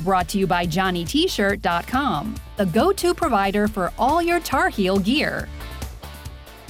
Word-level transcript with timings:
Brought 0.00 0.28
to 0.30 0.38
you 0.38 0.46
by 0.46 0.66
JohnnyT-shirt.com, 0.66 2.34
the 2.56 2.64
go-to 2.66 3.12
provider 3.12 3.68
for 3.68 3.92
all 3.98 4.22
your 4.22 4.40
Tar 4.40 4.70
Heel 4.70 4.98
gear. 4.98 5.46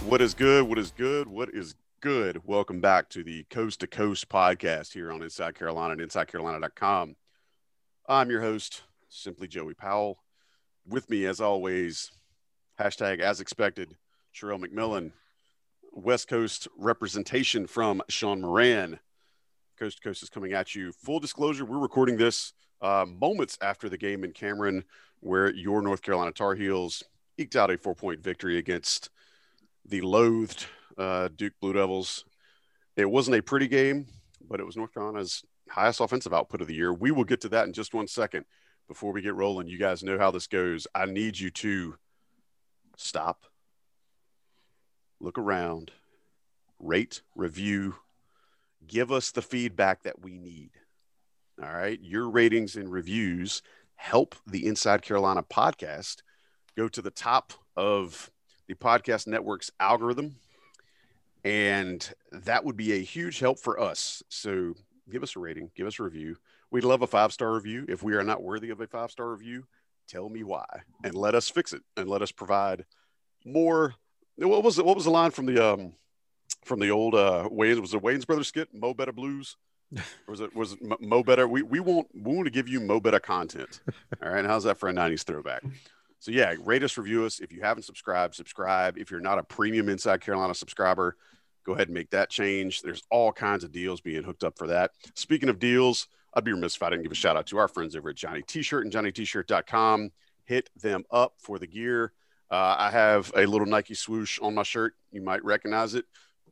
What 0.04 0.20
is 0.20 0.34
good? 0.34 0.64
What 0.64 0.78
is 0.78 0.90
good? 0.90 1.28
What 1.28 1.50
is 1.54 1.76
good? 2.00 2.44
Welcome 2.44 2.80
back 2.80 3.08
to 3.10 3.22
the 3.22 3.44
Coast 3.44 3.80
to 3.80 3.86
Coast 3.86 4.28
podcast 4.28 4.92
here 4.92 5.12
on 5.12 5.22
Inside 5.22 5.54
Carolina 5.54 5.92
and 5.92 6.02
InsideCarolina.com. 6.02 7.14
I'm 8.08 8.30
your 8.30 8.40
host, 8.40 8.82
simply 9.08 9.46
Joey 9.46 9.74
Powell. 9.74 10.18
With 10.84 11.08
me, 11.08 11.24
as 11.26 11.40
always, 11.40 12.10
hashtag 12.80 13.20
as 13.20 13.40
expected, 13.40 13.94
Sherelle 14.34 14.64
McMillan. 14.64 15.12
West 15.92 16.26
Coast 16.26 16.66
representation 16.76 17.68
from 17.68 18.02
Sean 18.08 18.40
Moran. 18.40 18.98
Coast 19.78 19.98
to 19.98 20.02
Coast 20.02 20.24
is 20.24 20.30
coming 20.30 20.52
at 20.52 20.74
you. 20.74 20.90
Full 20.90 21.20
disclosure, 21.20 21.64
we're 21.64 21.78
recording 21.78 22.16
this 22.16 22.54
uh, 22.82 23.06
moments 23.06 23.58
after 23.60 23.88
the 23.88 23.98
game 23.98 24.24
in 24.24 24.32
Cameron, 24.32 24.84
where 25.20 25.52
your 25.54 25.82
North 25.82 26.02
Carolina 26.02 26.32
Tar 26.32 26.54
Heels 26.54 27.02
eked 27.38 27.56
out 27.56 27.70
a 27.70 27.78
four 27.78 27.94
point 27.94 28.22
victory 28.22 28.58
against 28.58 29.10
the 29.84 30.00
loathed 30.00 30.66
uh, 30.98 31.28
Duke 31.34 31.54
Blue 31.60 31.72
Devils. 31.72 32.24
It 32.96 33.10
wasn't 33.10 33.36
a 33.36 33.42
pretty 33.42 33.68
game, 33.68 34.06
but 34.48 34.60
it 34.60 34.66
was 34.66 34.76
North 34.76 34.92
Carolina's 34.92 35.42
highest 35.68 36.00
offensive 36.00 36.34
output 36.34 36.60
of 36.60 36.66
the 36.66 36.74
year. 36.74 36.92
We 36.92 37.10
will 37.10 37.24
get 37.24 37.40
to 37.42 37.48
that 37.50 37.66
in 37.66 37.72
just 37.72 37.94
one 37.94 38.08
second. 38.08 38.44
Before 38.88 39.12
we 39.12 39.22
get 39.22 39.36
rolling, 39.36 39.68
you 39.68 39.78
guys 39.78 40.02
know 40.02 40.18
how 40.18 40.32
this 40.32 40.48
goes. 40.48 40.88
I 40.92 41.06
need 41.06 41.38
you 41.38 41.50
to 41.50 41.94
stop, 42.96 43.44
look 45.20 45.38
around, 45.38 45.92
rate, 46.80 47.22
review, 47.36 47.94
give 48.86 49.12
us 49.12 49.30
the 49.30 49.42
feedback 49.42 50.02
that 50.02 50.20
we 50.20 50.38
need. 50.38 50.70
All 51.62 51.72
right. 51.72 52.00
Your 52.00 52.28
ratings 52.30 52.76
and 52.76 52.90
reviews 52.90 53.60
help 53.96 54.34
the 54.46 54.66
Inside 54.66 55.02
Carolina 55.02 55.42
podcast 55.42 56.22
go 56.76 56.88
to 56.88 57.02
the 57.02 57.10
top 57.10 57.52
of 57.76 58.30
the 58.66 58.74
podcast 58.74 59.26
network's 59.26 59.70
algorithm. 59.78 60.36
And 61.44 62.08
that 62.32 62.64
would 62.64 62.76
be 62.76 62.94
a 62.94 63.02
huge 63.02 63.40
help 63.40 63.58
for 63.58 63.78
us. 63.78 64.22
So 64.30 64.74
give 65.10 65.22
us 65.22 65.36
a 65.36 65.40
rating, 65.40 65.70
give 65.74 65.86
us 65.86 65.98
a 65.98 66.02
review. 66.02 66.36
We'd 66.70 66.84
love 66.84 67.02
a 67.02 67.06
five 67.06 67.32
star 67.32 67.52
review. 67.52 67.84
If 67.88 68.02
we 68.02 68.14
are 68.14 68.22
not 68.22 68.42
worthy 68.42 68.70
of 68.70 68.80
a 68.80 68.86
five 68.86 69.10
star 69.10 69.30
review, 69.30 69.64
tell 70.08 70.28
me 70.28 70.42
why 70.42 70.64
and 71.04 71.14
let 71.14 71.34
us 71.34 71.50
fix 71.50 71.72
it 71.72 71.82
and 71.96 72.08
let 72.08 72.22
us 72.22 72.32
provide 72.32 72.84
more. 73.44 73.94
What 74.36 74.64
was 74.64 74.78
it? 74.78 74.86
What 74.86 74.96
was 74.96 75.04
the 75.04 75.10
line 75.10 75.30
from 75.30 75.46
the 75.46 75.72
um 75.72 75.92
from 76.64 76.80
the 76.80 76.90
old 76.90 77.14
uh 77.14 77.48
Wayans? 77.52 77.80
Was 77.80 77.92
it 77.92 78.02
Wayans 78.02 78.26
Brothers 78.26 78.48
skit? 78.48 78.68
Mo 78.72 78.94
Better 78.94 79.12
Blues? 79.12 79.56
Or 79.96 80.02
was 80.28 80.40
it 80.40 80.54
was 80.54 80.76
Mo 81.00 81.22
Better? 81.22 81.48
We 81.48 81.62
we 81.62 81.80
want 81.80 82.08
we 82.14 82.34
want 82.34 82.46
to 82.46 82.50
give 82.50 82.68
you 82.68 82.80
Mo 82.80 83.00
Better 83.00 83.20
content. 83.20 83.80
All 84.22 84.30
right, 84.30 84.44
how's 84.44 84.64
that 84.64 84.78
for 84.78 84.88
a 84.88 84.92
'90s 84.92 85.24
throwback? 85.24 85.62
So 86.18 86.30
yeah, 86.30 86.54
rate 86.60 86.82
us, 86.82 86.98
review 86.98 87.24
us. 87.24 87.40
If 87.40 87.52
you 87.52 87.62
haven't 87.62 87.84
subscribed, 87.84 88.34
subscribe. 88.34 88.98
If 88.98 89.10
you're 89.10 89.20
not 89.20 89.38
a 89.38 89.42
premium 89.42 89.88
Inside 89.88 90.20
Carolina 90.20 90.54
subscriber, 90.54 91.16
go 91.64 91.72
ahead 91.72 91.88
and 91.88 91.94
make 91.94 92.10
that 92.10 92.28
change. 92.30 92.82
There's 92.82 93.02
all 93.10 93.32
kinds 93.32 93.64
of 93.64 93.72
deals 93.72 94.00
being 94.00 94.22
hooked 94.22 94.44
up 94.44 94.58
for 94.58 94.66
that. 94.66 94.90
Speaking 95.14 95.48
of 95.48 95.58
deals, 95.58 96.08
I'd 96.34 96.44
be 96.44 96.52
remiss 96.52 96.76
if 96.76 96.82
I 96.82 96.90
didn't 96.90 97.04
give 97.04 97.12
a 97.12 97.16
shout 97.16 97.36
out 97.36 97.46
to 97.46 97.58
our 97.58 97.68
friends 97.68 97.96
over 97.96 98.10
at 98.10 98.16
Johnny 98.16 98.42
T-shirt 98.42 98.84
and 98.84 98.92
JohnnyT-shirt.com. 98.92 100.10
Hit 100.44 100.68
them 100.76 101.04
up 101.10 101.34
for 101.38 101.58
the 101.58 101.66
gear. 101.66 102.12
Uh, 102.50 102.76
I 102.78 102.90
have 102.90 103.32
a 103.36 103.46
little 103.46 103.66
Nike 103.66 103.94
swoosh 103.94 104.38
on 104.40 104.54
my 104.54 104.62
shirt. 104.62 104.94
You 105.12 105.22
might 105.22 105.44
recognize 105.44 105.94
it. 105.94 106.04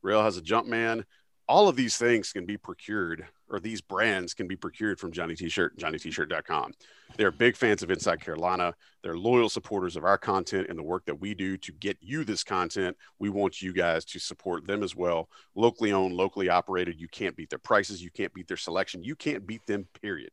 Rail 0.02 0.22
has 0.22 0.36
a 0.36 0.42
Jumpman 0.42 1.04
all 1.48 1.68
of 1.68 1.76
these 1.76 1.96
things 1.96 2.32
can 2.32 2.44
be 2.44 2.58
procured 2.58 3.26
or 3.50 3.58
these 3.58 3.80
brands 3.80 4.34
can 4.34 4.46
be 4.46 4.56
procured 4.56 5.00
from 5.00 5.10
Johnny 5.10 5.34
T-shirt 5.34 5.78
JohnnyT-shirt.com. 5.78 6.72
They're 7.16 7.30
big 7.30 7.56
fans 7.56 7.82
of 7.82 7.90
Inside 7.90 8.20
Carolina. 8.20 8.74
They're 9.02 9.16
loyal 9.16 9.48
supporters 9.48 9.96
of 9.96 10.04
our 10.04 10.18
content 10.18 10.66
and 10.68 10.78
the 10.78 10.82
work 10.82 11.06
that 11.06 11.18
we 11.18 11.32
do 11.32 11.56
to 11.56 11.72
get 11.72 11.96
you 12.00 12.24
this 12.24 12.44
content. 12.44 12.96
We 13.18 13.30
want 13.30 13.62
you 13.62 13.72
guys 13.72 14.04
to 14.06 14.18
support 14.18 14.66
them 14.66 14.82
as 14.82 14.94
well. 14.94 15.30
Locally 15.54 15.92
owned, 15.92 16.14
locally 16.14 16.50
operated. 16.50 17.00
You 17.00 17.08
can't 17.08 17.34
beat 17.34 17.48
their 17.48 17.58
prices. 17.58 18.02
You 18.02 18.10
can't 18.10 18.34
beat 18.34 18.48
their 18.48 18.58
selection. 18.58 19.02
You 19.02 19.16
can't 19.16 19.46
beat 19.46 19.64
them, 19.66 19.88
period. 20.02 20.30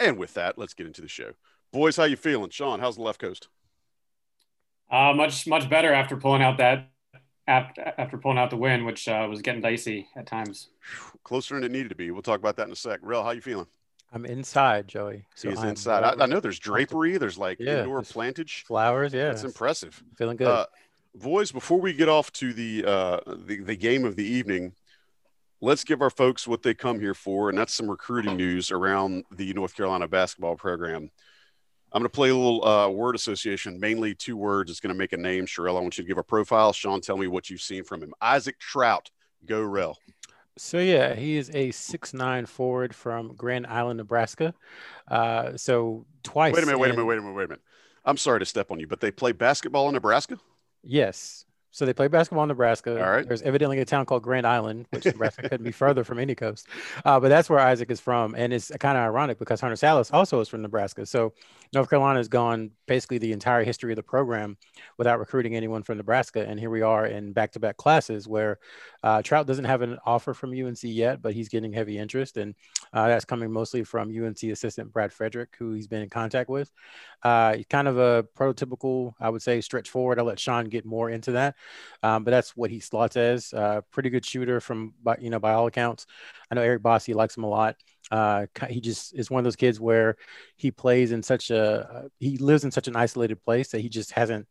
And 0.00 0.16
with 0.16 0.32
that, 0.34 0.56
let's 0.56 0.74
get 0.74 0.86
into 0.86 1.02
the 1.02 1.08
show. 1.08 1.32
Boys, 1.72 1.96
how 1.96 2.04
you 2.04 2.16
feeling? 2.16 2.50
Sean, 2.50 2.80
how's 2.80 2.96
the 2.96 3.02
left 3.02 3.20
coast? 3.20 3.48
Uh, 4.90 5.12
much, 5.14 5.46
much 5.46 5.68
better 5.68 5.92
after 5.92 6.16
pulling 6.16 6.42
out 6.42 6.56
that 6.58 6.88
after, 7.46 7.94
after 7.98 8.18
pulling 8.18 8.38
out 8.38 8.50
the 8.50 8.56
win, 8.56 8.84
which 8.84 9.08
uh, 9.08 9.26
was 9.28 9.42
getting 9.42 9.60
dicey 9.60 10.08
at 10.16 10.26
times. 10.26 10.68
Closer 11.22 11.54
than 11.54 11.64
it 11.64 11.70
needed 11.70 11.88
to 11.90 11.94
be. 11.94 12.10
We'll 12.10 12.22
talk 12.22 12.38
about 12.38 12.56
that 12.56 12.66
in 12.66 12.72
a 12.72 12.76
sec. 12.76 13.00
Real, 13.02 13.22
how 13.22 13.30
you 13.30 13.40
feeling? 13.40 13.66
I'm 14.12 14.24
inside, 14.24 14.86
Joey. 14.86 15.24
So 15.34 15.50
He's 15.50 15.58
I'm 15.58 15.70
inside. 15.70 16.04
I, 16.04 16.22
I, 16.22 16.26
know 16.26 16.38
there's 16.38 16.60
drapery. 16.60 17.18
There's 17.18 17.36
like 17.36 17.58
yeah, 17.58 17.80
indoor 17.80 18.02
plantage. 18.02 18.64
Flowers. 18.64 19.12
Yeah, 19.12 19.32
it's 19.32 19.42
impressive. 19.42 20.00
Feeling 20.16 20.36
good. 20.36 20.46
Uh, 20.46 20.66
boys, 21.16 21.50
before 21.50 21.80
we 21.80 21.92
get 21.92 22.08
off 22.08 22.32
to 22.34 22.52
the, 22.52 22.84
uh, 22.84 23.20
the 23.26 23.60
the 23.60 23.76
game 23.76 24.04
of 24.04 24.14
the 24.14 24.24
evening, 24.24 24.72
let's 25.60 25.82
give 25.82 26.00
our 26.00 26.10
folks 26.10 26.46
what 26.46 26.62
they 26.62 26.74
come 26.74 27.00
here 27.00 27.14
for, 27.14 27.48
and 27.48 27.58
that's 27.58 27.74
some 27.74 27.90
recruiting 27.90 28.36
news 28.36 28.70
around 28.70 29.24
the 29.32 29.52
North 29.52 29.74
Carolina 29.74 30.06
basketball 30.06 30.54
program. 30.54 31.10
I'm 31.94 32.00
going 32.00 32.10
to 32.10 32.14
play 32.14 32.30
a 32.30 32.34
little 32.34 32.66
uh, 32.66 32.88
word 32.88 33.14
association, 33.14 33.78
mainly 33.78 34.16
two 34.16 34.36
words. 34.36 34.68
It's 34.68 34.80
going 34.80 34.92
to 34.92 34.98
make 34.98 35.12
a 35.12 35.16
name. 35.16 35.46
Sherelle, 35.46 35.78
I 35.78 35.80
want 35.80 35.96
you 35.96 36.02
to 36.02 36.08
give 36.08 36.18
a 36.18 36.24
profile. 36.24 36.72
Sean, 36.72 37.00
tell 37.00 37.16
me 37.16 37.28
what 37.28 37.48
you've 37.48 37.60
seen 37.60 37.84
from 37.84 38.02
him. 38.02 38.12
Isaac 38.20 38.56
Traudt, 38.58 39.10
go 39.46 39.62
Rel. 39.62 39.96
So 40.56 40.78
yeah, 40.78 41.14
he 41.14 41.36
is 41.36 41.50
a 41.54 41.70
six 41.70 42.12
nine 42.12 42.46
forward 42.46 42.94
from 42.94 43.34
Grand 43.36 43.66
Island, 43.68 43.98
Nebraska. 43.98 44.54
Uh, 45.08 45.56
so 45.56 46.04
twice. 46.24 46.54
Wait 46.54 46.64
a 46.64 46.66
minute. 46.66 46.78
Wait 46.78 46.90
a 46.90 46.94
minute. 46.94 47.06
Wait 47.06 47.18
a 47.18 47.20
minute. 47.20 47.34
Wait 47.34 47.44
a 47.44 47.48
minute. 47.48 47.62
I'm 48.04 48.16
sorry 48.16 48.40
to 48.40 48.46
step 48.46 48.70
on 48.72 48.80
you, 48.80 48.88
but 48.88 49.00
they 49.00 49.12
play 49.12 49.32
basketball 49.32 49.88
in 49.88 49.94
Nebraska. 49.94 50.38
Yes. 50.82 51.43
So 51.74 51.84
they 51.84 51.92
play 51.92 52.06
basketball 52.06 52.44
in 52.44 52.48
Nebraska. 52.48 53.04
All 53.04 53.10
right. 53.10 53.26
There's 53.26 53.42
evidently 53.42 53.80
a 53.80 53.84
town 53.84 54.06
called 54.06 54.22
Grand 54.22 54.46
Island, 54.46 54.86
which 54.90 55.04
Nebraska 55.06 55.42
couldn't 55.42 55.64
be 55.64 55.72
further 55.72 56.04
from 56.04 56.20
any 56.20 56.36
coast. 56.36 56.68
Uh, 57.04 57.18
but 57.18 57.30
that's 57.30 57.50
where 57.50 57.58
Isaac 57.58 57.90
is 57.90 57.98
from. 57.98 58.36
And 58.36 58.52
it's 58.52 58.70
kind 58.78 58.96
of 58.96 59.02
ironic 59.02 59.40
because 59.40 59.60
Hunter 59.60 59.74
Sallis 59.74 60.14
also 60.14 60.38
is 60.38 60.48
from 60.48 60.62
Nebraska. 60.62 61.04
So 61.04 61.32
North 61.72 61.90
Carolina 61.90 62.20
has 62.20 62.28
gone 62.28 62.70
basically 62.86 63.18
the 63.18 63.32
entire 63.32 63.64
history 63.64 63.90
of 63.90 63.96
the 63.96 64.04
program 64.04 64.56
without 64.98 65.18
recruiting 65.18 65.56
anyone 65.56 65.82
from 65.82 65.96
Nebraska. 65.96 66.46
And 66.46 66.60
here 66.60 66.70
we 66.70 66.82
are 66.82 67.06
in 67.06 67.32
back 67.32 67.50
to 67.52 67.58
back 67.58 67.76
classes 67.76 68.28
where 68.28 68.60
uh, 69.04 69.20
Traudt 69.20 69.44
doesn't 69.44 69.66
have 69.66 69.82
an 69.82 69.98
offer 70.06 70.32
from 70.32 70.50
UNC 70.52 70.82
yet, 70.82 71.20
but 71.20 71.34
he's 71.34 71.50
getting 71.50 71.74
heavy 71.74 71.98
interest. 71.98 72.38
And 72.38 72.54
uh, 72.94 73.06
that's 73.06 73.26
coming 73.26 73.52
mostly 73.52 73.84
from 73.84 74.08
UNC 74.08 74.42
assistant 74.44 74.94
Brad 74.94 75.12
Frederick, 75.12 75.50
who 75.58 75.74
he's 75.74 75.86
been 75.86 76.00
in 76.00 76.08
contact 76.08 76.48
with. 76.48 76.70
Uh, 77.22 77.58
kind 77.68 77.86
of 77.86 77.98
a 77.98 78.24
prototypical, 78.34 79.12
I 79.20 79.28
would 79.28 79.42
say, 79.42 79.60
stretch 79.60 79.90
forward. 79.90 80.18
I'll 80.18 80.24
let 80.24 80.40
Sean 80.40 80.70
get 80.70 80.86
more 80.86 81.10
into 81.10 81.32
that. 81.32 81.54
Um, 82.02 82.24
but 82.24 82.30
that's 82.30 82.56
what 82.56 82.70
he 82.70 82.80
slots 82.80 83.18
as. 83.18 83.52
Uh, 83.52 83.82
pretty 83.90 84.08
good 84.08 84.24
shooter 84.24 84.58
from, 84.58 84.94
you 85.20 85.28
know, 85.28 85.38
by 85.38 85.52
all 85.52 85.66
accounts. 85.66 86.06
I 86.50 86.54
know 86.54 86.62
Eric 86.62 86.82
Bossi 86.82 87.14
likes 87.14 87.36
him 87.36 87.44
a 87.44 87.48
lot. 87.48 87.76
Uh, 88.10 88.46
he 88.70 88.80
just 88.80 89.14
is 89.14 89.30
one 89.30 89.40
of 89.40 89.44
those 89.44 89.56
kids 89.56 89.78
where 89.78 90.16
he 90.56 90.70
plays 90.70 91.12
in 91.12 91.22
such 91.22 91.50
a, 91.50 92.08
he 92.20 92.38
lives 92.38 92.64
in 92.64 92.70
such 92.70 92.88
an 92.88 92.96
isolated 92.96 93.42
place 93.42 93.68
that 93.68 93.80
he 93.82 93.90
just 93.90 94.12
hasn't, 94.12 94.46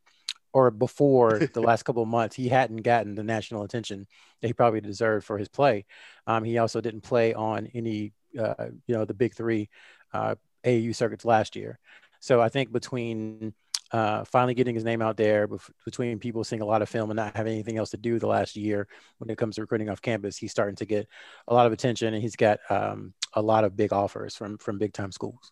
or 0.53 0.71
before 0.71 1.39
the 1.53 1.61
last 1.61 1.83
couple 1.83 2.03
of 2.03 2.09
months, 2.09 2.35
he 2.35 2.47
hadn't 2.47 2.83
gotten 2.83 3.15
the 3.15 3.23
national 3.23 3.63
attention 3.63 4.07
that 4.41 4.47
he 4.47 4.53
probably 4.53 4.81
deserved 4.81 5.25
for 5.25 5.37
his 5.37 5.49
play. 5.49 5.85
Um, 6.27 6.43
he 6.43 6.57
also 6.57 6.79
didn't 6.79 7.01
play 7.01 7.33
on 7.33 7.67
any, 7.73 8.13
uh, 8.39 8.67
you 8.87 8.95
know, 8.95 9.05
the 9.05 9.13
big 9.13 9.33
three 9.33 9.69
uh, 10.13 10.35
AAU 10.63 10.95
circuits 10.95 11.25
last 11.25 11.55
year. 11.55 11.79
So 12.19 12.39
I 12.39 12.49
think 12.49 12.71
between 12.71 13.53
uh, 13.91 14.23
finally 14.23 14.55
getting 14.55 14.73
his 14.73 14.83
name 14.83 15.01
out 15.01 15.17
there 15.17 15.47
between 15.85 16.17
people 16.17 16.43
seeing 16.43 16.63
a 16.63 16.65
lot 16.65 16.81
of 16.81 16.89
film 16.89 17.11
and 17.11 17.17
not 17.17 17.37
having 17.37 17.53
anything 17.53 17.77
else 17.77 17.91
to 17.91 17.97
do 17.97 18.17
the 18.17 18.27
last 18.27 18.55
year 18.55 18.87
when 19.19 19.29
it 19.29 19.37
comes 19.37 19.55
to 19.55 19.61
recruiting 19.61 19.89
off 19.89 20.01
campus, 20.01 20.35
he's 20.35 20.51
starting 20.51 20.75
to 20.75 20.85
get 20.85 21.07
a 21.47 21.53
lot 21.53 21.67
of 21.67 21.73
attention 21.73 22.13
and 22.13 22.23
he's 22.23 22.35
got 22.35 22.59
um, 22.69 23.13
a 23.33 23.41
lot 23.41 23.63
of 23.63 23.75
big 23.75 23.93
offers 23.93 24.35
from 24.35 24.57
from 24.57 24.79
big 24.79 24.93
time 24.93 25.11
schools. 25.11 25.51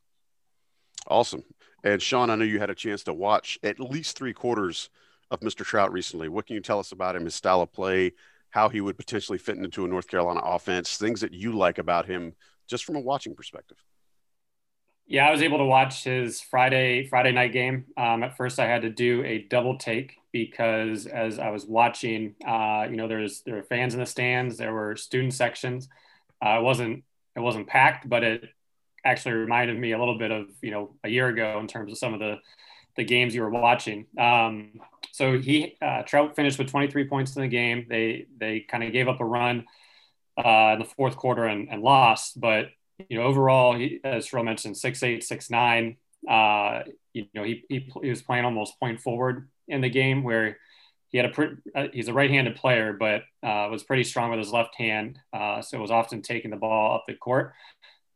Awesome. 1.07 1.44
And 1.83 2.01
Sean, 2.01 2.30
I 2.30 2.36
know 2.36 2.45
you 2.45 2.60
had 2.60 2.69
a 2.69 2.75
chance 2.75 3.04
to 3.06 3.13
watch 3.13 3.57
at 3.63 3.80
least 3.80 4.18
three 4.18 4.33
quarters 4.33 4.89
of 5.31 5.39
Mr. 5.39 5.66
Traudt 5.66 5.92
recently. 5.92 6.30
What 6.30 6.45
can 6.45 6.56
you 6.56 6.62
tell 6.62 6.80
us 6.80 6.92
about 6.92 7.16
him, 7.16 7.25
his 7.25 7.36
style 7.36 7.62
of 7.62 7.72
play, 7.72 8.13
how 8.51 8.69
he 8.69 8.81
would 8.81 8.98
potentially 8.98 9.38
fit 9.38 9.57
into 9.57 9.86
a 9.86 9.88
North 9.88 10.07
Carolina 10.07 10.42
offense, 10.44 10.98
things 10.98 11.22
that 11.22 11.33
you 11.33 11.54
like 11.54 11.78
about 11.78 12.06
him 12.06 12.33
just 12.68 12.86
from 12.86 12.95
a 12.95 13.00
watching 13.00 13.36
perspective? 13.36 13.78
Yeah, 15.07 15.28
I 15.28 15.31
was 15.31 15.42
able 15.42 15.57
to 15.57 15.66
watch 15.66 16.04
his 16.04 16.39
Friday 16.39 17.06
Friday 17.07 17.31
night 17.31 17.51
game. 17.51 17.86
Um, 17.98 18.24
at 18.24 18.38
first, 18.38 18.60
I 18.60 18.68
had 18.68 18.83
to 18.83 18.89
do 18.89 19.24
a 19.25 19.39
double 19.39 19.78
take 19.78 20.16
because 20.31 21.06
as 21.06 21.38
I 21.38 21.50
was 21.50 21.66
watching, 21.66 22.36
uh, 22.48 22.88
you 22.89 22.95
know, 22.95 23.07
there's 23.07 23.42
there 23.42 23.56
were 23.56 23.63
fans 23.63 23.94
in 23.94 24.00
the 24.00 24.06
stands, 24.06 24.57
there 24.57 24.74
were 24.74 24.95
student 24.95 25.33
sections. 25.33 25.89
Uh, 26.45 26.60
it 26.60 26.63
wasn't 26.63 27.04
it 27.36 27.42
wasn't 27.42 27.68
packed, 27.68 28.07
but 28.07 28.24
it 28.24 28.50
actually 29.03 29.33
reminded 29.33 29.80
me 29.80 29.92
a 29.92 30.00
little 30.00 30.18
bit 30.18 30.31
of 30.31 30.48
you 30.62 30.71
know 30.71 30.95
a 31.03 31.09
year 31.09 31.27
ago 31.27 31.59
in 31.59 31.68
terms 31.68 31.92
of 31.92 31.98
some 31.98 32.13
of 32.13 32.19
the 32.19 32.38
the 32.98 33.03
games 33.03 33.33
you 33.33 33.42
were 33.42 33.50
watching. 33.50 34.06
Um, 34.18 34.80
so 35.12 35.39
he 35.39 35.77
uh, 35.81 36.03
Traudt 36.03 36.36
finished 36.36 36.59
with 36.59 36.69
23 36.69 37.07
points 37.07 37.36
in 37.36 37.42
the 37.42 37.48
game. 37.48 37.86
They 37.89 38.25
they 38.38 38.62
kind 38.62 38.83
of 38.83 38.92
gave 38.92 39.07
up 39.07 39.19
a 39.19 39.25
run 39.25 39.65
uh, 40.38 40.71
in 40.74 40.80
the 40.80 40.86
fourth 40.86 41.15
quarter 41.15 41.45
and, 41.45 41.69
and 41.69 41.81
lost, 41.81 42.39
but 42.39 42.68
you 43.09 43.18
know 43.18 43.24
overall, 43.24 43.75
he, 43.75 44.00
as 44.03 44.27
Terrell 44.27 44.44
mentioned, 44.44 44.77
six 44.77 45.04
eight 45.04 45.24
six 45.24 45.50
nine. 45.50 45.97
Uh, 46.30 46.83
you 47.13 47.25
know 47.33 47.44
he, 47.44 47.63
he 47.68 47.89
he 48.01 48.09
was 48.09 48.21
playing 48.21 48.45
almost 48.45 48.80
point 48.80 49.00
forward 49.00 49.50
in 49.68 49.81
the 49.81 49.89
game 49.89 50.24
where 50.24 50.57
he 51.12 51.18
had 51.18 51.25
a 51.25 51.30
pretty, 51.30 51.56
uh, 51.75 51.88
he's 51.92 52.07
a 52.07 52.13
right-handed 52.13 52.56
player, 52.56 52.94
but 52.94 53.24
uh, 53.44 53.68
was 53.69 53.83
pretty 53.83 54.04
strong 54.06 54.30
with 54.30 54.39
his 54.39 54.54
left 54.54 54.75
hand. 54.75 55.19
Uh, 55.33 55.62
so 55.62 55.77
was 55.80 55.92
often 55.92 56.21
taking 56.21 56.51
the 56.51 56.57
ball 56.57 56.95
up 56.95 57.04
the 57.06 57.13
court. 57.13 57.54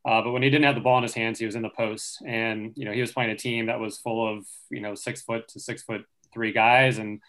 Uh, 0.06 0.22
but 0.22 0.32
when 0.32 0.44
he 0.44 0.50
didn't 0.52 0.66
have 0.66 0.76
the 0.76 0.82
ball 0.82 0.98
in 0.98 1.04
his 1.04 1.16
hands, 1.16 1.40
he 1.40 1.46
was 1.46 1.56
in 1.56 1.64
the 1.64 1.70
post, 1.70 2.22
and 2.26 2.74
you 2.76 2.86
know 2.86 2.92
he 2.92 3.02
was 3.02 3.12
playing 3.12 3.32
a 3.32 3.36
team 3.36 3.66
that 3.66 3.80
was 3.80 3.98
full 3.98 4.38
of 4.38 4.46
you 4.70 4.80
know 4.80 4.94
six 4.94 5.24
foot 5.24 5.48
to 5.48 5.60
six 5.60 5.82
foot 5.82 6.06
three 6.32 6.52
guys. 6.52 7.00
And 7.00 7.22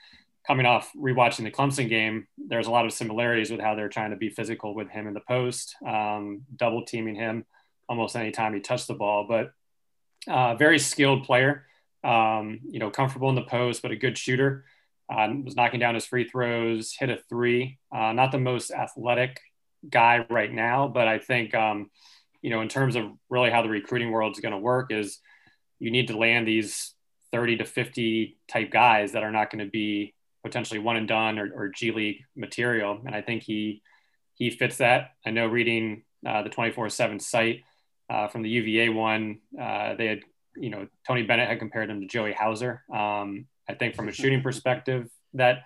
coming 0.46 0.67
off 0.67 0.93
rewatching 0.94 1.44
the 1.44 1.50
Clemson 1.50 1.88
game, 1.88 2.26
there's 2.37 2.67
a 2.67 2.70
lot 2.70 2.84
of 2.84 2.93
similarities 2.93 3.50
with 3.50 3.61
how 3.61 3.75
they're 3.75 3.88
trying 3.88 4.11
to 4.11 4.17
be 4.17 4.28
physical 4.28 4.75
with 4.75 4.90
him 4.90 5.06
in 5.06 5.14
the 5.14 5.23
post, 5.26 5.75
um, 5.87 6.43
double 6.55 6.84
teaming 6.84 7.14
him 7.14 7.46
almost 7.88 8.14
anytime 8.14 8.52
he 8.52 8.61
touched 8.61 8.88
the 8.88 8.94
ball. 8.94 9.26
But 9.26 9.52
uh, 10.31 10.56
very 10.56 10.78
skilled 10.78 11.25
player, 11.25 11.64
um, 12.05 12.61
you 12.69 12.78
know, 12.78 12.90
comfortable 12.90 13.31
in 13.31 13.37
the 13.37 13.43
post, 13.43 13.81
but 13.81 13.90
a 13.90 13.96
good 13.96 14.19
shooter. 14.19 14.67
Uh, 15.08 15.28
was 15.44 15.55
knocking 15.55 15.78
down 15.81 15.94
his 15.94 16.05
free 16.05 16.28
throws, 16.28 16.93
hit 16.99 17.08
a 17.08 17.19
three. 17.28 17.78
Uh, 17.94 18.12
not 18.12 18.32
the 18.32 18.38
most 18.38 18.73
athletic 18.73 19.40
guy 19.88 20.26
right 20.28 20.52
now, 20.52 20.88
but 20.88 21.08
I 21.08 21.19
think. 21.20 21.55
Um, 21.55 21.90
you 22.47 22.51
know, 22.51 22.61
in 22.61 22.69
terms 22.69 22.95
of 22.95 23.07
really 23.29 23.51
how 23.51 23.61
the 23.61 23.69
recruiting 23.69 24.13
world 24.13 24.33
is 24.33 24.41
going 24.41 24.53
to 24.53 24.59
work, 24.59 24.93
is 24.93 25.19
you 25.81 25.91
need 25.91 26.07
to 26.07 26.17
land 26.17 26.47
these 26.47 26.95
30 27.33 27.57
to 27.57 27.65
50 27.65 28.39
type 28.47 28.71
guys 28.71 29.11
that 29.13 29.25
are 29.25 29.33
not 29.33 29.51
going 29.51 29.65
to 29.65 29.69
be 29.69 30.15
potentially 30.45 30.79
one 30.79 30.95
and 30.95 31.09
done 31.09 31.41
or, 31.41 31.51
or, 31.53 31.69
G 31.71 31.91
League 31.91 32.21
material. 32.37 33.01
And 33.05 33.17
I 33.17 33.21
think 33.21 33.43
he 33.43 33.83
he 34.35 34.51
fits 34.51 34.77
that. 34.77 35.11
I 35.27 35.33
know 35.33 35.49
reading 35.49 36.05
uh, 36.25 36.45
the 36.45 36.51
24/7 36.51 37.21
site 37.21 37.63
uh, 38.09 38.29
from 38.29 38.43
the 38.43 38.49
UVA 38.49 38.91
one, 38.91 39.41
uh, 39.61 39.97
they 39.97 40.07
had 40.07 40.21
you 40.57 40.71
know 40.71 40.87
Tony 41.05 41.25
Bennett 41.25 41.49
had 41.49 41.59
compared 41.59 41.91
him 41.91 42.01
to 42.01 42.07
Joey 42.07 42.33
Hauser. 42.33 42.85
Um, 42.95 43.47
I 43.69 43.75
think 43.75 43.97
from 43.97 44.09
a 44.09 44.13
shooting 44.13 44.41
perspective 44.41 45.11
that 45.35 45.65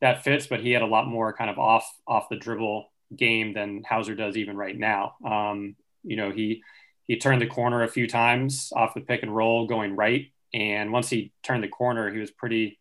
that 0.00 0.24
fits, 0.24 0.46
but 0.46 0.60
he 0.60 0.70
had 0.70 0.80
a 0.80 0.86
lot 0.86 1.06
more 1.06 1.34
kind 1.34 1.50
of 1.50 1.58
off 1.58 1.86
off 2.06 2.30
the 2.30 2.36
dribble 2.36 2.90
game 3.14 3.52
than 3.52 3.82
Hauser 3.86 4.14
does 4.14 4.38
even 4.38 4.56
right 4.56 4.78
now. 4.78 5.16
Um, 5.22 5.76
you 6.02 6.16
know, 6.16 6.30
he 6.30 6.62
he 7.06 7.18
turned 7.18 7.42
the 7.42 7.46
corner 7.46 7.82
a 7.82 7.88
few 7.88 8.06
times 8.06 8.72
off 8.74 8.94
the 8.94 9.00
pick 9.00 9.22
and 9.22 9.34
roll 9.34 9.66
going 9.66 9.96
right, 9.96 10.26
and 10.54 10.92
once 10.92 11.08
he 11.08 11.32
turned 11.42 11.62
the 11.62 11.68
corner, 11.68 12.12
he 12.12 12.18
was 12.18 12.30
pretty 12.30 12.78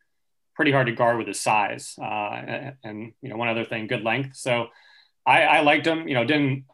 pretty 0.56 0.71
hard 0.71 0.88
to 0.88 0.94
guard 0.94 1.18
with 1.18 1.27
his 1.27 1.39
size. 1.39 1.95
Uh, 2.00 2.03
and, 2.03 2.75
and, 2.83 3.13
you 3.21 3.29
know, 3.29 3.35
one 3.35 3.47
other 3.47 3.65
thing, 3.65 3.88
good 3.88 4.03
length. 4.03 4.35
So 4.35 4.68
I, 5.25 5.44
I 5.44 5.62
liked 5.62 5.88
him. 5.88 6.07
You 6.07 6.13
know, 6.13 6.25
didn't 6.25 6.65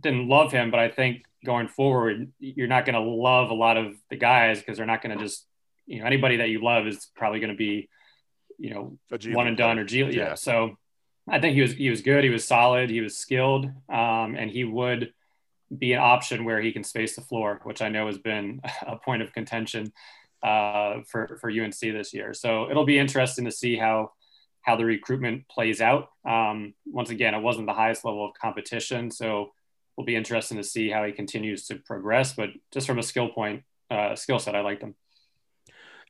didn't 0.00 0.28
love 0.28 0.52
him, 0.52 0.70
but 0.70 0.80
I 0.80 0.88
think 0.88 1.24
going 1.44 1.68
forward, 1.68 2.32
you're 2.40 2.66
not 2.66 2.86
going 2.86 2.94
to 2.94 3.00
love 3.00 3.50
a 3.50 3.54
lot 3.54 3.76
of 3.76 3.94
the 4.10 4.16
guys 4.16 4.58
because 4.58 4.78
they're 4.78 4.86
not 4.86 5.02
going 5.02 5.16
to 5.16 5.22
just 5.22 5.46
you 5.86 6.00
know 6.00 6.06
anybody 6.06 6.38
that 6.38 6.48
you 6.48 6.62
love 6.62 6.86
is 6.86 7.10
probably 7.14 7.40
going 7.40 7.52
to 7.52 7.56
be 7.56 7.88
you 8.58 8.70
know 8.70 8.98
one 9.26 9.46
and 9.46 9.56
done 9.56 9.78
or 9.78 9.84
G. 9.84 10.00
Yeah. 10.00 10.10
yeah. 10.10 10.34
So 10.34 10.76
I 11.28 11.40
think 11.40 11.54
he 11.54 11.62
was 11.62 11.72
he 11.72 11.90
was 11.90 12.00
good. 12.00 12.24
He 12.24 12.30
was 12.30 12.44
solid. 12.44 12.90
He 12.90 13.00
was 13.00 13.16
skilled, 13.16 13.66
um, 13.88 14.34
and 14.36 14.50
he 14.50 14.64
would 14.64 15.12
be 15.76 15.92
an 15.92 16.00
option 16.00 16.44
where 16.44 16.60
he 16.60 16.72
can 16.72 16.84
space 16.84 17.16
the 17.16 17.22
floor, 17.22 17.60
which 17.64 17.82
I 17.82 17.88
know 17.88 18.06
has 18.06 18.18
been 18.18 18.60
a 18.86 18.96
point 18.96 19.22
of 19.22 19.32
contention 19.32 19.92
uh, 20.42 21.00
for 21.08 21.38
for 21.40 21.50
UNC 21.50 21.78
this 21.80 22.12
year. 22.12 22.34
So 22.34 22.70
it'll 22.70 22.84
be 22.84 22.98
interesting 22.98 23.44
to 23.46 23.52
see 23.52 23.76
how 23.76 24.12
how 24.62 24.76
the 24.76 24.84
recruitment 24.84 25.48
plays 25.48 25.80
out. 25.80 26.08
Um, 26.28 26.74
once 26.86 27.10
again, 27.10 27.34
it 27.34 27.40
wasn't 27.40 27.66
the 27.66 27.72
highest 27.72 28.04
level 28.04 28.26
of 28.26 28.34
competition, 28.34 29.10
so 29.10 29.52
it'll 29.96 30.06
be 30.06 30.16
interesting 30.16 30.56
to 30.56 30.64
see 30.64 30.90
how 30.90 31.04
he 31.04 31.12
continues 31.12 31.66
to 31.66 31.76
progress. 31.76 32.32
But 32.32 32.50
just 32.72 32.86
from 32.86 32.98
a 32.98 33.02
skill 33.02 33.28
point, 33.28 33.62
uh, 33.90 34.16
skill 34.16 34.38
set, 34.38 34.56
I 34.56 34.60
like 34.60 34.80
them. 34.80 34.94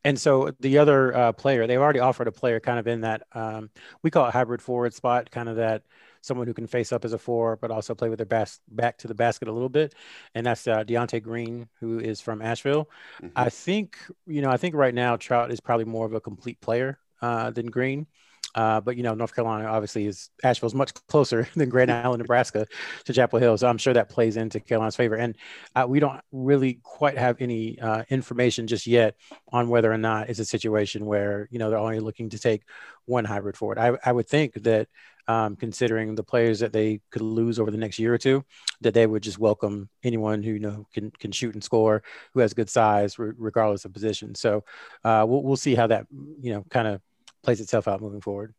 And 0.04 0.18
so 0.18 0.52
the 0.60 0.78
other 0.78 1.14
uh, 1.16 1.32
player, 1.32 1.66
they've 1.66 1.80
already 1.80 1.98
offered 1.98 2.28
a 2.28 2.32
player 2.32 2.60
kind 2.60 2.78
of 2.78 2.86
in 2.86 3.00
that 3.00 3.24
um, 3.32 3.70
we 4.02 4.10
call 4.10 4.26
it 4.28 4.32
hybrid 4.32 4.62
forward 4.62 4.94
spot, 4.94 5.30
kind 5.30 5.48
of 5.48 5.56
that 5.56 5.82
someone 6.26 6.46
who 6.46 6.54
can 6.54 6.66
face 6.66 6.92
up 6.92 7.04
as 7.04 7.12
a 7.12 7.18
four, 7.18 7.56
but 7.56 7.70
also 7.70 7.94
play 7.94 8.08
with 8.08 8.18
their 8.18 8.26
bas- 8.26 8.60
back 8.68 8.98
to 8.98 9.08
the 9.08 9.14
basket 9.14 9.48
a 9.48 9.52
little 9.52 9.68
bit. 9.68 9.94
And 10.34 10.44
that's 10.44 10.66
uh, 10.66 10.84
Deonte 10.84 11.22
Green, 11.22 11.68
who 11.80 11.98
is 11.98 12.20
from 12.20 12.42
Asheville. 12.42 12.90
Mm-hmm. 13.22 13.32
I 13.36 13.48
think, 13.48 13.96
you 14.26 14.42
know, 14.42 14.50
I 14.50 14.56
think 14.56 14.74
right 14.74 14.94
now 14.94 15.16
Traudt 15.16 15.50
is 15.50 15.60
probably 15.60 15.86
more 15.86 16.06
of 16.06 16.12
a 16.12 16.20
complete 16.20 16.60
player 16.60 16.98
uh, 17.22 17.50
than 17.50 17.66
Green. 17.66 18.06
Uh, 18.56 18.80
but 18.80 18.96
you 18.96 19.02
know, 19.02 19.14
North 19.14 19.34
Carolina 19.34 19.66
obviously 19.66 20.06
is 20.06 20.30
Asheville 20.42 20.68
is 20.68 20.74
much 20.74 20.94
closer 21.06 21.46
than 21.54 21.68
Grand 21.68 21.92
Island, 21.92 22.20
Nebraska, 22.20 22.66
to 23.04 23.12
Chapel 23.12 23.38
Hill. 23.38 23.56
So 23.58 23.68
I'm 23.68 23.78
sure 23.78 23.94
that 23.94 24.08
plays 24.08 24.36
into 24.36 24.58
Carolina's 24.58 24.96
favor. 24.96 25.14
And 25.14 25.36
uh, 25.74 25.84
we 25.86 26.00
don't 26.00 26.20
really 26.32 26.80
quite 26.82 27.18
have 27.18 27.36
any 27.40 27.78
uh, 27.78 28.04
information 28.08 28.66
just 28.66 28.86
yet 28.86 29.16
on 29.52 29.68
whether 29.68 29.92
or 29.92 29.98
not 29.98 30.30
it's 30.30 30.38
a 30.38 30.44
situation 30.44 31.04
where 31.04 31.48
you 31.50 31.58
know 31.58 31.70
they're 31.70 31.78
only 31.78 32.00
looking 32.00 32.30
to 32.30 32.38
take 32.38 32.62
one 33.04 33.24
hybrid 33.24 33.56
forward. 33.56 33.78
I, 33.78 33.96
I 34.04 34.12
would 34.12 34.28
think 34.28 34.54
that 34.62 34.88
um, 35.28 35.56
considering 35.56 36.14
the 36.14 36.22
players 36.22 36.60
that 36.60 36.72
they 36.72 37.00
could 37.10 37.22
lose 37.22 37.58
over 37.58 37.70
the 37.70 37.76
next 37.76 37.98
year 37.98 38.14
or 38.14 38.18
two, 38.18 38.44
that 38.80 38.94
they 38.94 39.06
would 39.06 39.22
just 39.22 39.38
welcome 39.38 39.88
anyone 40.02 40.42
who 40.42 40.52
you 40.52 40.60
know 40.60 40.86
can 40.94 41.10
can 41.10 41.32
shoot 41.32 41.54
and 41.54 41.62
score, 41.62 42.02
who 42.32 42.40
has 42.40 42.54
good 42.54 42.70
size, 42.70 43.18
re- 43.18 43.32
regardless 43.36 43.84
of 43.84 43.92
position. 43.92 44.34
So 44.34 44.64
uh, 45.04 45.24
we'll 45.28 45.42
we'll 45.42 45.56
see 45.56 45.74
how 45.74 45.88
that 45.88 46.06
you 46.40 46.52
know 46.52 46.64
kind 46.70 46.88
of 46.88 47.00
plays 47.46 47.60
itself 47.60 47.86
out 47.86 48.02
moving 48.02 48.20
forward. 48.20 48.52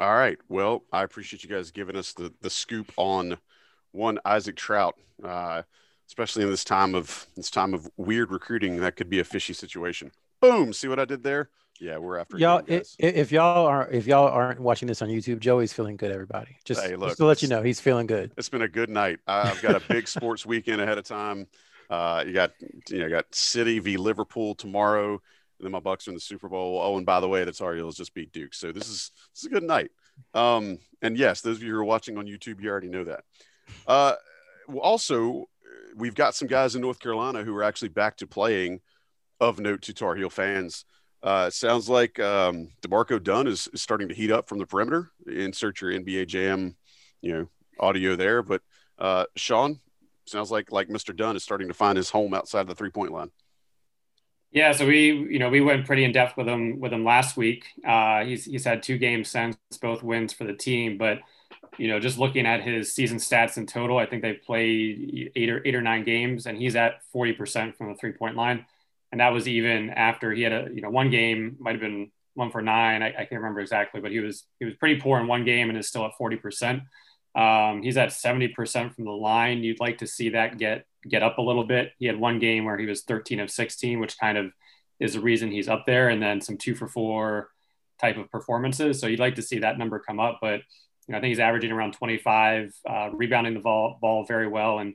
All 0.00 0.12
right. 0.12 0.38
Well, 0.48 0.82
I 0.92 1.04
appreciate 1.04 1.44
you 1.44 1.48
guys 1.48 1.70
giving 1.70 1.96
us 1.96 2.12
the 2.12 2.34
the 2.42 2.50
scoop 2.50 2.92
on 2.96 3.38
one 3.92 4.18
Isaac 4.24 4.56
Traudt, 4.56 4.94
uh, 5.22 5.62
especially 6.08 6.42
in 6.42 6.50
this 6.50 6.64
time 6.64 6.96
of 6.96 7.28
this 7.36 7.50
time 7.50 7.72
of 7.72 7.88
weird 7.96 8.32
recruiting. 8.32 8.80
That 8.80 8.96
could 8.96 9.08
be 9.08 9.20
a 9.20 9.24
fishy 9.24 9.52
situation. 9.52 10.10
Boom. 10.40 10.72
See 10.72 10.88
what 10.88 10.98
I 10.98 11.04
did 11.04 11.22
there? 11.22 11.48
Yeah, 11.80 11.98
we're 11.98 12.18
after 12.18 12.38
y'all. 12.38 12.62
If, 12.66 12.88
if, 12.98 13.30
y'all 13.30 13.66
are 13.66 13.88
if 13.88 14.06
y'all 14.06 14.28
aren't 14.28 14.60
watching 14.60 14.88
this 14.88 15.00
on 15.00 15.08
YouTube, 15.08 15.38
Joey's 15.38 15.72
feeling 15.72 15.96
good. 15.96 16.10
Everybody, 16.10 16.56
just, 16.64 16.82
hey, 16.82 16.96
look, 16.96 17.10
just 17.10 17.18
to 17.18 17.26
let 17.26 17.42
you 17.42 17.48
know, 17.48 17.62
he's 17.62 17.80
feeling 17.80 18.06
good. 18.06 18.32
It's 18.36 18.48
been 18.48 18.62
a 18.62 18.68
good 18.68 18.90
night. 18.90 19.20
I've 19.26 19.62
got 19.62 19.76
a 19.76 19.82
big 19.88 20.08
sports 20.08 20.44
weekend 20.44 20.80
ahead 20.80 20.98
of 20.98 21.04
time. 21.04 21.46
Uh, 21.88 22.24
you 22.26 22.32
got 22.32 22.52
you 22.88 22.98
know 22.98 23.08
got 23.08 23.32
City 23.32 23.78
v 23.78 23.96
Liverpool 23.96 24.56
tomorrow, 24.56 25.20
and 25.64 25.72
then 25.72 25.72
my 25.72 25.80
Bucs 25.80 26.06
are 26.06 26.10
in 26.10 26.14
the 26.14 26.20
Super 26.20 26.48
Bowl. 26.48 26.80
Oh, 26.82 26.96
and 26.96 27.06
by 27.06 27.20
the 27.20 27.28
way, 27.28 27.44
the 27.44 27.52
Tar 27.52 27.74
Heels 27.74 27.96
just 27.96 28.14
beat 28.14 28.32
Duke, 28.32 28.54
so 28.54 28.70
this 28.70 28.88
is 28.88 29.10
this 29.32 29.42
is 29.42 29.46
a 29.46 29.50
good 29.50 29.62
night. 29.62 29.90
Um, 30.34 30.78
and 31.02 31.16
yes, 31.16 31.40
those 31.40 31.56
of 31.56 31.62
you 31.62 31.72
who 31.72 31.78
are 31.78 31.84
watching 31.84 32.18
on 32.18 32.26
YouTube, 32.26 32.60
you 32.60 32.70
already 32.70 32.88
know 32.88 33.04
that. 33.04 33.24
Uh, 33.86 34.14
also, 34.76 35.48
we've 35.96 36.14
got 36.14 36.34
some 36.34 36.48
guys 36.48 36.74
in 36.74 36.82
North 36.82 37.00
Carolina 37.00 37.42
who 37.42 37.56
are 37.56 37.62
actually 37.62 37.88
back 37.88 38.16
to 38.18 38.26
playing. 38.26 38.80
Of 39.40 39.58
note 39.58 39.82
to 39.82 39.92
Tar 39.92 40.14
Heel 40.14 40.30
fans, 40.30 40.84
uh, 41.22 41.50
sounds 41.50 41.88
like 41.88 42.20
um, 42.20 42.68
D'Marco 42.82 43.18
Dunn 43.18 43.48
is, 43.48 43.68
is, 43.72 43.82
starting 43.82 44.08
to 44.08 44.14
heat 44.14 44.30
up 44.30 44.48
from 44.48 44.58
the 44.58 44.66
perimeter. 44.66 45.10
Insert 45.26 45.80
your 45.80 45.90
NBA 45.90 46.28
Jam, 46.28 46.76
you 47.20 47.32
know, 47.32 47.48
audio 47.80 48.14
there. 48.14 48.42
But 48.42 48.62
uh, 48.96 49.24
Sean, 49.34 49.80
sounds 50.26 50.50
like 50.50 50.70
like 50.70 50.88
Mr. 50.88 51.14
Dunn 51.14 51.34
is 51.34 51.42
starting 51.42 51.68
to 51.68 51.74
find 51.74 51.96
his 51.96 52.10
home 52.10 52.32
outside 52.32 52.68
the 52.68 52.76
three 52.76 52.90
point 52.90 53.12
line. 53.12 53.30
Yeah, 54.54 54.72
so 54.72 54.86
we 54.86 55.10
you 55.10 55.38
know 55.38 55.50
we 55.50 55.60
went 55.60 55.84
pretty 55.84 56.04
in 56.04 56.12
depth 56.12 56.38
with 56.38 56.48
him 56.48 56.80
with 56.80 56.92
him 56.92 57.04
last 57.04 57.36
week. 57.36 57.66
Uh, 57.86 58.24
he's 58.24 58.46
he's 58.46 58.64
had 58.64 58.82
two 58.82 58.96
games 58.96 59.28
since, 59.28 59.56
both 59.82 60.02
wins 60.02 60.32
for 60.32 60.44
the 60.44 60.54
team. 60.54 60.96
But 60.96 61.18
you 61.76 61.88
know, 61.88 62.00
just 62.00 62.18
looking 62.18 62.46
at 62.46 62.62
his 62.62 62.94
season 62.94 63.18
stats 63.18 63.58
in 63.58 63.66
total, 63.66 63.98
I 63.98 64.06
think 64.06 64.22
they've 64.22 64.40
played 64.42 65.32
eight 65.36 65.50
or 65.50 65.60
eight 65.66 65.74
or 65.74 65.82
nine 65.82 66.04
games, 66.04 66.46
and 66.46 66.56
he's 66.56 66.76
at 66.76 67.02
forty 67.12 67.32
percent 67.34 67.76
from 67.76 67.88
the 67.88 67.96
three 67.96 68.12
point 68.12 68.36
line 68.36 68.64
and 69.14 69.20
that 69.20 69.32
was 69.32 69.46
even 69.46 69.90
after 69.90 70.32
he 70.32 70.42
had 70.42 70.52
a 70.52 70.68
you 70.74 70.80
know 70.80 70.90
one 70.90 71.08
game 71.08 71.56
might 71.60 71.70
have 71.70 71.80
been 71.80 72.10
one 72.34 72.50
for 72.50 72.60
nine 72.60 73.00
I, 73.00 73.10
I, 73.10 73.24
can't 73.26 73.40
remember 73.40 73.60
exactly 73.60 74.00
but 74.00 74.10
he 74.10 74.18
was 74.18 74.42
he 74.58 74.64
was 74.64 74.74
pretty 74.74 75.00
poor 75.00 75.20
in 75.20 75.28
one 75.28 75.44
game 75.44 75.68
and 75.68 75.78
is 75.78 75.86
still 75.86 76.04
at 76.04 76.16
40 76.18 76.36
percent 76.38 76.82
um, 77.36 77.80
he's 77.80 77.96
at 77.96 78.12
70 78.12 78.48
percent 78.48 78.92
from 78.92 79.04
the 79.04 79.12
line 79.12 79.62
you'd 79.62 79.78
like 79.78 79.98
to 79.98 80.06
see 80.08 80.30
that 80.30 80.58
get 80.58 80.84
get 81.08 81.22
up 81.22 81.38
a 81.38 81.42
little 81.42 81.64
bit. 81.64 81.92
He 81.98 82.06
had 82.06 82.18
one 82.18 82.38
game 82.38 82.64
where 82.64 82.78
he 82.78 82.86
was 82.86 83.02
13 83.02 83.40
of 83.40 83.50
16 83.50 84.00
which 84.00 84.18
kind 84.18 84.38
of 84.38 84.52
is 85.00 85.14
the 85.14 85.20
reason 85.20 85.50
he's 85.50 85.68
up 85.68 85.84
there 85.86 86.08
and 86.08 86.22
then 86.22 86.40
some 86.40 86.56
two 86.56 86.74
for 86.74 86.86
four 86.86 87.50
type 88.00 88.16
of 88.16 88.30
performances. 88.30 89.00
So 89.00 89.06
you'd 89.06 89.20
like 89.20 89.36
to 89.36 89.42
see 89.42 89.60
that 89.60 89.78
number 89.78 89.98
come 89.98 90.20
up 90.20 90.38
but 90.40 90.60
you 91.06 91.12
know, 91.12 91.18
I 91.18 91.20
think 91.20 91.30
he's 91.30 91.40
averaging 91.40 91.70
around 91.70 91.92
25 91.92 92.72
uh, 92.88 93.10
rebounding 93.12 93.54
the 93.54 93.60
ball, 93.60 93.98
ball 94.00 94.24
very 94.24 94.48
well. 94.48 94.78
And 94.78 94.94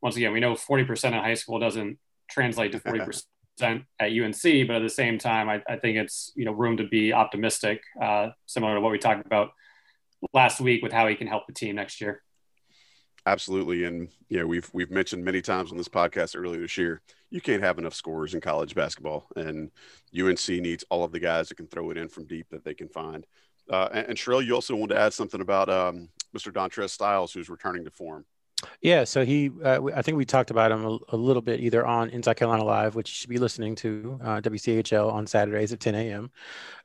once 0.00 0.16
again, 0.16 0.32
we 0.32 0.40
know 0.40 0.54
40% 0.54 1.06
in 1.06 1.12
high 1.14 1.34
school 1.34 1.58
doesn't 1.58 1.98
translate 2.30 2.72
to 2.72 2.80
40% 2.80 3.24
at 3.60 4.12
UNC, 4.12 4.68
but 4.68 4.76
at 4.76 4.82
the 4.82 4.88
same 4.88 5.18
time, 5.18 5.48
I, 5.48 5.62
I, 5.68 5.76
think 5.76 5.96
it's 5.96 6.32
you 6.36 6.44
know 6.44 6.52
room 6.52 6.76
to 6.76 6.84
be 6.86 7.12
optimistic, 7.12 7.82
uh, 8.00 8.28
similar 8.46 8.76
to 8.76 8.80
what 8.80 8.92
we 8.92 8.98
talked 8.98 9.26
about 9.26 9.50
last 10.32 10.60
week 10.60 10.82
with 10.82 10.92
how 10.92 11.08
he 11.08 11.16
can 11.16 11.26
help 11.26 11.46
the 11.46 11.52
team 11.52 11.76
next 11.76 12.00
year. 12.00 12.22
Absolutely, 13.28 13.84
and 13.84 14.08
you 14.30 14.38
know 14.38 14.46
we've 14.46 14.70
we've 14.72 14.90
mentioned 14.90 15.22
many 15.22 15.42
times 15.42 15.70
on 15.70 15.76
this 15.76 15.86
podcast 15.86 16.34
earlier 16.34 16.62
this 16.62 16.78
year, 16.78 17.02
you 17.28 17.42
can't 17.42 17.62
have 17.62 17.78
enough 17.78 17.92
scorers 17.92 18.32
in 18.32 18.40
college 18.40 18.74
basketball, 18.74 19.26
and 19.36 19.70
UNC 20.18 20.48
needs 20.48 20.82
all 20.88 21.04
of 21.04 21.12
the 21.12 21.20
guys 21.20 21.50
that 21.50 21.56
can 21.56 21.66
throw 21.66 21.90
it 21.90 21.98
in 21.98 22.08
from 22.08 22.24
deep 22.24 22.46
that 22.48 22.64
they 22.64 22.72
can 22.72 22.88
find. 22.88 23.26
Uh, 23.70 23.90
and, 23.92 24.06
and 24.06 24.26
you 24.46 24.54
also 24.54 24.74
wanted 24.74 24.94
to 24.94 25.00
add 25.00 25.12
something 25.12 25.42
about 25.42 25.68
um, 25.68 26.08
Mr. 26.34 26.50
Dontrez 26.50 26.88
Styles, 26.88 27.30
who's 27.30 27.50
returning 27.50 27.84
to 27.84 27.90
form. 27.90 28.24
Yeah, 28.80 29.04
so 29.04 29.24
he, 29.24 29.50
uh, 29.62 29.80
I 29.94 30.02
think 30.02 30.16
we 30.16 30.24
talked 30.24 30.50
about 30.50 30.72
him 30.72 30.84
a, 30.84 30.98
a, 31.10 31.16
little 31.16 31.42
bit 31.42 31.60
either 31.60 31.86
on 31.86 32.08
Inside 32.10 32.34
Carolina 32.34 32.64
Live, 32.64 32.94
which 32.94 33.08
you 33.08 33.14
should 33.14 33.30
be 33.30 33.38
listening 33.38 33.76
to 33.76 34.18
uh, 34.24 34.40
WCHL 34.40 35.12
on 35.12 35.26
Saturdays 35.28 35.72
at 35.72 35.78
10 35.78 35.94
a.m. 35.94 36.30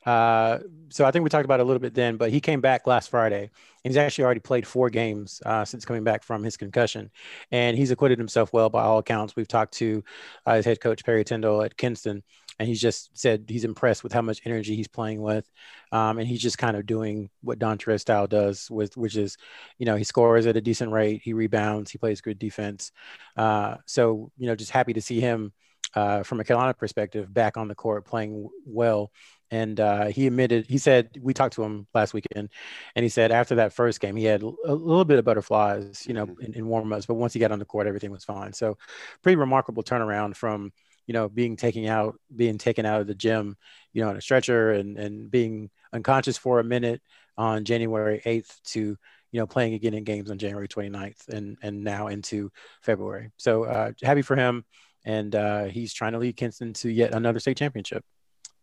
Uh, 0.06 0.58
so 0.90 1.04
I 1.04 1.10
think 1.10 1.24
we 1.24 1.30
talked 1.30 1.46
about 1.46 1.58
it 1.58 1.64
a 1.64 1.66
little 1.66 1.80
bit 1.80 1.94
then, 1.94 2.16
but 2.16 2.30
he 2.30 2.40
came 2.40 2.60
back 2.60 2.86
last 2.86 3.10
Friday 3.10 3.50
he's 3.92 3.96
actually 3.96 4.24
already 4.24 4.40
played 4.40 4.66
four 4.66 4.90
games 4.90 5.40
uh, 5.44 5.64
since 5.64 5.84
coming 5.84 6.04
back 6.04 6.22
from 6.22 6.42
his 6.42 6.56
concussion. 6.56 7.10
And 7.50 7.76
he's 7.76 7.90
acquitted 7.90 8.18
himself 8.18 8.52
well 8.52 8.70
by 8.70 8.82
all 8.82 8.98
accounts. 8.98 9.36
We've 9.36 9.48
talked 9.48 9.74
to 9.74 10.02
uh, 10.46 10.54
his 10.56 10.64
head 10.64 10.80
coach, 10.80 11.04
Perry 11.04 11.24
Tyndall 11.24 11.62
at 11.62 11.76
Kinston, 11.76 12.22
and 12.58 12.68
he's 12.68 12.80
just 12.80 13.16
said 13.18 13.44
he's 13.48 13.64
impressed 13.64 14.02
with 14.02 14.12
how 14.12 14.22
much 14.22 14.40
energy 14.44 14.76
he's 14.76 14.88
playing 14.88 15.20
with, 15.20 15.50
um, 15.92 16.18
and 16.18 16.28
he's 16.28 16.40
just 16.40 16.58
kind 16.58 16.76
of 16.76 16.86
doing 16.86 17.28
what 17.42 17.58
Dontrez 17.58 18.00
style 18.00 18.26
does, 18.26 18.70
with 18.70 18.96
which 18.96 19.16
is, 19.16 19.36
you 19.78 19.86
know, 19.86 19.96
he 19.96 20.04
scores 20.04 20.46
at 20.46 20.56
a 20.56 20.60
decent 20.60 20.92
rate, 20.92 21.20
he 21.24 21.32
rebounds, 21.32 21.90
he 21.90 21.98
plays 21.98 22.20
good 22.20 22.38
defense. 22.38 22.92
Uh, 23.36 23.76
so 23.86 24.30
you 24.38 24.46
know, 24.46 24.54
just 24.54 24.70
happy 24.70 24.92
to 24.92 25.02
see 25.02 25.20
him 25.20 25.52
uh, 25.94 26.22
from 26.22 26.40
a 26.40 26.44
Carolina 26.44 26.74
perspective 26.74 27.32
back 27.32 27.56
on 27.56 27.68
the 27.68 27.74
court 27.74 28.04
playing 28.04 28.48
well. 28.64 29.10
And 29.54 29.78
uh, 29.78 30.06
he 30.06 30.26
admitted, 30.26 30.66
he 30.68 30.78
said, 30.78 31.10
we 31.20 31.32
talked 31.32 31.54
to 31.54 31.62
him 31.62 31.86
last 31.94 32.12
weekend, 32.12 32.48
and 32.96 33.02
he 33.04 33.08
said 33.08 33.30
after 33.30 33.54
that 33.54 33.72
first 33.72 34.00
game, 34.00 34.16
he 34.16 34.24
had 34.24 34.42
a 34.42 34.74
little 34.74 35.04
bit 35.04 35.20
of 35.20 35.24
butterflies, 35.24 36.04
you 36.08 36.12
know, 36.12 36.26
mm-hmm. 36.26 36.42
in, 36.42 36.54
in 36.54 36.66
warm 36.66 36.92
ups, 36.92 37.06
but 37.06 37.14
once 37.14 37.32
he 37.32 37.38
got 37.38 37.52
on 37.52 37.60
the 37.60 37.64
court, 37.64 37.86
everything 37.86 38.10
was 38.10 38.24
fine. 38.24 38.52
So, 38.52 38.76
pretty 39.22 39.36
remarkable 39.36 39.84
turnaround 39.84 40.34
from 40.34 40.72
you 41.06 41.12
know, 41.12 41.28
being 41.28 41.54
taken 41.54 41.86
out, 41.86 42.18
being 42.34 42.58
taken 42.58 42.86
out 42.86 43.00
of 43.00 43.06
the 43.06 43.14
gym, 43.14 43.56
you 43.92 44.02
know, 44.02 44.08
on 44.08 44.16
a 44.16 44.20
stretcher 44.20 44.72
and, 44.72 44.98
and 44.98 45.30
being 45.30 45.70
unconscious 45.92 46.38
for 46.38 46.58
a 46.58 46.64
minute 46.64 47.02
on 47.36 47.64
January 47.64 48.22
8th 48.24 48.60
to, 48.72 48.80
you 48.80 49.40
know, 49.40 49.46
playing 49.46 49.74
again 49.74 49.94
in 49.94 50.04
games 50.04 50.30
on 50.30 50.38
January 50.38 50.66
29th 50.66 51.28
and, 51.28 51.58
and 51.62 51.84
now 51.84 52.06
into 52.06 52.50
February. 52.82 53.30
So 53.36 53.64
uh, 53.64 53.92
happy 54.02 54.22
for 54.22 54.34
him. 54.34 54.64
And 55.04 55.34
uh, 55.34 55.64
he's 55.64 55.92
trying 55.92 56.12
to 56.12 56.18
lead 56.18 56.36
Kinston 56.36 56.72
to 56.74 56.88
yet 56.88 57.12
another 57.12 57.38
state 57.38 57.58
championship. 57.58 58.02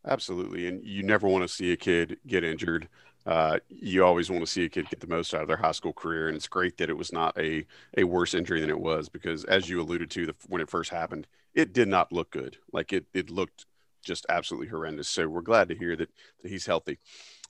Absolutely. 0.06 0.66
And 0.66 0.84
you 0.84 1.02
never 1.02 1.28
want 1.28 1.42
to 1.44 1.48
see 1.48 1.72
a 1.72 1.76
kid 1.76 2.18
get 2.26 2.44
injured. 2.44 2.88
Uh, 3.24 3.58
you 3.68 4.04
always 4.04 4.30
want 4.30 4.42
to 4.42 4.50
see 4.50 4.64
a 4.64 4.68
kid 4.68 4.88
get 4.90 4.98
the 4.98 5.06
most 5.06 5.32
out 5.32 5.42
of 5.42 5.48
their 5.48 5.56
high 5.56 5.72
school 5.72 5.92
career. 5.92 6.26
And 6.26 6.36
it's 6.36 6.48
great 6.48 6.76
that 6.78 6.90
it 6.90 6.96
was 6.96 7.12
not 7.12 7.38
a, 7.38 7.64
a 7.96 8.02
worse 8.02 8.34
injury 8.34 8.60
than 8.60 8.70
it 8.70 8.80
was 8.80 9.08
because, 9.08 9.44
as 9.44 9.68
you 9.68 9.80
alluded 9.80 10.10
to 10.10 10.26
the, 10.26 10.34
when 10.48 10.60
it 10.60 10.68
first 10.68 10.90
happened, 10.90 11.28
it 11.54 11.72
did 11.72 11.86
not 11.86 12.12
look 12.12 12.30
good. 12.30 12.56
Like 12.72 12.92
it, 12.92 13.06
it 13.14 13.30
looked 13.30 13.66
just 14.04 14.26
absolutely 14.28 14.68
horrendous. 14.68 15.08
So 15.08 15.28
we're 15.28 15.42
glad 15.42 15.68
to 15.68 15.76
hear 15.76 15.94
that, 15.94 16.10
that 16.42 16.48
he's 16.48 16.66
healthy. 16.66 16.98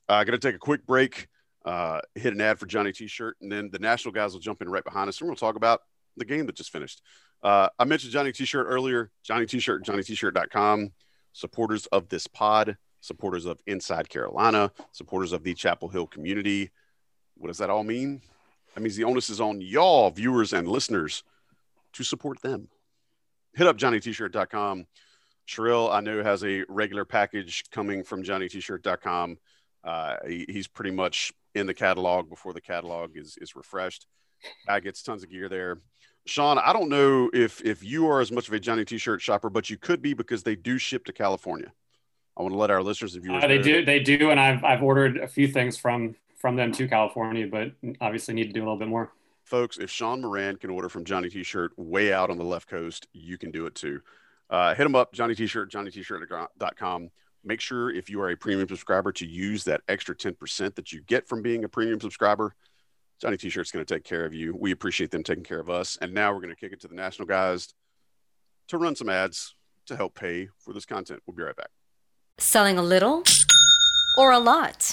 I'm 0.09 0.21
uh, 0.21 0.25
going 0.25 0.39
to 0.39 0.47
take 0.47 0.57
a 0.57 0.59
quick 0.59 0.87
break, 0.87 1.29
uh, 1.65 2.01
hit 2.15 2.35
an 2.35 2.41
ad 2.43 2.59
for 2.59 2.67
Johnny 2.67 2.93
T-shirt, 2.93 3.37
and 3.41 3.51
then 3.51 3.71
the 3.73 3.79
national 3.79 4.13
guys 4.13 4.35
will 4.35 4.41
jump 4.41 4.61
in 4.61 4.69
right 4.69 4.85
behind 4.85 5.09
us. 5.09 5.21
And 5.21 5.35
to 5.35 5.41
talk 5.41 5.57
about 5.57 5.81
the 6.19 6.25
game 6.27 6.45
that 6.47 6.57
just 6.57 6.73
finished. 6.73 7.01
Uh, 7.43 7.69
I 7.79 7.85
mentioned 7.85 8.13
Johnny 8.13 8.33
T-shirt 8.33 8.67
earlier. 8.69 9.11
Johnny 9.25 9.47
T-shirt, 9.47 9.85
JohnnyT-shirt.com. 9.85 10.91
Supporters 11.33 11.87
of 11.87 12.09
this 12.09 12.27
pod, 12.27 12.77
supporters 13.01 13.47
of 13.47 13.61
Inside 13.67 14.09
Carolina, 14.09 14.71
supporters 14.93 15.33
of 15.33 15.43
the 15.43 15.55
Chapel 15.55 15.89
Hill 15.89 16.07
community. 16.07 16.71
What 17.37 17.49
does 17.49 17.59
that 17.59 17.71
all 17.71 17.85
mean? 17.85 18.23
That 18.75 18.81
means 18.81 18.97
the 18.97 19.05
onus 19.05 19.31
is 19.31 19.41
on 19.41 19.61
y'all, 19.61 20.11
viewers 20.11 20.53
and 20.53 20.69
listeners, 20.69 21.25
to 21.95 22.05
support 22.05 22.41
them 22.43 22.69
hit 23.55 23.67
up 23.67 23.77
johnnytshirt.com. 23.77 24.87
Sherrill, 25.45 25.91
I 25.91 26.01
know, 26.01 26.23
has 26.23 26.45
a 26.45 26.65
regular 26.69 27.05
package 27.05 27.65
coming 27.71 28.05
from 28.05 28.23
johnnytshirt.com. 28.23 29.39
Uh, 29.85 30.17
he, 30.27 30.47
he's 30.49 30.69
pretty 30.69 30.93
much 30.93 31.33
in 31.55 31.67
the 31.67 31.75
catalog 31.75 32.31
before 32.31 32.53
the 32.53 32.61
catalog 32.61 33.17
is, 33.17 33.37
is 33.41 33.57
refreshed. 33.57 34.07
Guy 34.67 34.81
gets 34.81 35.03
tons 35.03 35.23
of 35.23 35.31
gear 35.31 35.49
there. 35.49 35.79
Sean, 36.27 36.59
I 36.59 36.73
don't 36.73 36.89
know 36.89 37.31
if 37.33 37.61
if 37.65 37.83
you 37.83 38.09
are 38.09 38.21
as 38.21 38.31
much 38.31 38.49
of 38.49 38.55
a 38.55 38.61
Johnny 38.61 38.85
T-shirt 38.85 39.21
shopper, 39.21 39.51
but 39.51 39.71
you 39.71 39.77
could 39.77 40.01
be 40.01 40.15
because 40.15 40.43
they 40.43 40.55
do 40.55 40.79
ship 40.79 41.05
to 41.07 41.13
California. 41.13 41.73
I 42.37 42.43
want 42.43 42.55
to 42.55 42.59
let 42.59 42.71
our 42.71 42.83
listeners 42.83 43.15
and 43.15 43.23
viewers. 43.23 43.45
Uh, 43.45 43.49
they 43.49 43.59
do, 43.59 43.85
they 43.85 43.99
do, 43.99 44.31
and 44.31 44.39
I've 44.39 44.65
I've 44.65 44.83
ordered 44.83 45.19
a 45.19 45.29
few 45.29 45.49
things 45.49 45.77
from 45.77 46.15
from 46.39 46.57
them 46.57 46.73
to 46.73 46.89
California, 46.89 47.47
but 47.47 47.73
obviously 48.01 48.35
need 48.35 48.47
to 48.47 48.53
do 48.53 48.61
a 48.61 48.65
little 48.65 48.79
bit 48.79 48.89
more 48.89 49.13
folks, 49.45 49.77
if 49.77 49.91
Sean 49.91 50.23
Moran 50.23 50.57
can 50.57 50.71
order 50.71 50.89
from 50.89 51.05
Johnny 51.05 51.29
T-shirt 51.29 51.73
way 51.77 52.13
out 52.13 52.31
on 52.31 52.39
the 52.39 52.45
left 52.45 52.69
coast, 52.69 53.07
you 53.13 53.37
can 53.37 53.51
do 53.51 53.67
it 53.67 53.75
too. 53.75 54.01
Uh, 54.49 54.75
hit 54.75 54.85
them 54.85 54.95
up, 54.95 55.13
Johnny 55.13 55.35
T-shirt, 55.35 55.71
JohnnyT-shirt.com. 55.71 57.11
Make 57.45 57.61
sure 57.61 57.91
if 57.91 58.09
you 58.09 58.21
are 58.23 58.31
a 58.31 58.37
premium 58.37 58.69
subscriber 58.69 59.13
to 59.13 59.27
use 59.27 59.65
that 59.65 59.83
extra 59.89 60.15
10% 60.15 60.75
that 60.75 60.93
you 60.93 61.03
get 61.03 61.29
from 61.29 61.43
being 61.43 61.65
a 61.65 61.69
premium 61.69 62.01
subscriber. 62.01 62.55
Johnny 63.23 63.37
T-shirt's 63.37 63.71
going 63.71 63.85
to 63.85 63.95
take 63.95 64.03
care 64.03 64.25
of 64.25 64.35
you. 64.35 64.53
We 64.59 64.73
appreciate 64.73 65.13
them 65.13 65.23
taking 65.23 65.45
care 65.45 65.61
of 65.61 65.71
us. 65.71 65.97
And 66.01 66.13
now 66.13 66.33
we're 66.33 66.41
going 66.41 66.53
to 66.53 66.57
kick 66.57 66.73
it 66.73 66.81
to 66.81 66.89
the 66.89 66.97
national 66.97 67.29
guys 67.29 67.73
to 68.67 68.79
run 68.79 68.97
some 68.97 69.09
ads 69.09 69.55
to 69.87 69.95
help 69.95 70.17
pay 70.17 70.49
for 70.59 70.73
this 70.75 70.85
content. 70.85 71.21
We'll 71.25 71.37
be 71.37 71.45
right 71.45 71.55
back. 71.55 71.71
Selling 72.39 72.79
a 72.79 72.83
little 72.83 73.23
or 74.19 74.33
a 74.33 74.41
lot? 74.41 74.93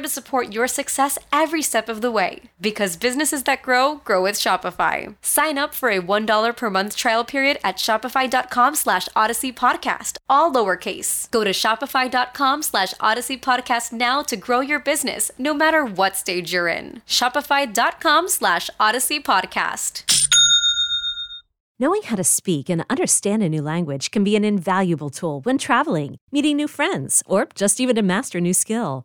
to 0.00 0.08
support 0.08 0.52
your 0.52 0.66
success 0.66 1.18
every 1.32 1.62
step 1.62 1.88
of 1.88 2.00
the 2.00 2.10
way. 2.10 2.42
Because 2.60 2.96
businesses 2.96 3.44
that 3.44 3.62
grow, 3.62 3.96
grow 4.04 4.22
with 4.22 4.36
Shopify. 4.36 5.14
Sign 5.22 5.58
up 5.58 5.74
for 5.74 5.90
a 5.90 6.00
$1 6.00 6.56
per 6.56 6.70
month 6.70 6.96
trial 6.96 7.24
period 7.24 7.58
at 7.62 7.76
shopify.com 7.76 8.74
slash 8.74 9.08
odyssey 9.14 9.52
podcast, 9.52 10.16
all 10.28 10.52
lowercase. 10.52 11.30
Go 11.30 11.44
to 11.44 11.50
shopify.com 11.50 12.62
slash 12.62 12.94
odyssey 13.00 13.36
podcast 13.38 13.92
now 13.92 14.22
to 14.22 14.36
grow 14.36 14.60
your 14.60 14.80
business, 14.80 15.30
no 15.38 15.54
matter 15.54 15.84
what 15.84 16.16
stage 16.16 16.52
you're 16.52 16.68
in. 16.68 17.02
Shopify.com 17.06 18.28
slash 18.28 18.70
odyssey 18.78 19.20
podcast. 19.20 20.04
Knowing 21.80 22.02
how 22.02 22.16
to 22.16 22.22
speak 22.24 22.68
and 22.68 22.84
understand 22.90 23.42
a 23.42 23.48
new 23.48 23.62
language 23.62 24.10
can 24.10 24.22
be 24.22 24.36
an 24.36 24.44
invaluable 24.44 25.08
tool 25.08 25.40
when 25.44 25.56
traveling, 25.56 26.18
meeting 26.30 26.56
new 26.56 26.68
friends, 26.68 27.22
or 27.24 27.48
just 27.54 27.80
even 27.80 27.96
to 27.96 28.02
master 28.02 28.36
a 28.36 28.40
new 28.42 28.52
skill. 28.52 29.04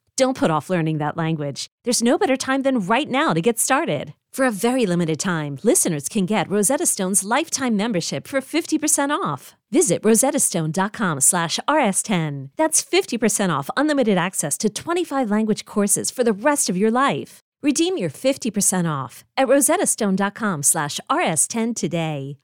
Don't 0.21 0.37
put 0.37 0.51
off 0.51 0.69
learning 0.69 0.99
that 0.99 1.17
language. 1.17 1.65
There's 1.83 2.03
no 2.03 2.15
better 2.15 2.37
time 2.37 2.61
than 2.61 2.81
right 2.81 3.09
now 3.09 3.33
to 3.33 3.41
get 3.41 3.57
started. 3.57 4.13
For 4.31 4.45
a 4.45 4.51
very 4.51 4.85
limited 4.85 5.19
time, 5.19 5.57
listeners 5.63 6.07
can 6.07 6.27
get 6.27 6.47
Rosetta 6.47 6.85
Stone's 6.85 7.23
lifetime 7.23 7.75
membership 7.75 8.27
for 8.27 8.39
50% 8.39 9.09
off. 9.09 9.55
Visit 9.71 10.03
rosettastone.com 10.03 11.21
slash 11.21 11.59
rs10. 11.67 12.49
That's 12.55 12.83
50% 12.83 13.49
off 13.49 13.71
unlimited 13.75 14.19
access 14.19 14.59
to 14.59 14.69
25 14.69 15.31
language 15.31 15.65
courses 15.65 16.11
for 16.11 16.23
the 16.23 16.33
rest 16.33 16.69
of 16.69 16.77
your 16.77 16.91
life. 16.91 17.39
Redeem 17.63 17.97
your 17.97 18.11
50% 18.11 18.87
off 18.87 19.23
at 19.35 19.47
rosettastone.com 19.47 20.61
slash 20.61 20.99
rs10 21.09 21.75
today. 21.75 22.37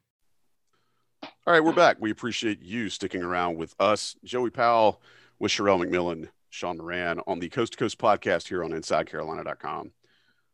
All 1.46 1.53
right, 1.53 1.63
we're 1.63 1.74
back. 1.74 1.98
We 2.00 2.10
appreciate 2.10 2.63
you 2.63 2.89
sticking 2.89 3.22
around 3.22 3.57
with 3.57 3.75
us. 3.79 4.15
Joey 4.24 4.50
Powell 4.50 5.00
with 5.38 5.51
Sherelle 5.51 5.86
McMillan 5.86 6.29
Sean 6.57 6.77
Moran 6.77 7.21
on 7.27 7.39
the 7.39 7.49
Coast 7.49 7.73
to 7.73 7.77
Coast 7.77 7.99
podcast 7.99 8.47
here 8.47 8.63
on 8.63 8.71
InsideCarolina.com. 8.71 9.91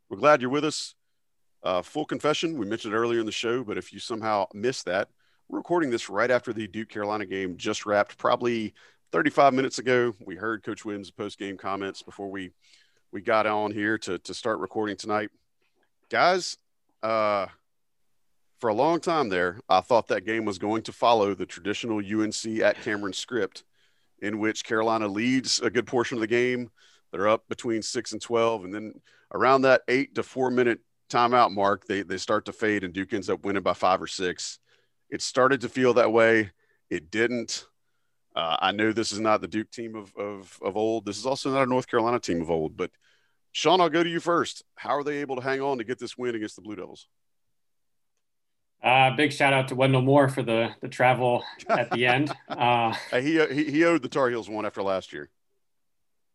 We're 0.10 0.18
glad 0.18 0.42
you're 0.42 0.50
with 0.50 0.66
us. 0.66 0.96
Uh, 1.64 1.82
full 1.82 2.04
confession, 2.04 2.58
we 2.58 2.66
mentioned 2.66 2.94
earlier 2.94 3.22
in 3.22 3.26
the 3.26 3.32
show, 3.32 3.64
but 3.64 3.78
if 3.78 3.94
you 3.94 4.00
somehow 4.00 4.46
missed 4.54 4.84
that, 4.84 5.08
we're 5.48 5.60
recording 5.60 5.90
this 5.90 6.10
right 6.10 6.30
after 6.30 6.52
the 6.52 6.68
Duke 6.68 6.90
Carolina 6.90 7.26
game 7.26 7.56
just 7.56 7.86
wrapped, 7.86 8.18
probably 8.18 8.74
35 9.14 9.54
minutes 9.54 9.80
ago. 9.80 10.14
We 10.26 10.36
heard 10.36 10.62
Coach 10.62 10.84
Williams' 10.84 11.10
post 11.10 11.40
game 11.40 11.56
comments 11.56 12.04
before 12.04 12.30
we 12.30 12.52
we 13.14 13.22
got 13.22 13.48
on 13.48 13.72
here 13.72 13.98
to 14.00 14.20
to 14.20 14.34
start 14.34 14.60
recording 14.60 14.98
tonight. 14.98 15.30
Guys, 16.10 16.58
uh, 17.02 17.46
for 18.60 18.70
a 18.70 18.74
long 18.74 19.00
time 19.00 19.30
there, 19.30 19.62
I 19.70 19.80
thought 19.80 20.08
that 20.08 20.26
game 20.26 20.44
was 20.44 20.58
going 20.58 20.82
to 20.84 20.92
follow 20.92 21.34
the 21.34 21.46
traditional 21.46 22.00
UNC 22.00 22.60
at 22.60 22.82
Cameron 22.82 23.14
script 23.14 23.64
in 24.24 24.40
which 24.40 24.64
Carolina 24.64 25.08
leads 25.08 25.60
a 25.60 25.70
good 25.70 25.86
portion 25.86 26.18
of 26.18 26.22
the 26.22 26.28
game. 26.28 26.72
They're 27.12 27.28
up 27.28 27.48
between 27.50 27.82
six 27.82 28.14
and 28.14 28.22
12. 28.22 28.64
And 28.64 28.74
then 28.74 28.94
around 29.34 29.64
that 29.64 29.82
eight 29.88 30.16
to 30.16 30.24
four 30.24 30.50
minute 30.50 30.80
timeout 31.10 31.52
mark, 31.52 31.86
they, 31.86 32.02
they 32.02 32.18
start 32.18 32.46
to 32.46 32.54
fade 32.54 32.84
and 32.84 32.94
Duke 32.94 33.14
ends 33.14 33.30
up 33.30 33.44
winning 33.44 33.62
by 33.62 33.74
five 33.74 34.02
or 34.02 34.08
six. 34.08 34.60
It 35.10 35.22
started 35.22 35.62
to 35.62 35.70
feel 35.70 35.94
that 35.96 36.12
way. 36.12 36.52
It 36.90 37.12
didn't. 37.12 37.68
Uh, 38.36 38.58
I 38.60 38.72
know 38.72 38.94
this 38.94 39.12
is 39.12 39.20
not 39.20 39.42
the 39.42 39.48
Duke 39.48 39.70
team 39.70 39.96
of, 39.96 40.16
of, 40.16 40.58
of 40.64 40.78
old. 40.78 41.06
This 41.06 41.18
is 41.18 41.26
also 41.26 41.52
not 41.54 41.68
a 41.68 41.70
North 41.70 41.88
Carolina 41.88 42.20
team 42.20 42.42
of 42.42 42.50
old. 42.50 42.78
But 42.78 42.92
Sean, 43.52 43.82
I'll 43.82 43.90
go 43.90 44.04
to 44.04 44.10
you 44.10 44.22
first. 44.22 44.64
How 44.76 44.96
are 44.96 45.04
they 45.04 45.18
able 45.18 45.36
to 45.36 45.44
hang 45.44 45.62
on 45.62 45.78
to 45.78 45.84
get 45.84 46.00
this 46.00 46.18
win 46.18 46.34
against 46.34 46.56
the 46.56 46.62
Blue 46.62 46.76
Devils? 46.76 47.08
Uh, 48.84 49.16
big 49.16 49.32
shout 49.32 49.54
out 49.54 49.70
to 49.70 49.76
Wendell 49.76 50.02
Moore 50.02 50.28
for 50.28 50.44
the 50.44 50.72
the 50.82 50.90
travel 50.90 51.44
at 51.70 51.90
the 51.92 52.06
end. 52.06 52.32
Uh, 52.50 52.94
he, 53.12 53.40
he, 53.48 53.72
he 53.72 53.84
owed 53.86 54.02
the 54.02 54.10
Tar 54.10 54.30
Heels 54.30 54.50
one 54.50 54.66
after 54.66 54.84
last 54.84 55.14
year. 55.14 55.30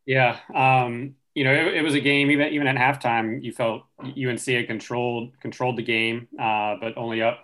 Yeah, 0.06 0.38
um, 0.54 1.16
you 1.34 1.44
know 1.44 1.52
it, 1.52 1.74
it, 1.74 1.82
was 1.82 1.94
a 1.94 2.00
game. 2.00 2.30
Even 2.30 2.48
even 2.48 2.66
at 2.66 2.76
halftime, 2.76 3.42
you 3.42 3.52
felt 3.52 3.82
UNC 4.00 4.40
had 4.46 4.66
controlled 4.66 5.38
controlled 5.40 5.76
the 5.76 5.82
game, 5.82 6.28
uh, 6.40 6.76
but 6.80 6.96
only 6.96 7.20
up. 7.20 7.40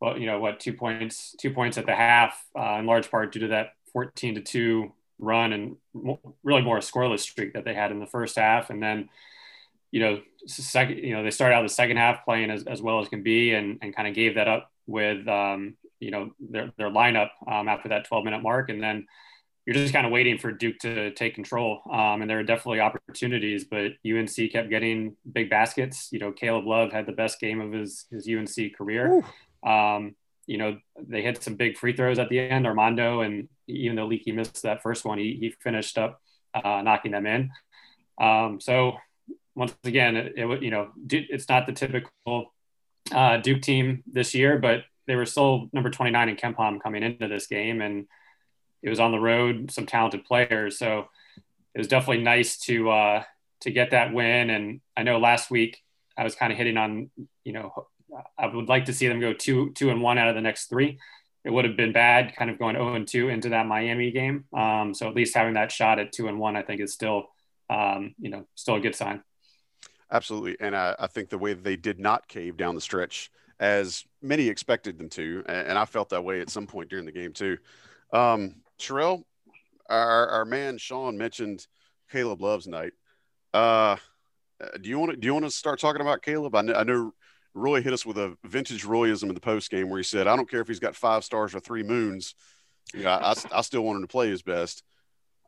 Well, 0.00 0.18
you 0.18 0.26
know 0.26 0.38
what, 0.38 0.60
two 0.60 0.74
points 0.74 1.34
two 1.40 1.50
points 1.52 1.78
at 1.78 1.86
the 1.86 1.94
half, 1.94 2.38
uh, 2.54 2.76
in 2.78 2.86
large 2.86 3.10
part 3.10 3.32
due 3.32 3.40
to 3.40 3.48
that 3.48 3.72
fourteen 3.92 4.34
to 4.34 4.42
two 4.42 4.92
run 5.18 5.52
and 5.54 5.76
really 6.42 6.62
more 6.62 6.76
a 6.76 6.80
scoreless 6.80 7.20
streak 7.20 7.54
that 7.54 7.64
they 7.64 7.72
had 7.72 7.90
in 7.90 8.00
the 8.00 8.06
first 8.06 8.36
half, 8.36 8.68
and 8.68 8.82
then 8.82 9.08
you 9.92 10.00
know, 10.00 10.20
second, 10.46 10.98
you 10.98 11.14
know, 11.14 11.22
they 11.22 11.30
started 11.30 11.54
out 11.54 11.62
the 11.62 11.68
second 11.68 11.96
half 11.96 12.24
playing 12.24 12.50
as, 12.50 12.64
as 12.64 12.82
well 12.82 13.00
as 13.00 13.08
can 13.08 13.22
be 13.22 13.54
and, 13.54 13.78
and 13.82 13.94
kind 13.94 14.08
of 14.08 14.14
gave 14.14 14.34
that 14.34 14.48
up 14.48 14.70
with, 14.86 15.26
um, 15.28 15.76
you 16.00 16.10
know, 16.10 16.30
their, 16.40 16.72
their 16.76 16.90
lineup 16.90 17.30
um, 17.46 17.68
after 17.68 17.88
that 17.90 18.06
12 18.06 18.24
minute 18.24 18.42
mark. 18.42 18.68
And 18.68 18.82
then 18.82 19.06
you're 19.64 19.74
just 19.74 19.92
kind 19.92 20.06
of 20.06 20.12
waiting 20.12 20.38
for 20.38 20.50
Duke 20.50 20.78
to 20.80 21.12
take 21.12 21.34
control. 21.34 21.82
Um, 21.90 22.22
and 22.22 22.30
there 22.30 22.38
are 22.40 22.44
definitely 22.44 22.80
opportunities, 22.80 23.64
but 23.64 23.92
UNC 24.04 24.34
kept 24.50 24.70
getting 24.70 25.16
big 25.30 25.48
baskets. 25.48 26.08
You 26.10 26.18
know, 26.18 26.32
Caleb 26.32 26.66
Love 26.66 26.92
had 26.92 27.06
the 27.06 27.12
best 27.12 27.38
game 27.38 27.60
of 27.60 27.72
his, 27.72 28.06
his 28.10 28.28
UNC 28.28 28.76
career. 28.76 29.22
Um, 29.64 30.16
you 30.46 30.58
know, 30.58 30.78
they 31.00 31.22
hit 31.22 31.42
some 31.42 31.54
big 31.54 31.78
free 31.78 31.94
throws 31.94 32.18
at 32.18 32.28
the 32.28 32.40
end, 32.40 32.66
Armando, 32.66 33.20
and 33.20 33.48
even 33.68 33.96
though 33.96 34.06
Leaky 34.06 34.32
missed 34.32 34.62
that 34.64 34.82
first 34.82 35.04
one, 35.04 35.18
he, 35.18 35.36
he 35.38 35.50
finished 35.62 35.96
up 35.96 36.20
uh, 36.52 36.82
knocking 36.82 37.12
them 37.12 37.26
in. 37.26 37.50
Um, 38.20 38.60
so 38.60 38.96
once 39.54 39.74
again, 39.84 40.16
it, 40.16 40.34
it 40.36 40.62
you 40.62 40.70
know 40.70 40.90
it's 41.10 41.48
not 41.48 41.66
the 41.66 41.72
typical 41.72 42.52
uh, 43.12 43.38
Duke 43.38 43.62
team 43.62 44.02
this 44.06 44.34
year, 44.34 44.58
but 44.58 44.84
they 45.06 45.16
were 45.16 45.26
still 45.26 45.68
number 45.72 45.90
29 45.90 46.28
in 46.28 46.36
KenPom 46.36 46.80
coming 46.80 47.02
into 47.02 47.28
this 47.28 47.46
game, 47.46 47.80
and 47.80 48.06
it 48.82 48.88
was 48.88 49.00
on 49.00 49.12
the 49.12 49.18
road, 49.18 49.70
some 49.70 49.86
talented 49.86 50.24
players. 50.24 50.78
So 50.78 51.08
it 51.74 51.78
was 51.78 51.88
definitely 51.88 52.22
nice 52.22 52.58
to 52.60 52.90
uh, 52.90 53.22
to 53.60 53.70
get 53.70 53.90
that 53.90 54.12
win. 54.12 54.50
And 54.50 54.80
I 54.96 55.02
know 55.02 55.18
last 55.18 55.50
week 55.50 55.78
I 56.16 56.24
was 56.24 56.34
kind 56.34 56.52
of 56.52 56.58
hitting 56.58 56.76
on, 56.76 57.10
you 57.44 57.52
know, 57.52 57.86
I 58.38 58.46
would 58.46 58.68
like 58.68 58.86
to 58.86 58.92
see 58.92 59.08
them 59.08 59.20
go 59.20 59.32
two 59.32 59.72
two 59.72 59.90
and 59.90 60.02
one 60.02 60.18
out 60.18 60.28
of 60.28 60.34
the 60.34 60.40
next 60.40 60.66
three. 60.66 60.98
It 61.44 61.50
would 61.50 61.64
have 61.64 61.76
been 61.76 61.92
bad, 61.92 62.36
kind 62.36 62.50
of 62.50 62.58
going 62.58 62.76
0 62.76 62.94
and 62.94 63.08
2 63.08 63.28
into 63.28 63.48
that 63.48 63.66
Miami 63.66 64.12
game. 64.12 64.44
Um, 64.56 64.94
so 64.94 65.08
at 65.08 65.16
least 65.16 65.34
having 65.34 65.54
that 65.54 65.72
shot 65.72 65.98
at 65.98 66.12
two 66.12 66.28
and 66.28 66.38
one, 66.38 66.54
I 66.54 66.62
think, 66.62 66.80
is 66.80 66.92
still, 66.92 67.30
um, 67.68 68.14
you 68.20 68.30
know, 68.30 68.46
still 68.54 68.76
a 68.76 68.80
good 68.80 68.94
sign. 68.94 69.24
Absolutely. 70.12 70.56
And 70.60 70.76
I, 70.76 70.94
I 70.98 71.06
think 71.06 71.30
the 71.30 71.38
way 71.38 71.54
they 71.54 71.76
did 71.76 71.98
not 71.98 72.28
cave 72.28 72.56
down 72.56 72.74
the 72.74 72.80
stretch 72.80 73.30
as 73.58 74.04
many 74.20 74.48
expected 74.48 74.98
them 74.98 75.08
to, 75.08 75.42
and 75.48 75.78
I 75.78 75.86
felt 75.86 76.10
that 76.10 76.24
way 76.24 76.40
at 76.40 76.50
some 76.50 76.66
point 76.66 76.90
during 76.90 77.06
the 77.06 77.12
game 77.12 77.32
too. 77.32 77.56
Um, 78.12 78.56
Sherelle, 78.78 79.22
our, 79.88 80.28
our 80.28 80.44
man 80.44 80.76
Sean 80.78 81.16
mentioned 81.16 81.66
Caleb 82.10 82.42
Love's 82.42 82.66
night. 82.66 82.92
Uh, 83.54 83.96
do 84.80 84.88
you 84.88 84.98
want 84.98 85.12
to 85.12 85.16
do 85.16 85.26
you 85.26 85.32
want 85.32 85.46
to 85.46 85.50
start 85.50 85.80
talking 85.80 86.00
about 86.02 86.22
Caleb? 86.22 86.54
I 86.54 86.62
know, 86.62 86.74
I 86.74 86.84
know 86.84 87.12
Roy 87.54 87.82
hit 87.82 87.92
us 87.92 88.04
with 88.04 88.18
a 88.18 88.36
vintage 88.44 88.84
Royism 88.84 89.24
in 89.24 89.34
the 89.34 89.40
post 89.40 89.70
game 89.70 89.88
where 89.88 89.98
he 89.98 90.04
said, 90.04 90.26
"I 90.26 90.36
don't 90.36 90.50
care 90.50 90.60
if 90.60 90.68
he's 90.68 90.80
got 90.80 90.94
five 90.94 91.24
stars 91.24 91.54
or 91.54 91.60
three 91.60 91.82
moons. 91.82 92.34
You 92.94 93.04
know, 93.04 93.10
I, 93.10 93.34
I 93.52 93.60
still 93.62 93.82
want 93.82 93.96
him 93.96 94.02
to 94.02 94.08
play 94.08 94.28
his 94.28 94.42
best." 94.42 94.82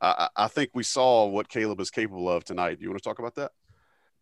I, 0.01 0.29
I 0.37 0.49
think 0.49 0.71
we 0.75 0.83
saw 0.83 1.27
what 1.27 1.49
Caleb 1.49 1.81
is 1.81 1.91
capable 1.91 2.29
of 2.29 2.45
tonight. 2.45 2.79
Do 2.79 2.83
you 2.83 2.91
want 2.91 3.03
to 3.03 3.09
talk 3.09 3.19
about 3.19 3.37
that? 3.37 3.53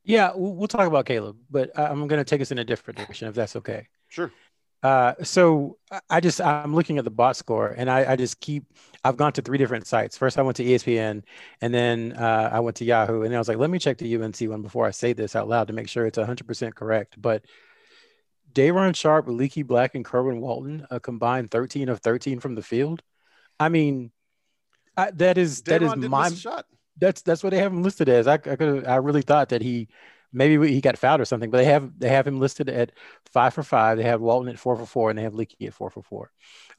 Yeah, 0.04 0.32
we'll, 0.34 0.68
talk 0.68 0.86
about 0.86 1.06
Caleb, 1.06 1.36
but 1.50 1.70
I'm 1.78 2.08
going 2.08 2.18
to 2.18 2.24
take 2.24 2.40
us 2.40 2.50
in 2.50 2.58
a 2.58 2.64
different 2.64 2.98
direction 2.98 3.28
if 3.28 3.34
that's 3.34 3.54
okay. 3.56 3.86
Sure. 4.08 4.32
Uh, 4.82 5.14
so 5.22 5.78
I 6.10 6.18
just 6.18 6.40
I'm 6.40 6.74
looking 6.74 6.98
at 6.98 7.04
the 7.04 7.10
box 7.10 7.38
score, 7.38 7.68
and 7.68 7.88
I, 7.88 8.12
I, 8.12 8.16
just 8.16 8.40
keep 8.40 8.64
I've 9.04 9.16
gone 9.16 9.32
to 9.34 9.42
three 9.42 9.56
different 9.56 9.86
sites. 9.86 10.18
First, 10.18 10.38
I 10.38 10.42
went 10.42 10.56
to 10.56 10.64
ESPN, 10.64 11.22
and 11.60 11.72
then 11.72 12.14
uh, 12.14 12.50
I 12.52 12.58
went 12.58 12.78
to 12.78 12.84
Yahoo, 12.84 13.22
and 13.22 13.32
I 13.32 13.38
was 13.38 13.46
like, 13.46 13.58
let 13.58 13.70
me 13.70 13.78
check 13.78 13.98
the 13.98 14.16
UNC 14.16 14.40
one 14.40 14.60
before 14.60 14.84
I 14.84 14.90
say 14.90 15.12
this 15.12 15.36
out 15.36 15.48
loud 15.48 15.68
to 15.68 15.72
make 15.72 15.88
sure 15.88 16.04
it's 16.04 16.18
100% 16.18 16.74
correct. 16.74 17.14
But 17.20 17.44
Day'Ron 18.52 18.94
Sharpe, 18.94 19.28
Leaky 19.28 19.62
Black, 19.62 19.94
and 19.94 20.04
Kerwin 20.04 20.40
Walton 20.40 20.84
a 20.90 20.98
combined 20.98 21.52
13 21.52 21.88
of 21.88 22.00
13 22.00 22.40
from 22.40 22.56
the 22.56 22.62
field. 22.62 23.02
I 23.60 23.68
mean, 23.68 24.10
I, 24.96 25.12
that 25.12 25.38
is 25.38 25.62
that 25.62 25.82
is 25.82 25.94
my 25.94 26.30
shot 26.30 26.66
that's 26.98 27.22
that's 27.22 27.42
what 27.42 27.50
they 27.50 27.58
have 27.58 27.72
him 27.72 27.82
listed 27.82 28.08
as. 28.08 28.26
I, 28.26 28.38
I 28.46 28.56
I 28.86 28.96
really 28.96 29.22
thought 29.22 29.50
that 29.50 29.62
he 29.62 29.88
maybe 30.32 30.72
he 30.72 30.80
got 30.80 30.98
fouled 30.98 31.20
or 31.20 31.24
something, 31.24 31.50
but 31.50 31.58
they 31.58 31.64
have 31.66 31.98
they 31.98 32.08
have 32.08 32.26
him 32.26 32.40
listed 32.40 32.68
at 32.68 32.92
five 33.32 33.54
for 33.54 33.62
five. 33.62 33.98
They 33.98 34.04
have 34.04 34.20
Walton 34.20 34.48
at 34.48 34.58
four 34.58 34.76
for 34.76 34.86
four, 34.86 35.10
and 35.10 35.18
they 35.18 35.22
have 35.22 35.34
Leaky 35.34 35.66
at 35.66 35.74
four 35.74 35.90
for 35.90 36.02
four. 36.02 36.30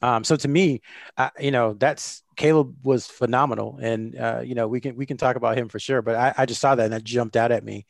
Um, 0.02 0.24
so 0.24 0.36
to 0.36 0.48
me, 0.48 0.82
I, 1.16 1.30
you 1.38 1.50
know, 1.50 1.74
that's 1.74 2.22
Caleb 2.36 2.74
was 2.84 3.06
phenomenal, 3.06 3.78
and 3.80 4.16
uh, 4.18 4.40
you 4.44 4.54
know 4.54 4.68
we 4.68 4.80
can 4.80 4.96
we 4.96 5.06
can 5.06 5.16
talk 5.16 5.36
about 5.36 5.56
him 5.56 5.68
for 5.68 5.78
sure. 5.78 6.02
But 6.02 6.16
I, 6.16 6.34
I 6.38 6.46
just 6.46 6.60
saw 6.60 6.74
that 6.74 6.84
and 6.84 6.92
that 6.92 7.04
jumped 7.04 7.36
out 7.36 7.52
at 7.52 7.64
me. 7.64 7.86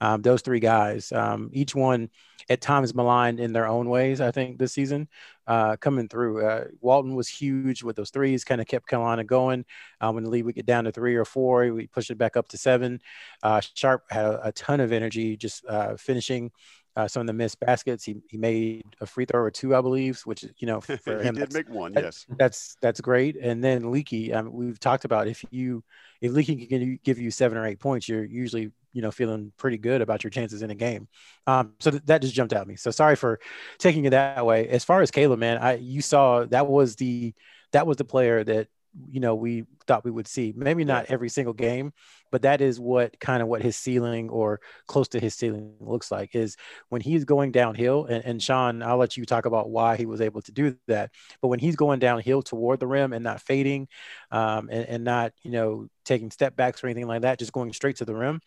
Um, 0.00 0.22
those 0.22 0.42
three 0.42 0.60
guys, 0.60 1.12
um, 1.12 1.50
each 1.52 1.74
one 1.74 2.10
at 2.48 2.60
times 2.60 2.94
maligned 2.94 3.38
in 3.38 3.52
their 3.52 3.68
own 3.68 3.88
ways. 3.88 4.20
I 4.20 4.32
think 4.32 4.58
this 4.58 4.72
season 4.72 5.08
uh, 5.46 5.76
coming 5.76 6.08
through. 6.08 6.44
Uh, 6.46 6.64
Walton 6.80 7.14
was 7.14 7.28
huge 7.28 7.82
with 7.82 7.96
those 7.96 8.10
threes, 8.10 8.44
kind 8.44 8.60
of 8.60 8.66
kept 8.66 8.86
Carolina 8.86 9.24
going. 9.24 9.64
Uh, 10.00 10.12
when 10.12 10.24
the 10.24 10.30
lead 10.30 10.44
would 10.44 10.54
get 10.54 10.66
down 10.66 10.84
to 10.84 10.92
three 10.92 11.16
or 11.16 11.24
four, 11.24 11.72
we 11.72 11.86
pushed 11.86 12.10
it 12.10 12.18
back 12.18 12.36
up 12.36 12.48
to 12.48 12.58
seven. 12.58 13.00
Uh, 13.42 13.60
Sharpe 13.74 14.04
had 14.10 14.24
a, 14.26 14.48
a, 14.48 14.52
ton 14.52 14.80
of 14.80 14.92
energy, 14.92 15.36
just 15.36 15.64
uh, 15.66 15.96
finishing. 15.96 16.50
Uh, 16.94 17.08
some 17.08 17.22
of 17.22 17.26
the 17.26 17.32
missed 17.32 17.58
baskets. 17.58 18.04
He, 18.04 18.16
he 18.28 18.36
made 18.36 18.84
a 19.00 19.06
free 19.06 19.24
throw 19.24 19.40
or 19.40 19.50
two, 19.50 19.74
I 19.74 19.80
believe, 19.80 20.20
which 20.26 20.44
you 20.58 20.66
know 20.66 20.80
for 20.82 21.20
he 21.20 21.24
him 21.24 21.36
did 21.36 21.54
make 21.54 21.70
one. 21.70 21.92
That, 21.94 22.04
yes, 22.04 22.26
that's 22.36 22.76
that's 22.82 23.00
great. 23.00 23.34
And 23.36 23.64
then 23.64 23.90
Leaky, 23.90 24.30
um, 24.34 24.52
we've 24.52 24.78
talked 24.78 25.06
about 25.06 25.26
if 25.26 25.42
you 25.50 25.82
if 26.20 26.32
Leaky 26.32 26.66
can 26.66 26.98
give 27.02 27.18
you 27.18 27.30
seven 27.30 27.56
or 27.56 27.66
eight 27.66 27.80
points, 27.80 28.10
you're 28.10 28.26
usually 28.26 28.72
you 28.92 29.02
know, 29.02 29.10
feeling 29.10 29.52
pretty 29.56 29.78
good 29.78 30.00
about 30.00 30.24
your 30.24 30.30
chances 30.30 30.62
in 30.62 30.70
a 30.70 30.74
game. 30.74 31.08
Um, 31.46 31.74
so 31.80 31.90
th- 31.90 32.02
that 32.06 32.22
just 32.22 32.34
jumped 32.34 32.52
out 32.52 32.62
at 32.62 32.66
me. 32.68 32.76
So 32.76 32.90
sorry 32.90 33.16
for 33.16 33.40
taking 33.78 34.04
it 34.04 34.10
that 34.10 34.44
way. 34.44 34.68
As 34.68 34.84
far 34.84 35.02
as 35.02 35.10
Caleb, 35.10 35.38
man, 35.38 35.58
I 35.58 35.76
you 35.76 36.02
saw 36.02 36.44
that 36.46 36.66
was 36.66 36.96
the 36.96 37.34
that 37.72 37.86
was 37.86 37.96
the 37.96 38.04
player 38.04 38.44
that 38.44 38.68
you 39.10 39.20
know 39.20 39.34
we 39.34 39.64
thought 39.86 40.04
we 40.04 40.10
would 40.10 40.28
see 40.28 40.52
maybe 40.54 40.84
not 40.84 41.06
every 41.08 41.28
single 41.28 41.54
game 41.54 41.92
but 42.30 42.42
that 42.42 42.60
is 42.60 42.78
what 42.78 43.18
kind 43.20 43.42
of 43.42 43.48
what 43.48 43.62
his 43.62 43.76
ceiling 43.76 44.28
or 44.28 44.60
close 44.86 45.08
to 45.08 45.18
his 45.18 45.34
ceiling 45.34 45.74
looks 45.80 46.10
like 46.10 46.34
is 46.34 46.56
when 46.90 47.00
he's 47.00 47.24
going 47.24 47.52
downhill 47.52 48.04
and, 48.04 48.22
and 48.24 48.42
sean 48.42 48.82
i'll 48.82 48.98
let 48.98 49.16
you 49.16 49.24
talk 49.24 49.46
about 49.46 49.70
why 49.70 49.96
he 49.96 50.04
was 50.04 50.20
able 50.20 50.42
to 50.42 50.52
do 50.52 50.76
that 50.88 51.10
but 51.40 51.48
when 51.48 51.58
he's 51.58 51.76
going 51.76 51.98
downhill 51.98 52.42
toward 52.42 52.80
the 52.80 52.86
rim 52.86 53.12
and 53.14 53.24
not 53.24 53.40
fading 53.40 53.88
um, 54.30 54.68
and, 54.70 54.86
and 54.86 55.04
not 55.04 55.32
you 55.42 55.50
know 55.50 55.86
taking 56.04 56.30
step 56.30 56.54
backs 56.54 56.84
or 56.84 56.86
anything 56.86 57.06
like 57.06 57.22
that 57.22 57.38
just 57.38 57.52
going 57.52 57.72
straight 57.72 57.96
to 57.96 58.04
the 58.04 58.14
rim 58.14 58.40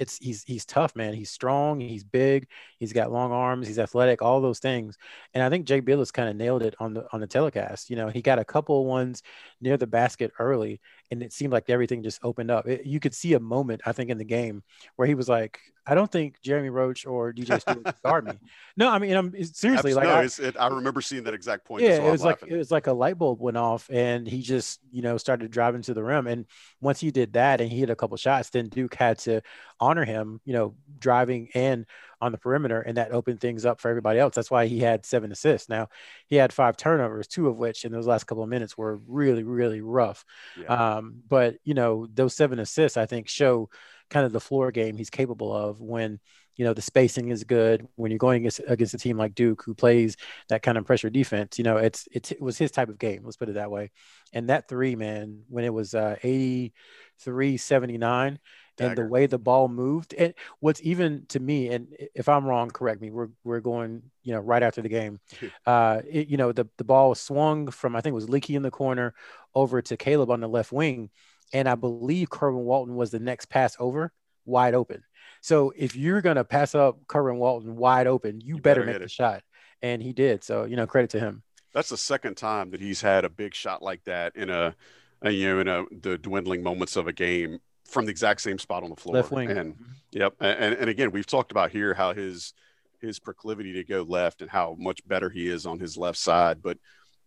it's 0.00 0.18
he's 0.18 0.42
he's 0.44 0.64
tough, 0.66 0.96
man. 0.96 1.14
He's 1.14 1.30
strong, 1.30 1.80
he's 1.80 2.04
big, 2.04 2.48
he's 2.78 2.92
got 2.92 3.12
long 3.12 3.32
arms, 3.32 3.68
he's 3.68 3.78
athletic, 3.78 4.22
all 4.22 4.40
those 4.40 4.58
things. 4.58 4.96
And 5.34 5.44
I 5.44 5.50
think 5.50 5.66
Jay 5.66 5.80
Bilas 5.82 6.12
kind 6.12 6.28
of 6.28 6.36
nailed 6.36 6.62
it 6.62 6.74
on 6.80 6.94
the 6.94 7.06
on 7.12 7.20
the 7.20 7.28
telecast. 7.28 7.90
You 7.90 7.96
know, 7.96 8.08
he 8.08 8.22
got 8.22 8.40
a 8.40 8.44
couple 8.44 8.86
ones 8.86 9.22
near 9.60 9.76
the 9.76 9.86
basket 9.86 10.32
early, 10.40 10.80
and 11.10 11.22
it 11.22 11.32
seemed 11.32 11.52
like 11.52 11.68
everything 11.68 12.02
just 12.02 12.20
opened 12.22 12.50
up. 12.50 12.66
It, 12.66 12.86
you 12.86 13.00
could 13.00 13.14
see 13.14 13.34
a 13.34 13.40
moment, 13.40 13.82
I 13.84 13.92
think, 13.92 14.10
in 14.10 14.18
the 14.18 14.24
game 14.24 14.62
where 14.96 15.08
he 15.08 15.14
was 15.14 15.28
like, 15.28 15.60
I 15.86 15.94
don't 15.94 16.10
think 16.10 16.40
Jeremy 16.40 16.68
Roach 16.68 17.06
or 17.06 17.32
DJ 17.32 17.60
Steward 17.60 17.94
guard 18.04 18.26
me. 18.26 18.34
No, 18.76 18.88
I 18.88 18.98
mean, 18.98 19.16
I'm 19.16 19.34
seriously 19.44 19.94
like, 19.94 20.04
no, 20.04 20.14
I, 20.14 20.46
it, 20.46 20.56
I, 20.58 20.68
remember 20.68 21.00
seeing 21.00 21.24
that 21.24 21.34
exact 21.34 21.64
point. 21.64 21.82
Yeah, 21.82 22.06
it 22.06 22.10
was 22.10 22.22
like 22.22 22.42
it 22.46 22.56
was 22.56 22.70
like 22.70 22.86
a 22.86 22.92
light 22.92 23.18
bulb 23.18 23.40
went 23.40 23.56
off, 23.56 23.88
and 23.90 24.26
he 24.26 24.42
just 24.42 24.80
you 24.92 25.02
know 25.02 25.16
started 25.16 25.50
driving 25.50 25.82
to 25.82 25.94
the 25.94 26.04
rim. 26.04 26.26
And 26.26 26.46
once 26.80 27.00
he 27.00 27.10
did 27.10 27.32
that, 27.32 27.60
and 27.60 27.70
he 27.70 27.80
hit 27.80 27.90
a 27.90 27.96
couple 27.96 28.16
shots, 28.18 28.50
then 28.50 28.68
Duke 28.68 28.94
had 28.94 29.18
to 29.20 29.40
honor 29.80 30.04
him, 30.04 30.40
you 30.44 30.52
know, 30.52 30.74
driving 30.98 31.48
and 31.54 31.86
on 32.20 32.32
the 32.32 32.38
perimeter, 32.38 32.80
and 32.80 32.96
that 32.96 33.12
opened 33.12 33.40
things 33.40 33.64
up 33.64 33.80
for 33.80 33.88
everybody 33.88 34.18
else. 34.18 34.34
That's 34.34 34.50
why 34.50 34.66
he 34.66 34.80
had 34.80 35.06
seven 35.06 35.32
assists. 35.32 35.68
Now 35.68 35.88
he 36.26 36.36
had 36.36 36.52
five 36.52 36.76
turnovers, 36.76 37.26
two 37.26 37.48
of 37.48 37.56
which 37.56 37.84
in 37.84 37.92
those 37.92 38.06
last 38.06 38.24
couple 38.24 38.42
of 38.44 38.50
minutes 38.50 38.76
were 38.76 39.00
really, 39.06 39.42
really 39.42 39.80
rough. 39.80 40.24
Yeah. 40.60 40.96
Um, 40.96 41.22
but 41.28 41.56
you 41.64 41.74
know, 41.74 42.06
those 42.12 42.34
seven 42.34 42.58
assists, 42.58 42.96
I 42.96 43.06
think, 43.06 43.28
show 43.28 43.70
kind 44.10 44.26
of 44.26 44.32
the 44.32 44.40
floor 44.40 44.70
game 44.72 44.96
he's 44.96 45.08
capable 45.08 45.56
of 45.56 45.80
when 45.80 46.18
you 46.56 46.64
know 46.64 46.74
the 46.74 46.82
spacing 46.82 47.28
is 47.28 47.44
good 47.44 47.86
when 47.94 48.10
you're 48.10 48.18
going 48.18 48.42
against, 48.42 48.60
against 48.66 48.92
a 48.92 48.98
team 48.98 49.16
like 49.16 49.34
Duke 49.34 49.62
who 49.64 49.72
plays 49.72 50.16
that 50.48 50.62
kind 50.62 50.76
of 50.76 50.84
pressure 50.84 51.08
defense 51.08 51.58
you 51.58 51.64
know 51.64 51.76
it's, 51.76 52.08
it's 52.12 52.32
it 52.32 52.42
was 52.42 52.58
his 52.58 52.70
type 52.70 52.88
of 52.88 52.98
game 52.98 53.22
let's 53.24 53.36
put 53.36 53.48
it 53.48 53.54
that 53.54 53.70
way 53.70 53.90
and 54.32 54.48
that 54.48 54.68
three 54.68 54.96
man 54.96 55.42
when 55.48 55.64
it 55.64 55.72
was 55.72 55.94
uh 55.94 56.16
83 56.22 57.56
79 57.56 58.38
and 58.80 58.96
the 58.96 59.04
way 59.04 59.26
the 59.26 59.38
ball 59.38 59.68
moved 59.68 60.14
and 60.14 60.34
what's 60.60 60.80
even 60.82 61.24
to 61.28 61.38
me 61.38 61.68
and 61.68 61.88
if 62.14 62.28
i'm 62.28 62.44
wrong 62.44 62.70
correct 62.70 63.00
me 63.00 63.10
we're, 63.10 63.28
we're 63.44 63.60
going 63.60 64.02
you 64.22 64.32
know 64.32 64.40
right 64.40 64.62
after 64.62 64.82
the 64.82 64.88
game 64.88 65.20
uh 65.66 66.00
it, 66.08 66.28
you 66.28 66.36
know 66.36 66.52
the, 66.52 66.66
the 66.78 66.84
ball 66.84 67.10
was 67.10 67.20
swung 67.20 67.68
from 67.70 67.94
i 67.94 68.00
think 68.00 68.12
it 68.12 68.14
was 68.14 68.28
leaky 68.28 68.56
in 68.56 68.62
the 68.62 68.70
corner 68.70 69.14
over 69.54 69.80
to 69.80 69.96
caleb 69.96 70.30
on 70.30 70.40
the 70.40 70.48
left 70.48 70.72
wing 70.72 71.10
and 71.52 71.68
I 71.68 71.74
believe 71.74 72.30
Kerwin 72.30 72.64
Walton 72.64 72.94
was 72.94 73.10
the 73.10 73.18
next 73.18 73.46
pass 73.46 73.76
over, 73.78 74.12
wide 74.44 74.74
open. 74.74 75.02
So 75.40 75.72
if 75.76 75.96
you're 75.96 76.20
gonna 76.20 76.44
pass 76.44 76.74
up 76.74 77.06
Kerwin 77.06 77.38
Walton 77.38 77.76
wide 77.76 78.06
open, 78.06 78.40
you, 78.40 78.56
you 78.56 78.60
better, 78.60 78.82
better 78.82 78.98
make 78.98 79.02
the 79.02 79.08
shot. 79.08 79.42
And 79.82 80.02
he 80.02 80.12
did. 80.12 80.44
So 80.44 80.64
you 80.64 80.76
know, 80.76 80.86
credit 80.86 81.10
to 81.10 81.20
him. 81.20 81.42
That's 81.72 81.88
the 81.88 81.96
second 81.96 82.36
time 82.36 82.70
that 82.70 82.80
he's 82.80 83.00
had 83.00 83.24
a 83.24 83.30
big 83.30 83.54
shot 83.54 83.82
like 83.82 84.04
that 84.04 84.36
in 84.36 84.50
a, 84.50 84.74
a 85.22 85.30
you 85.30 85.48
know 85.48 85.60
in 85.60 85.68
a 85.68 85.84
the 86.00 86.18
dwindling 86.18 86.62
moments 86.62 86.96
of 86.96 87.06
a 87.06 87.12
game 87.12 87.60
from 87.90 88.06
the 88.06 88.10
exact 88.10 88.40
same 88.40 88.58
spot 88.58 88.82
on 88.82 88.90
the 88.90 88.96
floor. 88.96 89.16
Left 89.16 89.30
wing. 89.30 89.50
And 89.50 89.74
mm-hmm. 89.74 89.84
yep. 90.12 90.34
And 90.40 90.74
and 90.74 90.90
again, 90.90 91.10
we've 91.10 91.26
talked 91.26 91.50
about 91.50 91.70
here 91.70 91.94
how 91.94 92.12
his 92.12 92.54
his 93.00 93.18
proclivity 93.18 93.72
to 93.74 93.84
go 93.84 94.02
left 94.02 94.42
and 94.42 94.50
how 94.50 94.76
much 94.78 95.06
better 95.06 95.30
he 95.30 95.48
is 95.48 95.66
on 95.66 95.78
his 95.78 95.96
left 95.96 96.18
side, 96.18 96.62
but 96.62 96.78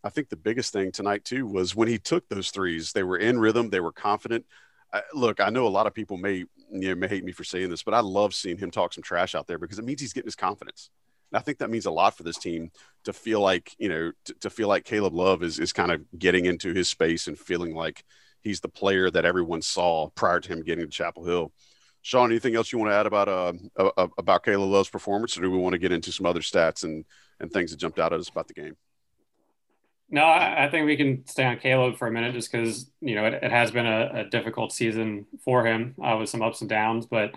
I 0.04 0.10
think 0.10 0.30
the 0.30 0.36
biggest 0.36 0.73
thing 0.73 0.91
tonight 0.91 1.23
too 1.23 1.47
was 1.47 1.76
when 1.76 1.88
he 1.88 1.97
took 1.97 2.28
those 2.28 2.52
threes. 2.52 2.91
They 2.91 3.04
were 3.04 3.17
in 3.17 3.39
rhythm. 3.39 3.69
They 3.69 3.80
were 3.80 3.93
confident. 3.93 4.45
I, 4.91 5.02
look, 5.13 5.39
I 5.39 5.49
know 5.49 5.65
a 5.65 5.69
lot 5.69 5.88
of 5.88 5.93
people 5.93 6.17
may 6.17 6.45
you 6.71 6.89
know 6.89 6.95
may 6.95 7.08
hate 7.08 7.23
me 7.23 7.32
for 7.32 7.43
saying 7.43 7.69
this, 7.69 7.84
but 7.84 7.93
I 7.93 8.02
love 8.02 8.36
seeing 8.36 8.58
him 8.58 8.69
talk 8.69 8.93
some 8.93 9.04
trash 9.04 9.34
out 9.34 9.47
there 9.47 9.58
because 9.58 9.80
it 9.80 9.86
means 9.86 10.02
he's 10.02 10.13
getting 10.13 10.28
his 10.28 10.36
confidence. 10.36 10.89
And 11.32 11.39
I 11.39 11.41
think 11.41 11.60
that 11.60 11.69
means 11.69 11.86
a 11.86 11.91
lot 11.91 12.15
for 12.15 12.23
this 12.23 12.38
team 12.38 12.71
to 13.06 13.13
feel 13.13 13.39
like 13.39 13.73
you 13.78 13.89
know 13.89 14.12
to, 14.26 14.34
to 14.41 14.49
feel 14.49 14.67
like 14.67 14.84
Caleb 14.84 15.13
Love 15.13 15.41
is 15.41 15.58
is 15.58 15.71
kind 15.71 15.91
of 15.91 16.02
getting 16.19 16.45
into 16.45 16.73
his 16.73 16.89
space 16.89 17.28
and 17.28 17.39
feeling 17.39 17.73
like 17.73 18.04
he's 18.43 18.60
the 18.60 18.69
player 18.69 19.10
that 19.10 19.25
everyone 19.25 19.62
saw 19.62 20.10
prior 20.10 20.39
to 20.39 20.49
him 20.49 20.63
getting 20.63 20.86
to 20.86 20.91
Chapel 20.91 21.25
Hill. 21.25 21.51
Sean, 22.01 22.32
anything 22.32 22.56
else 22.56 22.71
you 22.71 22.79
want 22.79 22.91
to 22.91 22.95
add 22.95 23.06
about 23.06 23.29
uh, 23.29 23.53
about 24.17 24.43
Caleb 24.43 24.69
Love's 24.69 24.89
performance, 24.89 25.38
or 25.38 25.41
do 25.41 25.49
we 25.49 25.58
want 25.58 25.73
to 25.73 25.79
get 25.79 25.93
into 25.93 26.12
some 26.12 26.25
other 26.25 26.41
stats 26.41 26.84
and 26.84 27.06
and 27.39 27.51
things 27.51 27.71
that 27.71 27.77
jumped 27.77 27.99
out 27.99 28.13
at 28.13 28.19
us 28.19 28.29
about 28.29 28.47
the 28.47 28.53
game? 28.53 28.75
No, 30.10 30.25
I, 30.25 30.69
think 30.69 30.86
we 30.86 30.95
can 30.95 31.25
stay 31.25 31.43
on 31.43 31.58
Caleb 31.58 31.97
for 31.97 32.08
a 32.08 32.12
minute 32.12 32.36
just 32.36 32.51
because, 32.51 32.88
you 33.01 33.15
know, 33.15 33.25
it, 33.25 33.34
it, 33.41 33.49
has 33.49 33.71
been 33.71 33.88
a, 33.88 34.12
a, 34.13 34.23
difficult 34.25 34.71
season 34.71 35.25
for 35.43 35.65
him 35.65 35.95
uh, 36.03 36.17
with 36.19 36.29
some 36.29 36.43
ups 36.43 36.62
and 36.62 36.69
downs. 36.69 37.08
But, 37.08 37.34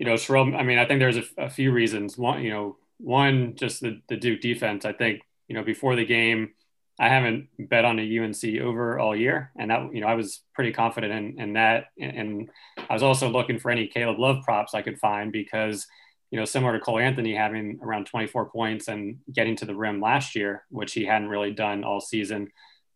you 0.00 0.06
know, 0.06 0.14
Sherrell, 0.14 0.58
I 0.58 0.64
mean, 0.64 0.78
I 0.78 0.86
think 0.86 0.98
there's 0.98 1.18
a, 1.18 1.24
a, 1.38 1.48
few 1.48 1.70
reasons. 1.70 2.18
One, 2.18 2.42
you 2.42 2.50
know, 2.50 2.78
one, 2.98 3.54
just 3.54 3.80
the, 3.80 4.00
the 4.08 4.16
Duke 4.16 4.40
defense. 4.40 4.84
I 4.84 4.92
think, 4.92 5.20
you 5.46 5.54
know, 5.54 5.62
before 5.62 5.94
the 5.94 6.04
game, 6.04 6.54
I 6.98 7.08
haven't 7.08 7.48
bet 7.58 7.84
on 7.84 7.98
a 7.98 8.18
UNC 8.18 8.42
over 8.62 8.98
all 8.98 9.14
year. 9.14 9.52
And 9.56 9.70
that, 9.70 9.94
you 9.94 10.00
know, 10.00 10.06
I 10.06 10.14
was 10.14 10.40
pretty 10.54 10.72
confident 10.72 11.12
in, 11.12 11.40
in 11.40 11.52
that. 11.54 11.86
And, 12.00 12.50
I 12.88 12.92
was 12.92 13.02
also 13.02 13.28
looking 13.28 13.58
for 13.58 13.70
any 13.70 13.86
Caleb 13.86 14.18
Love 14.18 14.44
props 14.44 14.74
I 14.74 14.82
could 14.82 14.98
find 14.98 15.32
because– 15.32 15.86
you 16.30 16.38
know, 16.38 16.44
similar 16.44 16.72
to 16.72 16.80
Cole 16.80 16.98
Anthony 16.98 17.34
having 17.34 17.78
around 17.82 18.06
24 18.06 18.50
points 18.50 18.88
and 18.88 19.18
getting 19.32 19.56
to 19.56 19.64
the 19.64 19.74
rim 19.74 20.00
last 20.00 20.34
year, 20.34 20.64
which 20.70 20.92
he 20.92 21.04
hadn't 21.04 21.28
really 21.28 21.52
done 21.52 21.84
all 21.84 22.00
season. 22.00 22.50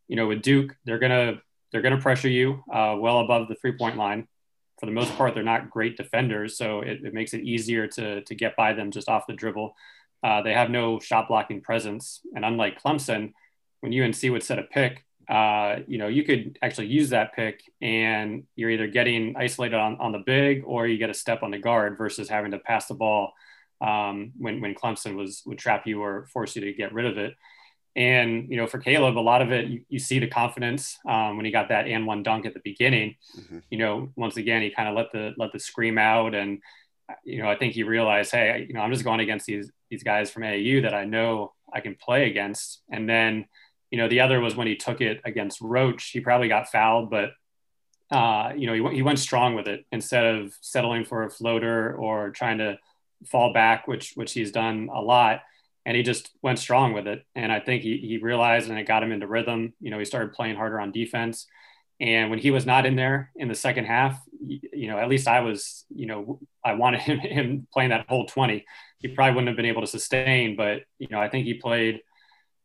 You 0.08 0.16
know, 0.16 0.26
with 0.26 0.42
Duke, 0.42 0.74
they're 0.84 0.98
gonna 0.98 1.40
they're 1.70 1.82
gonna 1.82 2.00
pressure 2.00 2.28
you 2.28 2.64
uh, 2.72 2.96
well 2.98 3.20
above 3.20 3.48
the 3.48 3.54
three 3.54 3.76
point 3.76 3.96
line. 3.96 4.26
For 4.80 4.86
the 4.86 4.92
most 4.92 5.14
part, 5.16 5.34
they're 5.34 5.42
not 5.42 5.70
great 5.70 5.96
defenders, 5.96 6.56
so 6.56 6.80
it, 6.80 7.04
it 7.04 7.14
makes 7.14 7.34
it 7.34 7.42
easier 7.42 7.86
to 7.86 8.22
to 8.22 8.34
get 8.34 8.56
by 8.56 8.72
them 8.72 8.90
just 8.90 9.08
off 9.08 9.26
the 9.28 9.34
dribble. 9.34 9.74
Uh, 10.22 10.42
they 10.42 10.52
have 10.52 10.70
no 10.70 10.98
shot 10.98 11.28
blocking 11.28 11.60
presence, 11.60 12.20
and 12.34 12.44
unlike 12.44 12.82
Clemson, 12.82 13.32
when 13.80 13.98
UNC 13.98 14.22
would 14.24 14.42
set 14.42 14.58
a 14.58 14.62
pick, 14.62 15.04
uh, 15.30 15.76
you 15.86 15.96
know, 15.96 16.08
you 16.08 16.24
could 16.24 16.58
actually 16.60 16.88
use 16.88 17.10
that 17.10 17.32
pick 17.34 17.62
and 17.80 18.42
you're 18.56 18.70
either 18.70 18.88
getting 18.88 19.36
isolated 19.36 19.76
on, 19.76 19.96
on 20.00 20.10
the 20.10 20.18
big 20.18 20.64
or 20.66 20.88
you 20.88 20.98
get 20.98 21.08
a 21.08 21.14
step 21.14 21.44
on 21.44 21.52
the 21.52 21.58
guard 21.58 21.96
versus 21.96 22.28
having 22.28 22.50
to 22.50 22.58
pass 22.58 22.86
the 22.86 22.94
ball 22.94 23.32
um, 23.80 24.32
when, 24.38 24.60
when 24.60 24.74
Clemson 24.74 25.14
was 25.14 25.42
would 25.46 25.56
trap 25.58 25.86
you 25.86 26.02
or 26.02 26.26
force 26.32 26.56
you 26.56 26.62
to 26.62 26.72
get 26.72 26.92
rid 26.92 27.06
of 27.06 27.16
it. 27.16 27.34
And, 27.94 28.48
you 28.50 28.56
know, 28.56 28.66
for 28.66 28.78
Caleb, 28.78 29.16
a 29.16 29.20
lot 29.20 29.40
of 29.40 29.52
it, 29.52 29.66
you, 29.68 29.82
you 29.88 29.98
see 30.00 30.18
the 30.18 30.26
confidence 30.26 30.98
um, 31.08 31.36
when 31.36 31.44
he 31.44 31.52
got 31.52 31.68
that 31.68 31.86
and 31.86 32.06
one 32.06 32.24
dunk 32.24 32.44
at 32.44 32.54
the 32.54 32.60
beginning, 32.64 33.14
mm-hmm. 33.38 33.58
you 33.70 33.78
know, 33.78 34.10
once 34.16 34.36
again, 34.36 34.62
he 34.62 34.70
kind 34.70 34.88
of 34.88 34.96
let 34.96 35.12
the, 35.12 35.32
let 35.38 35.52
the 35.52 35.60
scream 35.60 35.96
out. 35.96 36.34
And, 36.34 36.60
you 37.24 37.40
know, 37.40 37.48
I 37.48 37.56
think 37.56 37.74
he 37.74 37.84
realized, 37.84 38.32
Hey, 38.32 38.66
you 38.66 38.74
know, 38.74 38.80
I'm 38.80 38.92
just 38.92 39.04
going 39.04 39.20
against 39.20 39.46
these, 39.46 39.70
these 39.90 40.02
guys 40.02 40.30
from 40.30 40.42
AAU 40.42 40.82
that 40.82 40.94
I 40.94 41.04
know 41.04 41.52
I 41.72 41.80
can 41.80 41.94
play 41.94 42.28
against. 42.28 42.82
And 42.90 43.08
then, 43.08 43.46
you 43.90 43.98
know, 43.98 44.08
the 44.08 44.20
other 44.20 44.40
was 44.40 44.54
when 44.54 44.66
he 44.66 44.76
took 44.76 45.00
it 45.00 45.20
against 45.24 45.60
Roach. 45.60 46.10
He 46.10 46.20
probably 46.20 46.48
got 46.48 46.68
fouled, 46.68 47.10
but 47.10 47.30
uh, 48.10 48.52
you 48.56 48.66
know, 48.66 48.90
he, 48.90 48.96
he 48.96 49.02
went 49.02 49.18
strong 49.18 49.54
with 49.54 49.68
it 49.68 49.84
instead 49.92 50.24
of 50.24 50.52
settling 50.60 51.04
for 51.04 51.24
a 51.24 51.30
floater 51.30 51.94
or 51.94 52.30
trying 52.30 52.58
to 52.58 52.78
fall 53.26 53.52
back, 53.52 53.86
which 53.86 54.12
which 54.14 54.32
he's 54.32 54.52
done 54.52 54.88
a 54.92 55.00
lot. 55.00 55.42
And 55.86 55.96
he 55.96 56.02
just 56.02 56.30
went 56.42 56.58
strong 56.58 56.92
with 56.92 57.06
it. 57.06 57.24
And 57.34 57.50
I 57.50 57.58
think 57.58 57.82
he, 57.82 57.96
he 57.98 58.18
realized 58.18 58.68
and 58.68 58.78
it 58.78 58.86
got 58.86 59.02
him 59.02 59.12
into 59.12 59.26
rhythm. 59.26 59.72
You 59.80 59.90
know, 59.90 59.98
he 59.98 60.04
started 60.04 60.32
playing 60.32 60.56
harder 60.56 60.80
on 60.80 60.92
defense. 60.92 61.46
And 62.00 62.30
when 62.30 62.38
he 62.38 62.50
was 62.50 62.64
not 62.64 62.86
in 62.86 62.96
there 62.96 63.30
in 63.36 63.48
the 63.48 63.54
second 63.54 63.84
half, 63.84 64.20
you 64.42 64.88
know, 64.88 64.98
at 64.98 65.08
least 65.08 65.28
I 65.28 65.40
was, 65.40 65.84
you 65.94 66.06
know, 66.06 66.40
I 66.64 66.74
wanted 66.74 67.00
him, 67.00 67.18
him 67.20 67.66
playing 67.72 67.90
that 67.90 68.06
whole 68.08 68.26
20. 68.26 68.64
He 68.98 69.08
probably 69.08 69.34
wouldn't 69.34 69.48
have 69.48 69.56
been 69.56 69.66
able 69.66 69.82
to 69.82 69.86
sustain, 69.86 70.56
but, 70.56 70.82
you 70.98 71.08
know, 71.10 71.20
I 71.20 71.28
think 71.28 71.46
he 71.46 71.54
played 71.54 72.00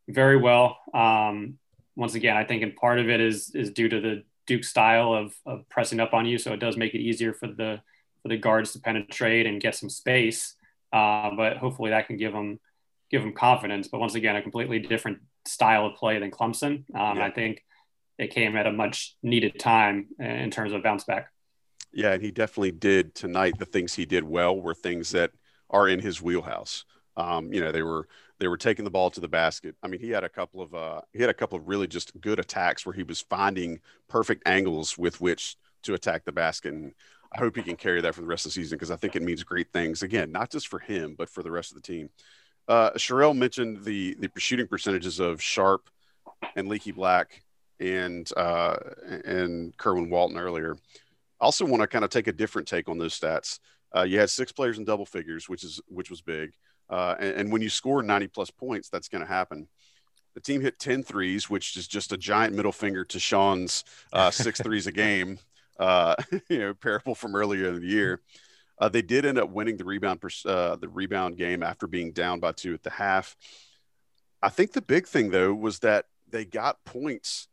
very 0.07 0.37
well. 0.37 0.77
Um, 0.93 1.57
once 1.95 2.15
again, 2.15 2.37
I 2.37 2.43
think 2.43 2.61
in 2.61 2.73
part 2.73 2.99
of 2.99 3.09
it 3.09 3.21
is 3.21 3.51
is 3.55 3.71
due 3.71 3.89
to 3.89 3.99
the 3.99 4.23
Duke 4.47 4.63
style 4.63 5.13
of, 5.13 5.33
of 5.45 5.67
pressing 5.69 5.99
up 5.99 6.13
on 6.13 6.25
you, 6.25 6.37
so 6.37 6.53
it 6.53 6.59
does 6.59 6.77
make 6.77 6.93
it 6.93 6.99
easier 6.99 7.33
for 7.33 7.47
the 7.47 7.81
for 8.21 8.29
the 8.29 8.37
guards 8.37 8.73
to 8.73 8.79
penetrate 8.79 9.45
and 9.45 9.61
get 9.61 9.75
some 9.75 9.89
space. 9.89 10.55
Uh, 10.91 11.31
but 11.35 11.57
hopefully 11.57 11.89
that 11.91 12.07
can 12.07 12.17
give 12.17 12.33
them 12.33 12.59
give 13.09 13.21
them 13.21 13.33
confidence. 13.33 13.87
But 13.87 13.99
once 13.99 14.15
again, 14.15 14.35
a 14.35 14.41
completely 14.41 14.79
different 14.79 15.19
style 15.47 15.85
of 15.85 15.95
play 15.95 16.19
than 16.19 16.31
Clemson. 16.31 16.83
Um, 16.95 17.17
yeah. 17.17 17.25
I 17.25 17.31
think 17.31 17.63
it 18.17 18.31
came 18.31 18.55
at 18.55 18.65
a 18.67 18.71
much 18.71 19.15
needed 19.21 19.59
time 19.59 20.07
in 20.19 20.49
terms 20.51 20.73
of 20.73 20.83
bounce 20.83 21.03
back. 21.03 21.29
Yeah, 21.91 22.13
and 22.13 22.21
he 22.21 22.31
definitely 22.31 22.71
did 22.71 23.15
tonight. 23.15 23.57
The 23.57 23.65
things 23.65 23.93
he 23.93 24.05
did 24.05 24.23
well 24.23 24.59
were 24.59 24.73
things 24.73 25.11
that 25.11 25.31
are 25.69 25.87
in 25.87 25.99
his 25.99 26.21
wheelhouse. 26.21 26.83
Um, 27.17 27.53
you 27.53 27.61
know, 27.61 27.71
they 27.71 27.83
were 27.83 28.07
they 28.39 28.47
were 28.47 28.57
taking 28.57 28.85
the 28.85 28.91
ball 28.91 29.09
to 29.11 29.21
the 29.21 29.27
basket. 29.27 29.75
I 29.81 29.87
mean, 29.87 29.99
he 29.99 30.09
had 30.09 30.23
a 30.23 30.29
couple 30.29 30.61
of 30.61 30.73
uh, 30.73 31.01
he 31.13 31.21
had 31.21 31.29
a 31.29 31.33
couple 31.33 31.57
of 31.57 31.67
really 31.67 31.87
just 31.87 32.19
good 32.19 32.39
attacks 32.39 32.85
where 32.85 32.93
he 32.93 33.03
was 33.03 33.21
finding 33.21 33.79
perfect 34.09 34.47
angles 34.47 34.97
with 34.97 35.21
which 35.21 35.55
to 35.83 35.93
attack 35.93 36.25
the 36.25 36.31
basket. 36.31 36.73
And 36.73 36.93
I 37.33 37.39
hope 37.39 37.55
he 37.55 37.63
can 37.63 37.75
carry 37.77 38.01
that 38.01 38.15
for 38.15 38.21
the 38.21 38.27
rest 38.27 38.45
of 38.45 38.51
the 38.51 38.53
season 38.53 38.77
because 38.77 38.91
I 38.91 38.95
think 38.95 39.15
it 39.15 39.21
means 39.21 39.43
great 39.43 39.71
things. 39.71 40.03
Again, 40.03 40.31
not 40.31 40.51
just 40.51 40.67
for 40.67 40.79
him, 40.79 41.15
but 41.17 41.29
for 41.29 41.43
the 41.43 41.51
rest 41.51 41.71
of 41.71 41.75
the 41.75 41.87
team. 41.87 42.09
Uh, 42.67 42.91
Sherelle 42.91 43.37
mentioned 43.37 43.83
the 43.83 44.15
the 44.15 44.29
shooting 44.37 44.67
percentages 44.67 45.19
of 45.19 45.41
Sharpe 45.41 45.89
and 46.55 46.67
Leaky 46.67 46.91
Black 46.91 47.43
and 47.79 48.29
uh, 48.35 48.77
and 49.25 49.75
Kerwin 49.77 50.09
Walton 50.09 50.37
earlier. 50.37 50.75
I 51.39 51.45
also 51.45 51.65
want 51.65 51.81
to 51.81 51.87
kind 51.87 52.03
of 52.03 52.09
take 52.09 52.27
a 52.27 52.33
different 52.33 52.67
take 52.67 52.89
on 52.89 52.97
those 52.97 53.17
stats. 53.17 53.59
Uh, 53.95 54.03
you 54.03 54.19
had 54.19 54.29
six 54.29 54.51
players 54.51 54.77
in 54.77 54.85
double 54.85 55.05
figures, 55.05 55.47
which 55.47 55.63
is 55.63 55.79
which 55.87 56.09
was 56.09 56.21
big. 56.21 56.53
Uh, 56.89 57.15
and, 57.19 57.35
and, 57.35 57.51
when 57.51 57.61
you 57.61 57.69
score 57.69 58.03
90 58.03 58.27
plus 58.27 58.51
points, 58.51 58.89
that's 58.89 59.07
going 59.07 59.21
to 59.23 59.27
happen. 59.27 59.67
The 60.35 60.41
team 60.41 60.61
hit 60.61 60.77
10 60.77 61.01
threes, 61.01 61.49
which 61.49 61.75
is 61.77 61.87
just 61.87 62.11
a 62.11 62.17
giant 62.17 62.53
middle 62.53 62.71
finger 62.71 63.03
to 63.05 63.19
Sean's 63.19 63.83
uh, 64.13 64.29
six 64.29 64.61
threes 64.63 64.85
a 64.85 64.91
game, 64.91 65.39
uh, 65.79 66.15
you 66.49 66.59
know, 66.59 66.73
parable 66.73 67.15
from 67.15 67.35
earlier 67.35 67.69
in 67.69 67.81
the 67.81 67.87
year. 67.87 68.21
Uh, 68.77 68.89
they 68.89 69.01
did 69.01 69.25
end 69.25 69.39
up 69.39 69.49
winning 69.49 69.77
the 69.77 69.85
rebound 69.85 70.21
uh, 70.45 70.75
the 70.75 70.89
rebound 70.89 71.37
game 71.37 71.63
after 71.63 71.87
being 71.87 72.11
down 72.11 72.39
by 72.39 72.51
two 72.51 72.73
at 72.73 72.83
the 72.83 72.89
half. 72.89 73.35
I 74.41 74.49
think 74.49 74.73
the 74.73 74.81
big 74.81 75.07
thing 75.07 75.31
though 75.31 75.53
was 75.53 75.79
that 75.79 76.05
they 76.29 76.45
got 76.45 76.83
points 76.83 77.47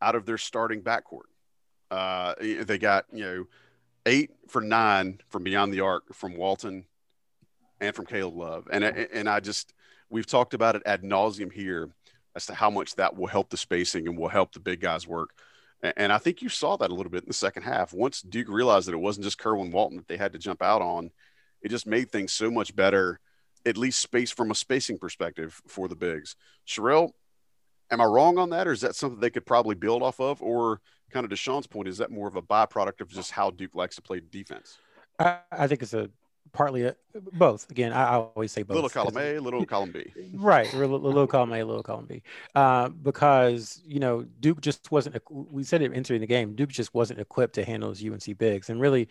out 0.00 0.14
of 0.14 0.24
their 0.24 0.38
starting 0.38 0.82
backcourt. 0.82 1.28
Uh, 1.90 2.34
they 2.40 2.78
got 2.78 3.04
you 3.12 3.24
know 3.24 3.44
eight 4.06 4.30
for 4.48 4.62
nine 4.62 5.20
from 5.28 5.44
beyond 5.44 5.74
the 5.74 5.80
arc 5.80 6.14
from 6.14 6.36
Walton 6.36 6.86
and 7.82 7.94
from 7.94 8.06
Caleb 8.06 8.36
Love, 8.36 8.68
and 8.72 8.84
and 8.84 9.28
I 9.28 9.40
just 9.40 9.74
we've 10.08 10.26
talked 10.26 10.54
about 10.54 10.76
it 10.76 10.82
ad 10.86 11.02
nauseum 11.02 11.52
here 11.52 11.90
as 12.34 12.46
to 12.46 12.54
how 12.54 12.70
much 12.70 12.94
that 12.94 13.16
will 13.16 13.26
help 13.26 13.50
the 13.50 13.56
spacing 13.56 14.06
and 14.06 14.16
will 14.16 14.28
help 14.28 14.52
the 14.52 14.60
big 14.60 14.80
guys 14.80 15.06
work. 15.06 15.30
And 15.82 16.12
I 16.12 16.18
think 16.18 16.42
you 16.42 16.48
saw 16.48 16.76
that 16.76 16.90
a 16.90 16.94
little 16.94 17.10
bit 17.10 17.24
in 17.24 17.28
the 17.28 17.34
second 17.34 17.64
half. 17.64 17.92
Once 17.92 18.22
Duke 18.22 18.48
realized 18.48 18.86
that 18.86 18.94
it 18.94 18.98
wasn't 18.98 19.24
just 19.24 19.36
Kerwin 19.36 19.72
Walton 19.72 19.96
that 19.96 20.06
they 20.06 20.16
had 20.16 20.32
to 20.32 20.38
jump 20.38 20.62
out 20.62 20.80
on, 20.80 21.10
it 21.60 21.70
just 21.70 21.88
made 21.88 22.10
things 22.10 22.32
so 22.32 22.52
much 22.52 22.74
better, 22.76 23.18
at 23.66 23.76
least 23.76 24.00
space 24.00 24.30
from 24.30 24.52
a 24.52 24.54
spacing 24.54 24.96
perspective 24.96 25.60
for 25.66 25.88
the 25.88 25.96
bigs. 25.96 26.36
Sherelle, 26.68 27.10
am 27.90 28.00
I 28.00 28.04
wrong 28.04 28.38
on 28.38 28.50
that, 28.50 28.68
or 28.68 28.72
is 28.72 28.82
that 28.82 28.94
something 28.94 29.18
they 29.18 29.30
could 29.30 29.44
probably 29.44 29.74
build 29.74 30.04
off 30.04 30.20
of? 30.20 30.40
Or 30.40 30.80
kind 31.10 31.24
of 31.24 31.30
Deshaun's 31.30 31.66
point, 31.66 31.88
is 31.88 31.98
that 31.98 32.12
more 32.12 32.28
of 32.28 32.36
a 32.36 32.42
byproduct 32.42 33.00
of 33.00 33.08
just 33.08 33.32
how 33.32 33.50
Duke 33.50 33.74
likes 33.74 33.96
to 33.96 34.02
play 34.02 34.20
defense? 34.20 34.78
I, 35.18 35.38
I 35.50 35.66
think 35.66 35.82
it's 35.82 35.94
a 35.94 36.10
partly 36.52 36.84
a, 36.84 36.94
both. 37.32 37.70
Again, 37.70 37.92
I, 37.92 38.14
always 38.14 38.52
say 38.52 38.62
both. 38.62 38.74
Little 38.76 38.90
column 38.90 39.16
A, 39.16 39.38
little 39.38 39.64
column 39.66 39.92
B. 39.92 40.12
Right, 40.34 40.72
little, 40.74 40.98
little 40.98 41.26
column 41.26 41.52
A, 41.52 41.62
little 41.62 41.82
column 41.82 42.06
B. 42.06 42.22
Uh, 42.54 42.88
because 42.88 43.80
you 43.84 44.00
know 44.00 44.22
Duke 44.40 44.60
just 44.60 44.90
wasn't. 44.90 45.16
We 45.30 45.62
said 45.64 45.82
it 45.82 45.92
entering 45.94 46.20
the 46.20 46.26
game. 46.26 46.54
Duke 46.54 46.70
just 46.70 46.94
wasn't 46.94 47.20
equipped 47.20 47.54
to 47.54 47.64
handle 47.64 47.90
those 47.90 48.04
UNC 48.04 48.38
bigs, 48.38 48.70
and 48.70 48.80
really, 48.80 49.08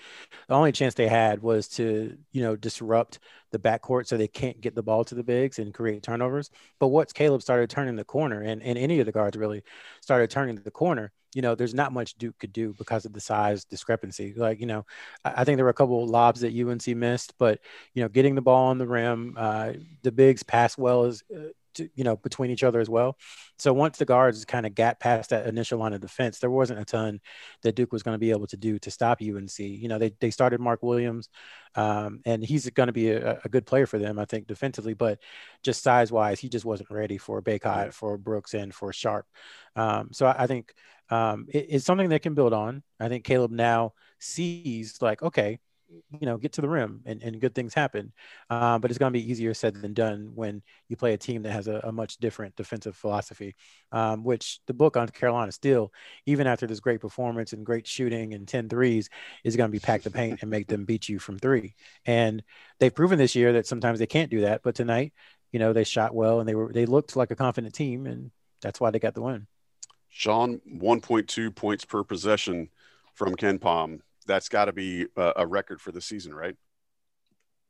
the 0.47 0.55
only 0.55 0.71
chance 0.71 0.93
they 0.93 1.07
had 1.07 1.41
was 1.41 1.67
to 1.69 2.17
you 2.31 2.41
know 2.41 2.55
disrupt 2.55 3.19
the 3.51 3.59
backcourt 3.59 4.07
so 4.07 4.17
they 4.17 4.27
can't 4.27 4.61
get 4.61 4.75
the 4.75 4.83
ball 4.83 5.03
to 5.03 5.15
the 5.15 5.23
bigs 5.23 5.59
and 5.59 5.73
create 5.73 6.03
turnovers. 6.03 6.49
But 6.79 6.87
once 6.87 7.13
Caleb 7.13 7.41
started 7.41 7.69
turning 7.69 7.95
the 7.95 8.03
corner, 8.03 8.41
and 8.41 8.61
and 8.63 8.77
any 8.77 8.99
of 8.99 9.05
the 9.05 9.11
guards 9.11 9.37
really 9.37 9.63
started 10.01 10.29
turning 10.29 10.55
the 10.55 10.71
corner 10.71 11.11
you 11.33 11.41
know, 11.41 11.55
there's 11.55 11.73
not 11.73 11.93
much 11.93 12.15
Duke 12.15 12.37
could 12.39 12.51
do 12.51 12.73
because 12.77 13.05
of 13.05 13.13
the 13.13 13.21
size 13.21 13.63
discrepancy. 13.63 14.33
Like, 14.35 14.59
you 14.59 14.65
know, 14.65 14.85
I, 15.23 15.43
think 15.43 15.57
there 15.57 15.65
were 15.65 15.71
a 15.71 15.73
couple 15.73 16.05
lobs 16.05 16.41
that 16.41 16.53
UNC 16.53 16.85
missed, 16.97 17.33
but 17.37 17.59
you 17.93 18.03
know, 18.03 18.09
getting 18.09 18.35
the 18.35 18.41
ball 18.41 18.67
on 18.67 18.77
the 18.77 18.87
rim, 18.87 19.35
uh, 19.37 19.73
the 20.03 20.11
bigs 20.11 20.43
pass 20.43 20.77
well 20.77 21.03
as 21.03 21.23
uh, 21.35 21.49
to, 21.75 21.89
you 21.95 22.03
know 22.03 22.15
between 22.15 22.51
each 22.51 22.63
other 22.63 22.79
as 22.79 22.89
well. 22.89 23.17
So 23.57 23.73
once 23.73 23.97
the 23.97 24.05
guards 24.05 24.43
kind 24.45 24.65
of 24.65 24.75
got 24.75 24.99
past 24.99 25.29
that 25.29 25.47
initial 25.47 25.79
line 25.79 25.93
of 25.93 26.01
defense, 26.01 26.39
there 26.39 26.49
wasn't 26.49 26.79
a 26.79 26.85
ton 26.85 27.19
that 27.63 27.75
Duke 27.75 27.91
was 27.91 28.03
going 28.03 28.15
to 28.15 28.19
be 28.19 28.31
able 28.31 28.47
to 28.47 28.57
do 28.57 28.79
to 28.79 28.91
stop 28.91 29.21
UNC. 29.21 29.59
You 29.59 29.87
know, 29.87 29.99
they 29.99 30.11
they 30.19 30.31
started 30.31 30.59
Mark 30.59 30.83
Williams, 30.83 31.29
um, 31.75 32.21
and 32.25 32.43
he's 32.43 32.69
going 32.69 32.87
to 32.87 32.93
be 32.93 33.11
a, 33.11 33.39
a, 33.43 33.49
good 33.49 33.65
player 33.65 33.85
for 33.85 33.99
them, 33.99 34.19
I 34.19 34.25
think, 34.25 34.47
defensively. 34.47 34.93
But 34.93 35.19
just 35.63 35.83
size 35.83 36.11
wise, 36.11 36.39
he 36.39 36.49
just 36.49 36.65
wasn't 36.65 36.91
ready 36.91 37.17
for 37.17 37.41
Bacot, 37.41 37.93
for 37.93 38.17
Brooks, 38.17 38.53
and 38.53 38.73
for 38.73 38.91
Sharpe. 38.93 39.27
Um, 39.75 40.09
so 40.11 40.25
I, 40.25 40.43
I 40.43 40.47
think 40.47 40.73
um, 41.09 41.45
it, 41.49 41.67
it's 41.69 41.85
something 41.85 42.09
they 42.09 42.19
can 42.19 42.33
build 42.33 42.53
on. 42.53 42.83
I 42.99 43.09
think 43.09 43.23
Caleb 43.23 43.51
now 43.51 43.93
sees 44.19 45.01
like, 45.01 45.21
okay, 45.21 45.59
you 46.19 46.25
know, 46.25 46.37
get 46.37 46.53
to 46.53 46.61
the 46.61 46.69
rim 46.69 47.01
and, 47.05 47.21
and 47.21 47.39
good 47.39 47.55
things 47.55 47.73
happen. 47.73 48.11
Uh, 48.49 48.79
but 48.79 48.91
it's 48.91 48.97
going 48.97 49.11
to 49.11 49.19
be 49.19 49.29
easier 49.31 49.53
said 49.53 49.75
than 49.75 49.93
done 49.93 50.31
when 50.35 50.61
you 50.87 50.95
play 50.95 51.13
a 51.13 51.17
team 51.17 51.43
that 51.43 51.51
has 51.51 51.67
a, 51.67 51.81
a 51.83 51.91
much 51.91 52.17
different 52.17 52.55
defensive 52.55 52.95
philosophy, 52.95 53.55
um, 53.91 54.23
which 54.23 54.59
the 54.67 54.73
book 54.73 54.97
on 54.97 55.07
Carolina 55.09 55.51
still, 55.51 55.91
even 56.25 56.47
after 56.47 56.67
this 56.67 56.79
great 56.79 57.01
performance 57.01 57.53
and 57.53 57.65
great 57.65 57.87
shooting 57.87 58.33
and 58.33 58.47
10 58.47 58.69
threes, 58.69 59.09
is 59.43 59.55
going 59.55 59.69
to 59.69 59.71
be 59.71 59.79
pack 59.79 60.01
the 60.01 60.11
paint 60.11 60.39
and 60.41 60.49
make 60.49 60.67
them 60.67 60.85
beat 60.85 61.09
you 61.09 61.19
from 61.19 61.37
three. 61.39 61.75
And 62.05 62.43
they've 62.79 62.93
proven 62.93 63.17
this 63.17 63.35
year 63.35 63.53
that 63.53 63.67
sometimes 63.67 63.99
they 63.99 64.07
can't 64.07 64.31
do 64.31 64.41
that. 64.41 64.61
But 64.63 64.75
tonight, 64.75 65.13
you 65.51 65.59
know, 65.59 65.73
they 65.73 65.83
shot 65.83 66.15
well 66.15 66.39
and 66.39 66.47
they 66.47 66.55
were, 66.55 66.71
they 66.71 66.85
looked 66.85 67.15
like 67.15 67.31
a 67.31 67.35
confident 67.35 67.73
team 67.73 68.05
and 68.05 68.31
that's 68.61 68.79
why 68.79 68.91
they 68.91 68.99
got 68.99 69.15
the 69.15 69.21
win. 69.21 69.47
Sean, 70.09 70.59
1.2 70.69 71.55
points 71.55 71.85
per 71.85 72.03
possession 72.03 72.69
from 73.13 73.35
KenPom. 73.35 74.01
That's 74.27 74.49
got 74.49 74.65
to 74.65 74.73
be 74.73 75.07
a, 75.15 75.33
a, 75.37 75.47
record 75.47 75.81
for 75.81 75.91
the 75.91 76.01
season, 76.01 76.33
right? 76.33 76.55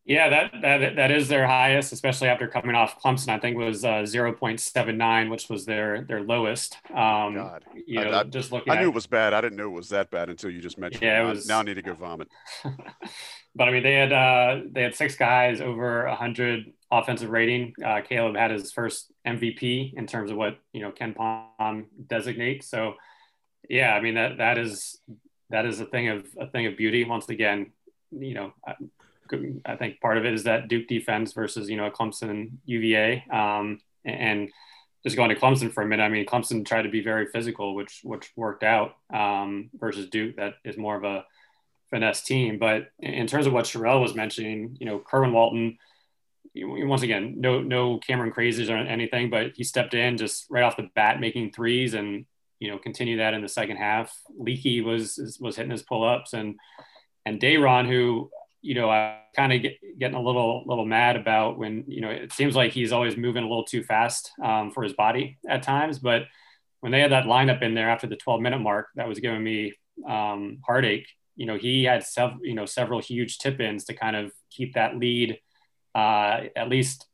Yeah, 0.03 0.29
that, 0.29 0.61
that 0.63 0.95
that 0.95 1.11
is 1.11 1.27
their 1.27 1.45
highest, 1.45 1.93
especially 1.93 2.27
after 2.29 2.47
coming 2.47 2.75
off 2.75 2.99
Clemson. 2.99 3.29
I 3.29 3.37
think 3.37 3.55
was 3.55 3.85
uh, 3.85 4.01
0.79, 4.01 5.29
which 5.29 5.47
was 5.47 5.65
their 5.65 6.01
their 6.01 6.21
lowest. 6.21 6.77
Um, 6.89 7.35
God, 7.35 7.63
you 7.85 8.03
know, 8.03 8.09
I, 8.09 8.21
I, 8.21 8.23
just 8.23 8.51
looking. 8.51 8.73
I 8.73 8.77
knew 8.77 8.87
at, 8.87 8.87
it 8.87 8.93
was 8.95 9.05
bad. 9.05 9.33
I 9.33 9.41
didn't 9.41 9.57
know 9.57 9.67
it 9.67 9.75
was 9.75 9.89
that 9.89 10.09
bad 10.09 10.29
until 10.29 10.49
you 10.49 10.59
just 10.59 10.79
mentioned. 10.79 11.03
Yeah, 11.03 11.21
it, 11.21 11.25
it 11.27 11.29
was. 11.29 11.47
Now 11.47 11.59
I 11.59 11.63
need 11.63 11.75
to 11.75 11.83
go 11.83 11.93
vomit. 11.93 12.29
but 13.55 13.67
I 13.67 13.71
mean, 13.71 13.83
they 13.83 13.93
had 13.93 14.11
uh, 14.11 14.61
they 14.71 14.81
had 14.81 14.95
six 14.95 15.15
guys 15.15 15.61
over 15.61 16.07
100 16.07 16.65
offensive 16.89 17.29
rating. 17.29 17.73
Uh, 17.83 18.01
Caleb 18.01 18.35
had 18.35 18.49
his 18.49 18.71
first 18.71 19.11
MVP 19.25 19.93
in 19.93 20.07
terms 20.07 20.31
of 20.31 20.37
what 20.37 20.57
you 20.73 20.81
know 20.81 20.91
KenPom 20.91 21.85
designates. 22.07 22.67
So, 22.67 22.95
yeah, 23.69 23.93
I 23.93 24.01
mean 24.01 24.15
that 24.15 24.39
that 24.39 24.57
is 24.57 24.99
that 25.51 25.65
is 25.65 25.79
a 25.79 25.85
thing 25.85 26.09
of 26.09 26.25
a 26.39 26.47
thing 26.47 26.65
of 26.65 26.77
beauty. 26.77 27.03
Once 27.03 27.29
again, 27.29 27.71
you 28.11 28.33
know, 28.33 28.53
I, 28.65 28.75
I 29.65 29.75
think 29.75 30.01
part 30.01 30.17
of 30.17 30.25
it 30.25 30.33
is 30.33 30.43
that 30.43 30.67
Duke 30.67 30.87
defense 30.87 31.33
versus 31.33 31.69
you 31.69 31.77
know 31.77 31.85
a 31.85 31.91
Clemson 31.91 32.51
UVA, 32.65 33.25
um, 33.31 33.79
and 34.05 34.49
just 35.03 35.15
going 35.15 35.29
to 35.29 35.35
Clemson 35.35 35.71
for 35.71 35.83
a 35.83 35.87
minute. 35.87 36.03
I 36.03 36.09
mean, 36.09 36.25
Clemson 36.25 36.65
tried 36.65 36.83
to 36.83 36.89
be 36.89 37.03
very 37.03 37.27
physical, 37.27 37.75
which 37.75 38.01
which 38.03 38.31
worked 38.35 38.63
out 38.63 38.95
um, 39.13 39.69
versus 39.73 40.09
Duke, 40.09 40.37
that 40.37 40.55
is 40.65 40.77
more 40.77 40.95
of 40.95 41.03
a 41.03 41.25
finesse 41.89 42.23
team. 42.23 42.57
But 42.57 42.89
in 42.99 43.27
terms 43.27 43.47
of 43.47 43.53
what 43.53 43.65
Sherelle 43.65 44.01
was 44.01 44.15
mentioning, 44.15 44.77
you 44.79 44.85
know, 44.85 44.99
Kerwin 44.99 45.33
Walton 45.33 45.77
once 46.55 47.01
again, 47.01 47.35
no 47.37 47.61
no 47.61 47.97
Cameron 47.99 48.31
Crazies 48.31 48.69
or 48.69 48.75
anything, 48.75 49.29
but 49.29 49.53
he 49.55 49.63
stepped 49.63 49.93
in 49.93 50.17
just 50.17 50.47
right 50.49 50.63
off 50.63 50.77
the 50.77 50.89
bat, 50.95 51.19
making 51.19 51.51
threes, 51.51 51.93
and 51.93 52.25
you 52.61 52.69
know 52.69 52.77
continue 52.77 53.17
that 53.17 53.33
in 53.33 53.41
the 53.41 53.49
second 53.49 53.77
half. 53.77 54.15
Leaky 54.37 54.81
was 54.81 55.37
was 55.41 55.55
hitting 55.55 55.71
his 55.71 55.83
pull 55.83 56.03
ups, 56.03 56.33
and 56.33 56.55
and 57.25 57.41
Day'Ron, 57.41 57.87
who 57.87 58.29
you 58.61 58.75
know 58.75 58.89
I 58.89 59.19
kind 59.35 59.51
of 59.51 59.61
get, 59.61 59.77
getting 59.99 60.15
a 60.15 60.21
little 60.21 60.63
little 60.65 60.85
mad 60.85 61.17
about 61.17 61.57
when 61.57 61.83
you 61.87 62.01
know 62.01 62.09
it 62.09 62.31
seems 62.31 62.55
like 62.55 62.71
he's 62.71 62.91
always 62.91 63.17
moving 63.17 63.43
a 63.43 63.47
little 63.47 63.65
too 63.65 63.83
fast 63.83 64.31
um, 64.43 64.71
for 64.71 64.83
his 64.83 64.93
body 64.93 65.39
at 65.49 65.63
times, 65.63 65.99
but 65.99 66.23
when 66.79 66.91
they 66.91 67.01
had 67.01 67.11
that 67.11 67.25
lineup 67.25 67.61
in 67.61 67.75
there 67.75 67.91
after 67.91 68.07
the 68.07 68.15
12 68.15 68.41
minute 68.41 68.59
mark, 68.59 68.87
that 68.95 69.07
was 69.07 69.19
giving 69.19 69.43
me 69.43 69.71
um, 70.07 70.57
heartache. 70.65 71.07
You 71.35 71.45
know, 71.45 71.55
he 71.57 71.83
had 71.83 72.03
several 72.03 72.45
you 72.45 72.53
know 72.53 72.65
several 72.65 73.01
huge 73.01 73.39
tip 73.39 73.59
ins 73.59 73.85
to 73.85 73.93
kind 73.93 74.15
of 74.15 74.31
keep 74.51 74.75
that 74.75 74.97
lead 74.97 75.39
uh, 75.95 76.41
at 76.55 76.69
least 76.69 77.07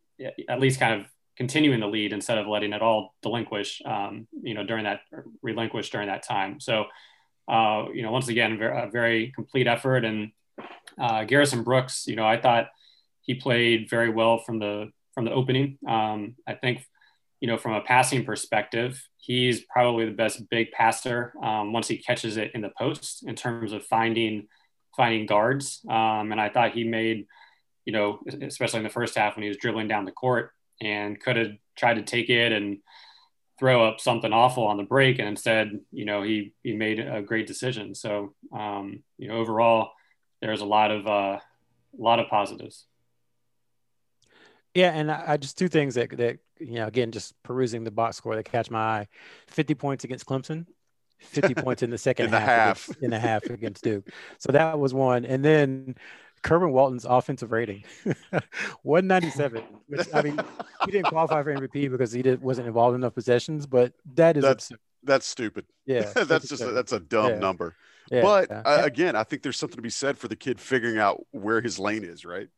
at 0.49 0.59
least 0.59 0.79
kind 0.79 1.01
of 1.01 1.07
continuing 1.37 1.79
the 1.79 1.87
lead 1.87 2.13
instead 2.13 2.39
of 2.39 2.47
letting 2.47 2.73
it 2.73 2.81
all 2.81 3.13
delinquish, 3.21 3.81
um, 3.85 4.27
you 4.41 4.55
know, 4.55 4.65
during 4.65 4.83
that 4.85 5.01
relinquish 5.41 5.89
during 5.91 6.07
that 6.07 6.23
time. 6.23 6.59
So, 6.59 6.85
uh, 7.47 7.85
you 7.93 8.01
know, 8.01 8.11
once 8.11 8.27
again, 8.27 8.59
a 8.61 8.89
very 8.89 9.31
complete 9.33 9.67
effort. 9.67 10.03
And 10.03 10.31
uh, 10.99 11.23
Garrison 11.25 11.63
Brooks, 11.63 12.07
you 12.07 12.15
know, 12.15 12.25
I 12.25 12.41
thought 12.41 12.69
he 13.21 13.35
played 13.35 13.89
very 13.89 14.09
well 14.09 14.39
from 14.39 14.59
the 14.59 14.91
from 15.13 15.25
the 15.25 15.31
opening. 15.31 15.77
Um, 15.87 16.35
I 16.47 16.53
think, 16.53 16.85
you 17.39 17.47
know, 17.47 17.57
from 17.57 17.73
a 17.73 17.81
passing 17.81 18.25
perspective, 18.25 19.01
he's 19.17 19.61
probably 19.61 20.05
the 20.05 20.11
best 20.11 20.49
big 20.49 20.71
passer 20.71 21.33
um, 21.41 21.71
once 21.71 21.87
he 21.87 21.97
catches 21.97 22.37
it 22.37 22.51
in 22.53 22.61
the 22.61 22.71
post 22.77 23.23
in 23.27 23.35
terms 23.35 23.73
of 23.73 23.85
finding 23.85 24.47
finding 24.95 25.27
guards. 25.27 25.81
Um, 25.87 26.31
and 26.31 26.41
I 26.41 26.49
thought 26.49 26.73
he 26.73 26.83
made 26.83 27.27
you 27.85 27.93
know, 27.93 28.19
especially 28.41 28.79
in 28.79 28.83
the 28.83 28.89
first 28.89 29.15
half 29.15 29.37
when 29.37 29.43
he 29.43 29.47
was 29.47 29.57
dribbling 29.57 29.87
down 29.87 30.03
the 30.03 30.11
court 30.11 30.51
and 30.81 31.19
could 31.19 31.35
have 31.35 31.51
tried 31.75 31.95
to 31.95 32.03
take 32.03 32.29
it 32.29 32.51
and 32.51 32.79
throw 33.59 33.87
up 33.87 33.99
something 33.99 34.33
awful 34.33 34.65
on 34.65 34.77
the 34.77 34.83
break. 34.83 35.19
And 35.19 35.27
instead, 35.27 35.79
you 35.91 36.05
know, 36.05 36.21
he, 36.21 36.53
he 36.63 36.73
made 36.73 36.99
a 36.99 37.21
great 37.21 37.47
decision. 37.47 37.95
So, 37.95 38.35
um, 38.51 39.03
you 39.17 39.27
know, 39.27 39.35
overall, 39.35 39.91
there's 40.41 40.61
a 40.61 40.65
lot 40.65 40.91
of, 40.91 41.07
uh, 41.07 41.39
a 41.39 41.41
lot 42.01 42.19
of 42.19 42.27
positives. 42.27 42.85
Yeah, 44.73 44.91
and 44.91 45.11
I, 45.11 45.37
just 45.37 45.57
two 45.57 45.69
things 45.69 45.95
that 45.95 46.15
that 46.17 46.37
you 46.59 46.73
know 46.73 46.85
again 46.85 47.11
just 47.11 47.33
perusing 47.41 47.83
the 47.83 47.89
box 47.89 48.17
score 48.17 48.35
that 48.35 48.43
catch 48.43 48.69
my 48.69 48.79
eye: 48.79 49.07
fifty 49.47 49.73
points 49.73 50.03
against 50.03 50.27
Clemson, 50.27 50.67
50 51.19 51.55
points 51.55 51.83
in 51.83 51.89
the 51.89 51.97
second 51.97 52.27
in 52.27 52.31
half, 52.31 52.45
half. 52.45 52.83
Against, 52.85 53.03
in 53.03 53.09
the 53.09 53.19
half 53.19 53.43
against 53.45 53.83
Duke. 53.83 54.09
So 54.39 54.51
that 54.51 54.77
was 54.77 54.93
one. 54.93 55.25
And 55.25 55.43
then 55.43 55.95
Kerwin 56.43 56.71
Walton's 56.71 57.05
offensive 57.05 57.51
rating, 57.51 57.83
197. 58.83 59.63
Which 59.87 60.07
I 60.13 60.21
mean, 60.21 60.39
he 60.85 60.91
didn't 60.91 61.07
qualify 61.07 61.43
for 61.43 61.53
MVP 61.53 61.89
because 61.91 62.11
he 62.11 62.21
did, 62.21 62.41
wasn't 62.41 62.67
involved 62.67 62.95
in 62.95 63.01
enough 63.01 63.13
possessions, 63.15 63.65
but 63.65 63.93
that 64.15 64.37
is 64.37 64.43
That's- 64.43 64.65
absurd. 64.65 64.79
That's 65.03 65.27
stupid. 65.27 65.65
Yeah, 65.85 66.01
that's 66.15 66.49
just 66.49 66.61
a, 66.61 66.71
that's 66.71 66.91
a 66.91 66.99
dumb 66.99 67.29
Yeah. 67.29 67.39
number. 67.39 67.75
Yeah, 68.11 68.23
but 68.23 68.49
yeah. 68.49 68.61
uh, 68.65 68.81
again, 68.83 69.15
I 69.15 69.23
think 69.23 69.41
there's 69.41 69.57
something 69.57 69.75
to 69.77 69.81
be 69.81 69.89
said 69.89 70.17
for 70.17 70.27
the 70.27 70.35
kid 70.35 70.59
figuring 70.59 70.97
out 70.97 71.23
where 71.31 71.61
his 71.61 71.77
lane 71.79 72.03
is, 72.03 72.25
right? 72.25 72.49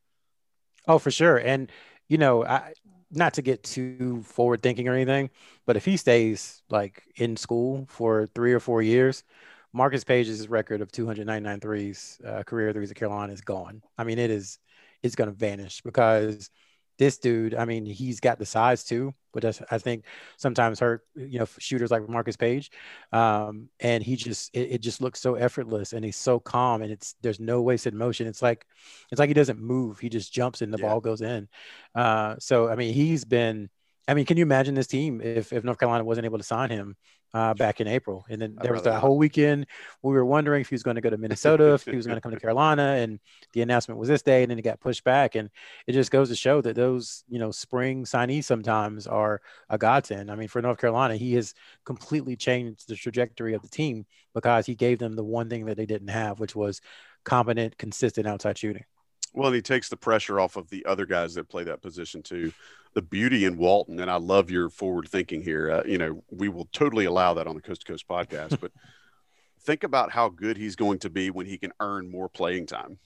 Oh, 0.88 0.98
for 0.98 1.12
sure. 1.12 1.38
And 1.38 1.72
you 2.08 2.18
know, 2.18 2.46
I 2.46 2.74
not 3.12 3.34
to 3.36 3.42
get 3.42 3.62
too 3.64 4.24
forward 4.24 4.64
thinking 4.64 4.88
or 4.88 4.94
anything, 4.94 5.30
but 5.68 5.76
if 5.76 5.86
he 5.86 5.98
stays 5.98 6.64
like 6.70 7.04
in 7.18 7.36
school 7.38 7.86
for 7.90 8.26
three 8.28 8.54
or 8.54 8.60
four 8.60 8.82
years, 8.82 9.24
Marcus 9.74 10.04
Paige's 10.04 10.48
record 10.48 10.82
of 10.82 10.92
299 10.92 11.60
threes, 11.60 12.20
uh, 12.26 12.44
career 12.44 12.74
threes 12.74 12.92
at 12.92 12.98
Carolina 12.98 13.34
is 13.34 13.42
gone. 13.42 13.82
I 13.98 14.04
mean, 14.04 14.20
it 14.20 14.32
is 14.32 14.60
it's 15.04 15.16
going 15.16 15.30
to 15.30 15.36
vanish 15.36 15.82
because 15.82 16.50
this 16.98 17.18
dude, 17.18 17.56
I 17.56 17.64
mean, 17.64 17.86
he's 17.86 18.20
got 18.20 18.40
the 18.40 18.46
size 18.46 18.84
too, 18.84 19.14
but 19.32 19.42
that's, 19.44 19.62
I 19.72 19.78
think 19.78 20.04
sometimes 20.36 20.82
hurt, 20.82 21.02
you 21.16 21.40
know, 21.40 21.46
shooters 21.58 21.92
like 21.92 22.10
Marcus 22.10 22.36
Paige. 22.36 22.72
Um, 23.14 23.70
and 23.80 24.04
he 24.04 24.18
just, 24.18 24.54
it, 24.54 24.72
it 24.72 24.82
just 24.82 25.00
looks 25.00 25.22
so 25.22 25.36
effortless 25.36 25.94
and 25.94 26.04
he's 26.04 26.18
so 26.18 26.40
calm 26.42 26.82
and 26.82 26.92
it's, 26.92 27.16
there's 27.22 27.40
no 27.40 27.62
wasted 27.62 27.94
motion. 27.94 28.28
It's 28.28 28.42
like, 28.42 28.66
it's 29.12 29.20
like 29.20 29.30
he 29.30 29.34
doesn't 29.34 29.60
move. 29.62 30.00
He 30.00 30.10
just 30.10 30.34
jumps 30.34 30.62
and 30.62 30.74
the 30.74 30.78
Yeah. 30.78 30.86
ball 30.90 31.00
goes 31.00 31.22
in. 31.22 31.48
Uh, 31.96 32.36
so, 32.40 32.68
I 32.68 32.76
mean, 32.76 32.94
he's 32.94 33.24
been, 33.24 33.70
I 34.08 34.14
mean, 34.14 34.26
can 34.26 34.38
you 34.38 34.44
imagine 34.44 34.76
this 34.76 34.88
team 34.88 35.22
if, 35.22 35.54
if 35.54 35.64
North 35.64 35.78
Carolina 35.80 36.04
wasn't 36.04 36.26
able 36.26 36.40
to 36.40 36.44
sign 36.44 36.70
him 36.70 36.98
uh, 37.34 37.54
back 37.54 37.82
in 37.82 37.88
April? 37.88 38.26
And 38.30 38.42
then 38.42 38.58
there 38.62 38.74
was 38.74 38.84
that 38.84 39.00
whole 39.00 39.18
weekend 39.18 39.68
we 40.02 40.14
were 40.14 40.26
wondering 40.26 40.62
if 40.62 40.70
he 40.70 40.76
was 40.76 40.84
going 40.84 40.96
to 40.96 41.02
go 41.02 41.10
to 41.10 41.18
Minnesota, 41.18 41.74
if 41.74 41.86
he 41.86 41.96
was 41.96 42.06
going 42.06 42.18
to 42.18 42.22
come 42.22 42.32
to 42.32 42.40
Carolina, 42.42 42.96
and 43.00 43.20
the 43.54 43.62
announcement 43.62 44.00
was 44.00 44.10
this 44.10 44.22
day, 44.22 44.44
and 44.44 44.52
then 44.52 44.60
it 44.60 44.64
got 44.64 44.80
pushed 44.80 45.04
back. 45.04 45.36
And 45.36 45.50
it 45.88 45.94
just 45.94 46.12
goes 46.12 46.30
to 46.30 46.36
show 46.36 46.62
that 46.62 46.76
those, 46.76 47.24
you 47.28 47.40
know, 47.40 47.52
spring 47.52 48.06
signees 48.06 48.46
sometimes 48.46 49.08
are 49.08 49.42
a 49.70 49.78
godsend. 49.78 50.32
I 50.32 50.36
mean, 50.36 50.48
for 50.48 50.62
North 50.62 50.80
Carolina, 50.80 51.16
he 51.16 51.34
has 51.36 51.54
completely 51.86 52.36
changed 52.36 52.88
the 52.88 52.96
trajectory 52.96 53.54
of 53.54 53.62
the 53.62 53.70
team 53.70 54.06
because 54.34 54.66
he 54.66 54.76
gave 54.76 55.00
them 55.00 55.14
the 55.14 55.24
one 55.24 55.50
thing 55.50 55.66
that 55.66 55.78
they 55.78 55.86
didn't 55.86 56.10
have, 56.10 56.40
which 56.40 56.56
was 56.56 56.82
competent, 57.24 57.78
consistent 57.78 58.28
outside 58.28 58.58
shooting. 58.58 58.86
Well, 59.34 59.48
and 59.48 59.56
he 59.56 59.62
takes 59.62 59.90
the 59.90 59.98
pressure 59.98 60.40
off 60.40 60.56
of 60.56 60.70
the 60.70 60.86
other 60.86 61.06
guys 61.06 61.36
that 61.36 61.50
play 61.50 61.64
that 61.66 61.82
position 61.82 62.24
too. 62.24 62.52
The 62.94 63.02
beauty 63.02 63.46
in 63.46 63.58
Walton, 63.58 64.00
and 64.00 64.10
I 64.10 64.16
love 64.16 64.50
your 64.50 64.70
forward 64.70 65.08
thinking 65.08 65.42
here. 65.42 65.72
Uh, 65.72 65.84
you 65.86 65.98
know, 65.98 66.24
we 66.32 66.50
will 66.50 66.68
totally 66.72 67.06
allow 67.06 67.36
that 67.36 67.46
on 67.46 67.56
the 67.56 67.62
Coast 67.62 67.82
to 67.82 67.92
Coast 67.92 68.08
podcast, 68.08 68.60
but 68.60 68.72
think 69.62 69.84
about 69.84 70.12
how 70.12 70.30
good 70.30 70.58
he's 70.58 70.76
going 70.76 71.00
to 71.00 71.10
be 71.10 71.30
when 71.30 71.46
he 71.46 71.58
can 71.58 71.72
earn 71.80 72.10
more 72.10 72.28
playing 72.28 72.66
time, 72.66 72.98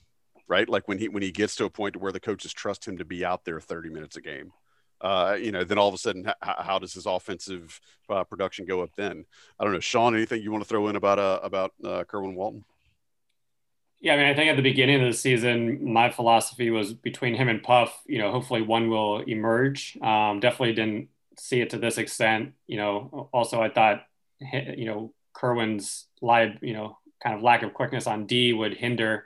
right? 0.48 0.70
Like 0.70 0.88
when 0.88 0.98
he 0.98 1.10
when 1.10 1.24
he 1.24 1.32
gets 1.32 1.56
to 1.58 1.66
a 1.66 1.70
point 1.70 1.98
where 1.98 2.14
the 2.14 2.20
coaches 2.20 2.54
trust 2.54 2.88
him 2.88 2.98
to 2.98 3.06
be 3.06 3.26
out 3.26 3.44
there 3.44 3.60
30 3.60 3.90
minutes 3.90 4.16
a 4.16 4.22
game. 4.22 4.54
Uh, 5.02 5.38
you 5.38 5.52
know, 5.52 5.66
then 5.66 5.78
all 5.78 5.90
of 5.90 5.94
a 5.94 5.98
sudden, 5.98 6.32
how 6.42 6.80
does 6.80 6.94
his 6.94 7.06
offensive 7.06 7.82
uh, 8.10 8.24
production 8.24 8.66
go 8.66 8.82
up 8.82 8.92
then? 8.96 9.26
I 9.60 9.66
don't 9.66 9.74
know, 9.74 9.82
Sean. 9.82 10.16
Anything 10.16 10.42
you 10.42 10.50
want 10.50 10.64
to 10.64 10.68
throw 10.68 10.88
in 10.88 10.96
about 10.96 11.20
uh, 11.20 11.42
about 11.44 11.74
uh, 11.84 12.06
Kerwin 12.06 12.36
Walton? 12.36 12.64
Yeah, 14.04 14.16
I 14.16 14.18
mean, 14.18 14.26
I 14.28 14.36
think 14.36 14.50
at 14.50 14.58
the 14.58 14.62
beginning 14.62 15.02
of 15.02 15.08
the 15.08 15.18
season, 15.18 15.94
my 15.94 16.12
philosophy 16.12 16.70
was 16.70 16.94
between 16.94 17.36
him 17.36 17.48
and 17.48 17.64
Puff. 17.64 18.02
You 18.06 18.20
know, 18.20 18.32
hopefully 18.32 18.62
one 18.62 18.90
will 18.90 19.22
emerge. 19.22 19.98
Um, 20.02 20.42
definitely 20.42 20.74
didn't 20.74 21.08
see 21.40 21.62
it 21.62 21.70
to 21.72 21.78
this 21.78 21.98
extent. 21.98 22.54
You 22.68 22.78
know, 22.78 23.30
also 23.34 23.62
I 23.62 23.70
thought, 23.70 24.06
you 24.42 24.86
know, 24.86 25.14
Kerwin's 25.34 26.08
live, 26.22 26.62
you 26.62 26.74
know, 26.74 26.98
kind 27.24 27.36
of 27.36 27.44
lack 27.44 27.64
of 27.64 27.74
quickness 27.74 28.06
on 28.06 28.28
D 28.28 28.52
would 28.52 28.76
hinder 28.76 29.26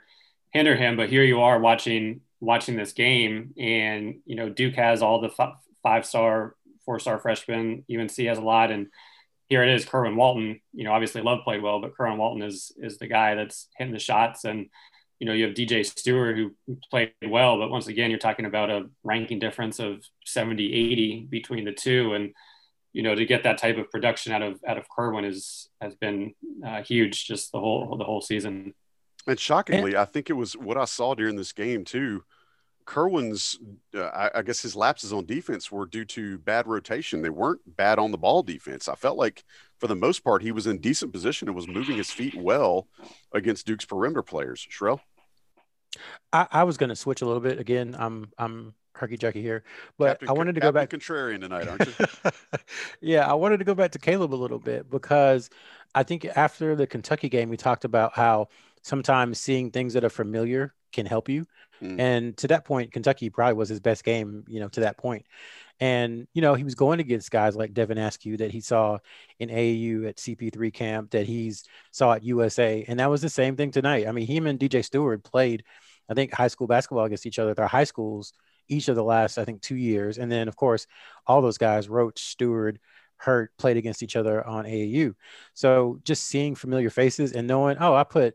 hinder 0.52 0.76
him. 0.76 0.96
But 0.96 1.10
here 1.10 1.24
you 1.24 1.40
are 1.42 1.58
watching 1.58 2.20
watching 2.40 2.76
this 2.76 2.92
game, 2.92 3.54
and 3.58 4.20
you 4.26 4.36
know, 4.36 4.48
Duke 4.48 4.76
has 4.76 5.02
all 5.02 5.20
the 5.20 5.30
f- 5.36 5.58
five 5.82 6.06
star, 6.06 6.54
four 6.84 7.00
star 7.00 7.18
freshmen. 7.18 7.84
UNC 7.92 8.16
has 8.26 8.38
a 8.38 8.42
lot, 8.42 8.70
and 8.70 8.86
here 9.48 9.62
it 9.62 9.74
is, 9.74 9.84
Kerwin 9.84 10.16
Walton. 10.16 10.60
You 10.72 10.84
know, 10.84 10.92
obviously 10.92 11.22
Love 11.22 11.40
played 11.44 11.62
well, 11.62 11.80
but 11.80 11.96
Kerwin 11.96 12.18
Walton 12.18 12.42
is 12.42 12.72
is 12.78 12.98
the 12.98 13.06
guy 13.06 13.34
that's 13.34 13.68
hitting 13.76 13.92
the 13.92 13.98
shots. 13.98 14.44
And 14.44 14.68
you 15.18 15.26
know, 15.26 15.32
you 15.32 15.46
have 15.46 15.54
DJ 15.54 15.84
Steward 15.84 16.36
who 16.36 16.54
played 16.90 17.12
well, 17.26 17.58
but 17.58 17.70
once 17.70 17.88
again, 17.88 18.10
you're 18.10 18.18
talking 18.18 18.46
about 18.46 18.70
a 18.70 18.88
ranking 19.02 19.40
difference 19.40 19.80
of 19.80 20.04
70, 20.26 20.72
80 20.72 21.26
between 21.28 21.64
the 21.64 21.72
two. 21.72 22.14
And 22.14 22.32
you 22.92 23.02
know, 23.02 23.14
to 23.14 23.26
get 23.26 23.42
that 23.42 23.58
type 23.58 23.78
of 23.78 23.90
production 23.90 24.32
out 24.32 24.42
of 24.42 24.60
out 24.66 24.78
of 24.78 24.86
Kerwin 24.88 25.24
is 25.24 25.68
has 25.80 25.94
been 25.94 26.34
uh, 26.66 26.82
huge 26.82 27.26
just 27.26 27.52
the 27.52 27.60
whole 27.60 27.96
the 27.96 28.04
whole 28.04 28.20
season. 28.20 28.74
And 29.26 29.38
shockingly, 29.38 29.96
I 29.96 30.04
think 30.04 30.30
it 30.30 30.34
was 30.34 30.56
what 30.56 30.78
I 30.78 30.84
saw 30.84 31.14
during 31.14 31.36
this 31.36 31.52
game 31.52 31.84
too. 31.84 32.24
Kerwin's, 32.88 33.58
uh, 33.94 34.04
I, 34.04 34.38
I 34.38 34.42
guess 34.42 34.62
his 34.62 34.74
lapses 34.74 35.12
on 35.12 35.26
defense 35.26 35.70
were 35.70 35.84
due 35.84 36.06
to 36.06 36.38
bad 36.38 36.66
rotation. 36.66 37.20
They 37.20 37.28
weren't 37.28 37.60
bad 37.76 37.98
on 37.98 38.12
the 38.12 38.16
ball 38.16 38.42
defense. 38.42 38.88
I 38.88 38.94
felt 38.94 39.18
like 39.18 39.44
for 39.76 39.88
the 39.88 39.94
most 39.94 40.24
part 40.24 40.40
he 40.40 40.52
was 40.52 40.66
in 40.66 40.78
decent 40.78 41.12
position 41.12 41.48
and 41.48 41.54
was 41.54 41.68
moving 41.68 41.98
his 41.98 42.10
feet 42.10 42.34
well 42.34 42.88
against 43.34 43.66
Duke's 43.66 43.84
perimeter 43.84 44.22
players. 44.22 44.66
Sherelle, 44.70 45.00
I, 46.32 46.46
I 46.50 46.64
was 46.64 46.78
going 46.78 46.88
to 46.88 46.96
switch 46.96 47.20
a 47.20 47.26
little 47.26 47.42
bit 47.42 47.58
again. 47.60 47.94
I'm 47.98 48.30
I'm 48.38 48.72
herky 48.94 49.18
jerky 49.18 49.42
here, 49.42 49.64
but 49.98 50.20
Captain, 50.20 50.28
I 50.30 50.32
wanted 50.32 50.54
to 50.54 50.62
go 50.62 50.72
back. 50.72 50.88
Captain 50.88 51.00
Contrarian 51.00 51.42
tonight, 51.42 51.68
aren't 51.68 51.86
you? 51.86 52.30
yeah, 53.02 53.30
I 53.30 53.34
wanted 53.34 53.58
to 53.58 53.64
go 53.64 53.74
back 53.74 53.90
to 53.92 53.98
Caleb 53.98 54.32
a 54.32 54.34
little 54.34 54.58
bit 54.58 54.88
because 54.88 55.50
I 55.94 56.04
think 56.04 56.24
after 56.24 56.74
the 56.74 56.86
Kentucky 56.86 57.28
game, 57.28 57.50
we 57.50 57.58
talked 57.58 57.84
about 57.84 58.14
how 58.14 58.48
sometimes 58.80 59.38
seeing 59.38 59.70
things 59.70 59.92
that 59.92 60.04
are 60.04 60.10
familiar 60.10 60.72
can 60.92 61.06
help 61.06 61.28
you. 61.28 61.46
Mm. 61.82 62.00
And 62.00 62.36
to 62.38 62.48
that 62.48 62.64
point, 62.64 62.92
Kentucky 62.92 63.30
probably 63.30 63.54
was 63.54 63.68
his 63.68 63.80
best 63.80 64.04
game, 64.04 64.44
you 64.48 64.60
know, 64.60 64.68
to 64.68 64.80
that 64.80 64.98
point. 64.98 65.26
And, 65.80 66.26
you 66.34 66.42
know, 66.42 66.54
he 66.54 66.64
was 66.64 66.74
going 66.74 66.98
against 66.98 67.30
guys 67.30 67.54
like 67.54 67.72
Devin 67.72 67.98
Askew 67.98 68.36
that 68.38 68.50
he 68.50 68.60
saw 68.60 68.98
in 69.38 69.48
AAU 69.48 70.08
at 70.08 70.16
CP3 70.16 70.72
camp, 70.72 71.10
that 71.12 71.26
he's 71.26 71.64
saw 71.92 72.14
at 72.14 72.24
USA. 72.24 72.84
And 72.88 72.98
that 72.98 73.10
was 73.10 73.22
the 73.22 73.28
same 73.28 73.56
thing 73.56 73.70
tonight. 73.70 74.08
I 74.08 74.12
mean, 74.12 74.26
him 74.26 74.46
and 74.46 74.58
DJ 74.58 74.84
Steward 74.84 75.22
played, 75.22 75.62
I 76.08 76.14
think, 76.14 76.32
high 76.32 76.48
school 76.48 76.66
basketball 76.66 77.04
against 77.04 77.26
each 77.26 77.38
other. 77.38 77.50
At 77.50 77.56
their 77.56 77.68
high 77.68 77.84
schools 77.84 78.32
each 78.66 78.88
of 78.88 78.96
the 78.96 79.04
last, 79.04 79.38
I 79.38 79.44
think, 79.44 79.62
two 79.62 79.76
years. 79.76 80.18
And 80.18 80.30
then, 80.30 80.48
of 80.48 80.56
course, 80.56 80.86
all 81.26 81.42
those 81.42 81.58
guys, 81.58 81.88
Roach, 81.88 82.20
Steward, 82.20 82.80
Hurt, 83.16 83.56
played 83.56 83.76
against 83.76 84.02
each 84.02 84.16
other 84.16 84.44
on 84.46 84.64
AAU. 84.64 85.14
So 85.54 86.00
just 86.04 86.24
seeing 86.24 86.54
familiar 86.54 86.90
faces 86.90 87.32
and 87.32 87.46
knowing, 87.46 87.76
oh, 87.80 87.94
I 87.94 88.04
put 88.04 88.34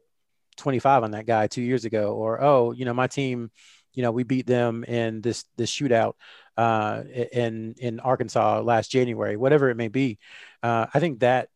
25 0.55 1.03
on 1.03 1.11
that 1.11 1.25
guy 1.25 1.47
two 1.47 1.61
years 1.61 1.85
ago, 1.85 2.13
or 2.13 2.41
oh, 2.41 2.71
you 2.71 2.85
know, 2.85 2.93
my 2.93 3.07
team, 3.07 3.51
you 3.93 4.03
know, 4.03 4.11
we 4.11 4.23
beat 4.23 4.47
them 4.47 4.83
in 4.83 5.21
this 5.21 5.45
this 5.57 5.71
shootout 5.71 6.13
uh, 6.57 7.03
in 7.31 7.75
in 7.77 7.99
Arkansas 7.99 8.61
last 8.61 8.91
January, 8.91 9.37
whatever 9.37 9.69
it 9.69 9.77
may 9.77 9.87
be. 9.87 10.19
Uh, 10.61 10.87
I 10.93 10.99
think 10.99 11.19
that 11.19 11.49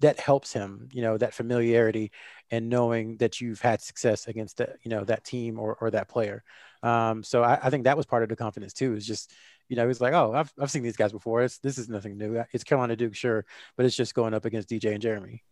that 0.00 0.20
helps 0.20 0.52
him, 0.52 0.88
you 0.92 1.02
know, 1.02 1.16
that 1.16 1.34
familiarity 1.34 2.10
and 2.50 2.68
knowing 2.68 3.16
that 3.16 3.40
you've 3.40 3.60
had 3.60 3.80
success 3.80 4.28
against 4.28 4.58
the, 4.58 4.74
you 4.82 4.90
know, 4.90 5.04
that 5.04 5.24
team 5.24 5.58
or, 5.58 5.76
or 5.80 5.90
that 5.90 6.08
player. 6.08 6.44
Um, 6.82 7.22
so 7.22 7.42
I, 7.42 7.58
I 7.62 7.70
think 7.70 7.84
that 7.84 7.96
was 7.96 8.06
part 8.06 8.22
of 8.22 8.28
the 8.28 8.36
confidence 8.36 8.72
too, 8.72 8.94
is 8.94 9.06
just, 9.06 9.32
you 9.68 9.76
know, 9.76 9.86
he's 9.86 10.00
like, 10.00 10.12
oh, 10.12 10.32
I've, 10.34 10.52
I've 10.60 10.70
seen 10.70 10.82
these 10.82 10.96
guys 10.96 11.12
before. 11.12 11.42
It's, 11.42 11.58
this 11.58 11.78
is 11.78 11.88
nothing 11.88 12.18
new. 12.18 12.44
It's 12.52 12.62
Carolina 12.62 12.94
Duke, 12.94 13.14
sure. 13.14 13.44
But 13.76 13.86
it's 13.86 13.96
just 13.96 14.14
going 14.14 14.34
up 14.34 14.44
against 14.44 14.68
DJ 14.68 14.92
and 14.92 15.02
Jeremy. 15.02 15.42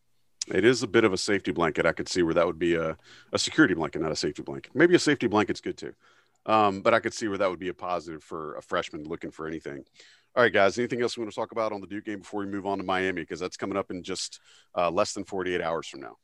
It 0.48 0.64
is 0.64 0.82
a 0.82 0.86
bit 0.86 1.04
of 1.04 1.12
a 1.12 1.16
safety 1.18 1.52
blanket. 1.52 1.86
I 1.86 1.92
could 1.92 2.08
see 2.08 2.22
where 2.22 2.34
that 2.34 2.46
would 2.46 2.58
be 2.58 2.74
a, 2.74 2.96
a 3.32 3.38
security 3.38 3.74
blanket, 3.74 4.02
not 4.02 4.12
a 4.12 4.16
safety 4.16 4.42
blanket. 4.42 4.74
Maybe 4.74 4.94
a 4.94 4.98
safety 4.98 5.26
blanket's 5.26 5.60
good 5.60 5.78
too. 5.78 5.94
Um, 6.46 6.82
but 6.82 6.92
I 6.92 7.00
could 7.00 7.14
see 7.14 7.28
where 7.28 7.38
that 7.38 7.48
would 7.48 7.58
be 7.58 7.68
a 7.68 7.74
positive 7.74 8.22
for 8.22 8.56
a 8.56 8.62
freshman 8.62 9.04
looking 9.04 9.30
for 9.30 9.46
anything. 9.46 9.84
All 10.36 10.42
right, 10.42 10.52
guys. 10.52 10.76
Anything 10.78 11.00
else 11.00 11.16
we 11.16 11.22
want 11.22 11.32
to 11.32 11.36
talk 11.36 11.52
about 11.52 11.72
on 11.72 11.80
the 11.80 11.86
Duke 11.86 12.04
game 12.04 12.18
before 12.18 12.40
we 12.40 12.46
move 12.46 12.66
on 12.66 12.76
to 12.78 12.84
Miami? 12.84 13.22
Because 13.22 13.40
that's 13.40 13.56
coming 13.56 13.78
up 13.78 13.90
in 13.90 14.02
just 14.02 14.40
uh, 14.76 14.90
less 14.90 15.14
than 15.14 15.24
48 15.24 15.62
hours 15.62 15.86
from 15.88 16.00
now. 16.00 16.16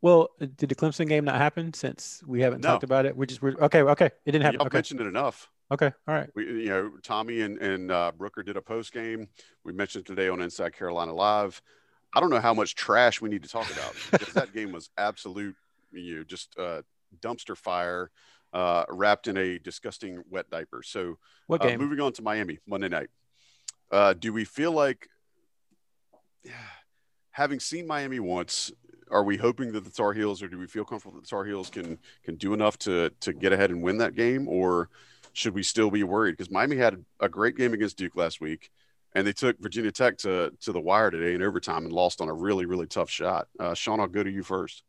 Well, 0.00 0.30
did 0.38 0.70
the 0.70 0.74
Clemson 0.74 1.06
game 1.06 1.24
not 1.24 1.34
happen 1.36 1.74
since 1.74 2.22
we 2.26 2.40
haven't 2.40 2.62
No. 2.62 2.68
talked 2.70 2.84
about 2.84 3.04
it? 3.04 3.14
We're 3.14 3.26
just 3.26 3.42
we're 3.42 3.56
okay. 3.60 3.82
Okay, 3.82 4.06
it 4.06 4.32
didn't 4.32 4.42
happen. 4.42 4.60
Y'all 4.60 4.66
Okay, 4.68 4.78
mentioned 4.78 5.00
it 5.00 5.06
enough. 5.06 5.50
okay, 5.70 5.92
all 6.08 6.14
right. 6.14 6.30
We, 6.34 6.46
you 6.62 6.68
know, 6.70 6.92
Tommy 7.02 7.42
and, 7.42 7.58
and 7.58 7.90
uh, 7.90 8.12
Brooker 8.16 8.42
did 8.42 8.56
a 8.56 8.62
post 8.62 8.94
game. 8.94 9.28
We 9.64 9.74
mentioned 9.74 10.06
today 10.06 10.30
on 10.30 10.40
Inside 10.40 10.72
Carolina 10.72 11.12
Live. 11.12 11.60
I 12.12 12.20
don't 12.20 12.30
know 12.30 12.40
how 12.40 12.54
much 12.54 12.74
trash 12.74 13.20
we 13.20 13.28
need 13.28 13.42
to 13.44 13.48
talk 13.48 13.70
about 13.72 13.94
because 14.10 14.34
that 14.34 14.52
game 14.52 14.72
was 14.72 14.90
absolute, 14.98 15.54
you 15.92 16.16
know, 16.16 16.24
just 16.24 16.58
uh, 16.58 16.82
dumpster 17.20 17.56
fire, 17.56 18.10
uh, 18.52 18.84
wrapped 18.88 19.28
in 19.28 19.36
a 19.36 19.58
disgusting 19.58 20.22
wet 20.28 20.50
diaper. 20.50 20.82
So, 20.82 21.18
What 21.46 21.62
uh, 21.62 21.68
game? 21.68 21.80
moving 21.80 22.00
on 22.00 22.12
to 22.14 22.22
Miami 22.22 22.58
Monday 22.66 22.88
night. 22.88 23.10
Uh, 23.90 24.12
do 24.12 24.32
we 24.32 24.44
feel 24.44 24.72
like, 24.72 25.08
having 27.32 27.60
seen 27.60 27.86
Miami 27.86 28.18
once, 28.18 28.72
are 29.10 29.22
we 29.24 29.36
hoping 29.36 29.72
that 29.72 29.84
the 29.84 29.90
Tar 29.90 30.12
Heels, 30.12 30.42
or 30.42 30.48
do 30.48 30.58
we 30.58 30.66
feel 30.66 30.84
comfortable 30.84 31.16
that 31.16 31.22
the 31.22 31.28
Tar 31.28 31.44
Heels 31.44 31.70
can 31.70 31.98
can 32.24 32.36
do 32.36 32.54
enough 32.54 32.78
to 32.78 33.10
to 33.20 33.32
get 33.32 33.52
ahead 33.52 33.70
and 33.70 33.82
win 33.82 33.98
that 33.98 34.14
game, 34.14 34.48
or 34.48 34.88
should 35.32 35.54
we 35.54 35.62
still 35.62 35.90
be 35.90 36.02
worried? 36.02 36.32
Because 36.32 36.50
Miami 36.50 36.76
had 36.76 37.04
a 37.20 37.28
great 37.28 37.56
game 37.56 37.72
against 37.72 37.96
Duke 37.96 38.16
last 38.16 38.40
week. 38.40 38.70
And 39.14 39.26
they 39.26 39.32
took 39.32 39.58
Virginia 39.60 39.92
Tech 39.92 40.18
to 40.18 40.52
to 40.60 40.72
the 40.72 40.80
wire 40.80 41.10
today 41.10 41.34
in 41.34 41.42
overtime 41.42 41.84
and 41.84 41.92
lost 41.92 42.20
on 42.20 42.28
a 42.28 42.34
really 42.34 42.66
really 42.66 42.86
tough 42.86 43.10
shot. 43.10 43.48
Uh, 43.58 43.74
Sean, 43.74 44.00
I'll 44.00 44.06
go 44.06 44.22
to 44.22 44.30
you 44.30 44.42
first. 44.42 44.82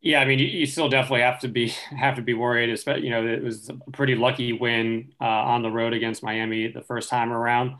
Yeah, 0.00 0.20
I 0.20 0.26
mean, 0.26 0.38
you, 0.38 0.44
you, 0.44 0.66
still 0.66 0.90
definitely 0.90 1.22
have 1.22 1.40
to 1.40 1.48
be 1.48 1.68
have 1.96 2.16
to 2.16 2.22
be 2.22 2.34
worried. 2.34 2.70
Especially, 2.70 3.04
you 3.04 3.10
know, 3.10 3.26
it 3.26 3.42
was 3.42 3.70
a 3.70 3.90
pretty 3.90 4.14
lucky 4.14 4.52
win 4.52 5.12
uh, 5.20 5.24
on 5.24 5.62
the 5.62 5.70
road 5.70 5.94
against 5.94 6.22
Miami 6.22 6.68
the 6.68 6.82
first 6.82 7.08
time 7.08 7.32
around. 7.32 7.76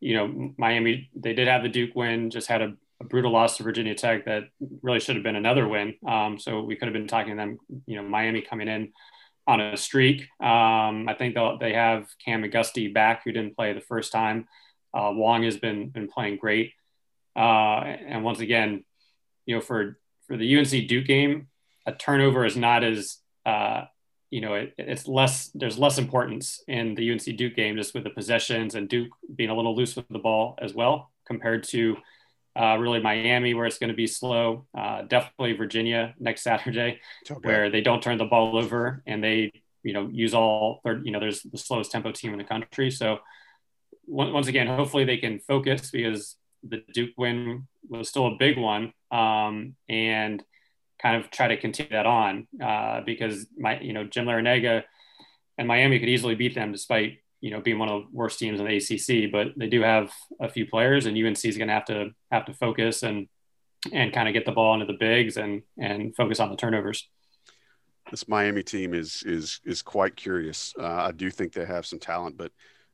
You 0.00 0.16
know, 0.16 0.54
Miami 0.56 1.10
they 1.14 1.34
did 1.34 1.48
have 1.48 1.62
the 1.62 1.68
Duke 1.68 1.94
win, 1.94 2.30
just 2.30 2.48
had 2.48 2.62
a, 2.62 2.74
a 3.00 3.04
brutal 3.04 3.30
loss 3.30 3.58
to 3.58 3.62
Virginia 3.62 3.94
Tech 3.94 4.24
that 4.24 4.44
really 4.82 5.00
should 5.00 5.16
have 5.16 5.22
been 5.22 5.36
another 5.36 5.68
win. 5.68 5.94
Um, 6.06 6.38
so 6.38 6.62
we 6.62 6.76
could 6.76 6.88
have 6.88 6.94
been 6.94 7.08
talking 7.08 7.32
to 7.32 7.36
them. 7.36 7.58
You 7.86 7.96
know, 7.96 8.08
Miami 8.08 8.40
coming 8.40 8.68
in 8.68 8.92
on 9.46 9.60
a 9.60 9.76
streak. 9.76 10.22
Um, 10.40 11.08
I 11.08 11.14
think 11.16 11.36
they 11.60 11.72
have 11.72 12.08
Cam 12.24 12.42
McGusty 12.42 12.92
back, 12.92 13.22
who 13.24 13.32
didn't 13.32 13.56
play 13.56 13.72
the 13.72 13.80
first 13.80 14.12
time. 14.12 14.48
Uh, 14.92 15.12
Wong 15.12 15.42
has 15.44 15.56
been 15.56 15.88
been 15.90 16.08
playing 16.08 16.38
great, 16.38 16.72
uh, 17.36 17.80
and 17.80 18.24
once 18.24 18.40
again, 18.40 18.84
you 19.44 19.54
know, 19.54 19.60
for 19.60 19.98
for 20.26 20.36
the 20.36 20.58
UNC 20.58 20.88
Duke 20.88 21.06
game, 21.06 21.48
a 21.84 21.92
turnover 21.92 22.44
is 22.44 22.56
not 22.56 22.82
as 22.82 23.18
uh, 23.44 23.84
you 24.30 24.40
know 24.40 24.54
it, 24.54 24.74
it's 24.78 25.06
less 25.06 25.50
there's 25.54 25.78
less 25.78 25.98
importance 25.98 26.62
in 26.66 26.94
the 26.94 27.12
UNC 27.12 27.24
Duke 27.36 27.54
game 27.54 27.76
just 27.76 27.94
with 27.94 28.04
the 28.04 28.10
possessions 28.10 28.74
and 28.74 28.88
Duke 28.88 29.10
being 29.34 29.50
a 29.50 29.54
little 29.54 29.76
loose 29.76 29.96
with 29.96 30.08
the 30.08 30.18
ball 30.18 30.58
as 30.60 30.74
well 30.74 31.10
compared 31.26 31.64
to 31.64 31.96
uh, 32.56 32.76
really 32.78 33.00
Miami 33.00 33.54
where 33.54 33.66
it's 33.66 33.78
going 33.78 33.90
to 33.90 33.96
be 33.96 34.06
slow. 34.06 34.66
Uh, 34.76 35.02
definitely 35.02 35.52
Virginia 35.52 36.14
next 36.18 36.42
Saturday 36.42 37.00
okay. 37.30 37.40
where 37.42 37.70
they 37.70 37.80
don't 37.80 38.02
turn 38.02 38.18
the 38.18 38.24
ball 38.24 38.56
over 38.56 39.02
and 39.06 39.22
they 39.22 39.52
you 39.82 39.92
know 39.92 40.08
use 40.10 40.34
all 40.34 40.80
you 41.04 41.12
know 41.12 41.20
there's 41.20 41.42
the 41.42 41.58
slowest 41.58 41.92
tempo 41.92 42.12
team 42.12 42.32
in 42.32 42.38
the 42.38 42.44
country. 42.44 42.90
So 42.90 43.18
once 44.06 44.46
again, 44.46 44.66
hopefully 44.66 45.04
they 45.04 45.16
can 45.16 45.40
focus 45.40 45.90
because 45.90 46.36
the 46.62 46.82
Duke 46.92 47.12
win 47.16 47.66
was 47.88 48.08
still 48.08 48.26
a 48.26 48.36
big 48.36 48.58
one 48.58 48.92
um, 49.10 49.74
and 49.88 50.42
kind 51.00 51.16
of 51.16 51.30
try 51.30 51.48
to 51.48 51.56
continue 51.56 51.92
that 51.92 52.06
on 52.06 52.48
uh, 52.62 53.02
because 53.04 53.46
my 53.56 53.78
you 53.80 53.92
know 53.92 54.04
Jim 54.04 54.26
Larrañaga 54.26 54.84
and 55.58 55.68
Miami 55.68 55.98
could 55.98 56.08
easily 56.08 56.34
beat 56.34 56.54
them 56.54 56.72
despite 56.72 57.18
you 57.46 57.52
know 57.52 57.60
being 57.60 57.78
one 57.78 57.88
of 57.88 58.02
the 58.02 58.08
worst 58.12 58.40
teams 58.40 58.58
in 58.58 58.66
the 58.66 58.76
ACC. 58.76 59.30
But 59.30 59.48
they 59.56 59.68
do 59.68 59.80
have 59.82 60.10
a 60.40 60.48
few 60.48 60.66
players, 60.66 61.06
and 61.06 61.16
UNC 61.16 61.44
is 61.44 61.56
going 61.56 61.68
to 61.68 61.74
have 61.74 61.84
to 61.84 62.10
have 62.32 62.44
to 62.46 62.54
focus 62.54 63.04
and 63.04 63.28
and 63.92 64.12
kind 64.12 64.26
of 64.26 64.34
get 64.34 64.44
the 64.44 64.50
ball 64.50 64.74
into 64.74 64.86
the 64.86 64.98
bigs 64.98 65.36
and 65.36 65.62
and 65.78 66.14
focus 66.16 66.40
on 66.40 66.50
the 66.50 66.56
turnovers. 66.56 67.08
This 68.10 68.26
Miami 68.26 68.64
team 68.64 68.94
is 68.94 69.22
is 69.24 69.60
is 69.64 69.80
quite 69.80 70.16
curious. 70.16 70.74
Uh, 70.76 70.86
I 70.86 71.12
do 71.12 71.30
think 71.30 71.52
they 71.52 71.64
have 71.64 71.86
some 71.86 72.00
talent, 72.00 72.36
but 72.36 72.50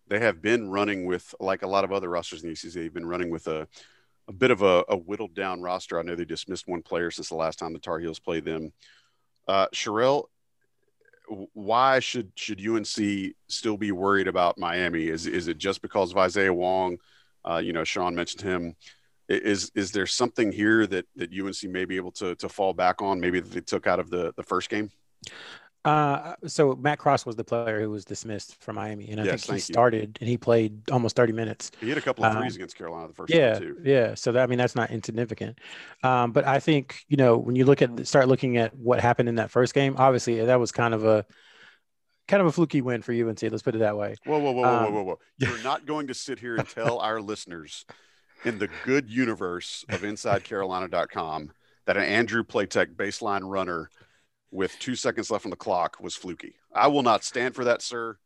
they 0.09 0.21
have 0.21 0.43
been 0.43 0.69
running 0.69 1.07
with 1.07 1.35
like 1.41 1.63
a 1.63 1.67
lot 1.67 1.85
of 1.85 1.93
other 1.93 2.11
rosters 2.11 2.43
in 2.43 2.51
the 2.51 2.53
ACC. 2.53 2.75
They've 2.75 2.93
been 2.93 3.07
running 3.07 3.31
with 3.31 3.47
a 3.47 3.67
a 4.29 4.33
bit 4.33 4.51
of 4.51 4.61
a, 4.61 4.85
a, 4.89 4.97
whittled 4.97 5.35
down 5.35 5.63
roster. 5.63 5.99
I 5.99 6.03
know 6.03 6.15
they 6.15 6.25
dismissed 6.25 6.69
one 6.69 6.83
player 6.83 7.11
since 7.11 7.31
the 7.31 7.35
last 7.35 7.59
time 7.59 7.73
the 7.73 7.79
Tar 7.79 7.99
Heels 7.99 8.21
played 8.21 8.45
them. 8.45 8.73
Uh, 9.49 9.67
Sherelle, 9.75 10.27
why 11.29 11.99
should 12.01 12.33
should 12.35 12.61
UNC 12.67 13.35
still 13.49 13.77
be 13.77 13.93
worried 13.93 14.29
about 14.29 14.59
Miami? 14.59 15.09
Is 15.09 15.27
is 15.27 15.49
it 15.49 15.59
just 15.59 15.83
because 15.83 16.11
of 16.11 16.19
Isaiah 16.19 16.53
Wong? 16.53 16.99
Uh, 17.45 17.59
you 17.59 17.73
know, 17.73 17.85
Sean 17.85 18.15
mentioned 18.15 18.43
him. 18.43 18.77
Is 19.29 19.71
is 19.75 19.93
there 19.93 20.07
something 20.07 20.53
here 20.53 20.87
that 20.87 21.07
that 21.17 21.31
UNC 21.33 21.63
may 21.65 21.85
be 21.85 21.97
able 21.97 22.13
to 22.13 22.35
to 22.37 22.49
fall 22.49 22.73
back 22.73 23.01
on? 23.01 23.21
Maybe 23.21 23.41
that 23.41 23.51
they 23.51 23.61
took 23.61 23.87
out 23.87 24.01
of 24.01 24.11
the 24.11 24.33
the 24.37 24.43
first 24.43 24.69
game. 24.69 24.91
Uh, 25.85 26.35
so 26.47 26.77
Matt 26.77 26.99
Cross 26.99 27.27
was 27.27 27.35
the 27.35 27.43
player 27.43 27.81
who 27.81 27.91
was 27.91 28.05
dismissed 28.05 28.63
from 28.63 28.77
Miami, 28.77 29.11
and 29.11 29.21
I 29.21 29.25
yes, 29.25 29.45
think 29.45 29.57
he 29.57 29.61
started 29.61 30.17
and 30.21 30.29
he 30.29 30.37
played 30.37 30.89
almost 30.91 31.17
30 31.17 31.33
minutes. 31.33 31.73
He 31.81 31.89
had 31.89 31.99
a 31.99 32.01
couple 32.01 32.25
of 32.25 32.33
threes 32.35 32.53
um, 32.53 32.57
against 32.57 32.77
Carolina 32.77 33.09
the 33.09 33.15
first 33.15 33.35
yeah, 33.35 33.59
too. 33.59 33.77
Yeah, 33.83 34.15
so 34.15 34.31
that, 34.33 34.45
I 34.45 34.47
mean 34.47 34.59
that's 34.59 34.77
not 34.77 34.91
insignificant. 34.91 35.59
Um, 36.05 36.31
but 36.31 36.47
I 36.47 36.61
think 36.61 37.05
you 37.09 37.17
know 37.17 37.37
when 37.37 37.57
you 37.57 37.65
look 37.65 37.83
at 37.83 38.07
start 38.07 38.29
looking 38.29 38.59
at 38.59 38.77
what 38.77 39.01
happened 39.01 39.29
in 39.29 39.35
that 39.37 39.51
first 39.51 39.75
game, 39.75 39.97
obviously 39.99 40.45
that 40.45 40.61
was 40.61 40.71
kind 40.71 40.95
of 40.95 41.05
a 41.05 41.27
kind 42.29 42.41
of 42.41 42.47
a 42.47 42.53
fluky 42.53 42.81
win 42.81 43.03
for 43.03 43.13
UNC. 43.13 43.43
Let's 43.43 43.63
put 43.63 43.75
it 43.75 43.79
that 43.79 43.97
way. 43.97 44.15
Whoa, 44.25 44.39
whoa, 44.39 44.53
whoa, 44.53 44.65
um, 44.65 44.85
whoa, 44.85 44.91
whoa, 44.91 45.03
whoa! 45.03 45.19
You're 45.39 45.63
not 45.65 45.85
going 45.85 46.07
to 46.07 46.15
sit 46.15 46.39
here 46.39 46.55
and 46.55 46.69
tell 46.69 47.01
our 47.01 47.21
listeners 47.21 47.85
in 48.45 48.59
the 48.59 48.69
good 48.85 49.11
universe 49.11 49.85
of 49.89 50.03
InsideCarolina.com 50.03 51.51
that 51.87 51.97
an 51.97 52.05
Andrew 52.05 52.45
Platek 52.45 52.95
baseline 52.95 53.43
runner 53.43 53.91
with 54.53 54.79
two 54.79 54.95
seconds 54.95 55.31
left 55.31 55.47
on 55.47 55.51
the 55.51 55.57
clock 55.57 55.97
was 56.01 56.15
fluky. 56.15 56.55
I 56.73 56.87
will 56.89 57.03
not 57.03 57.25
stand 57.25 57.55
for 57.55 57.65
that, 57.65 57.83
sir, 57.83 58.19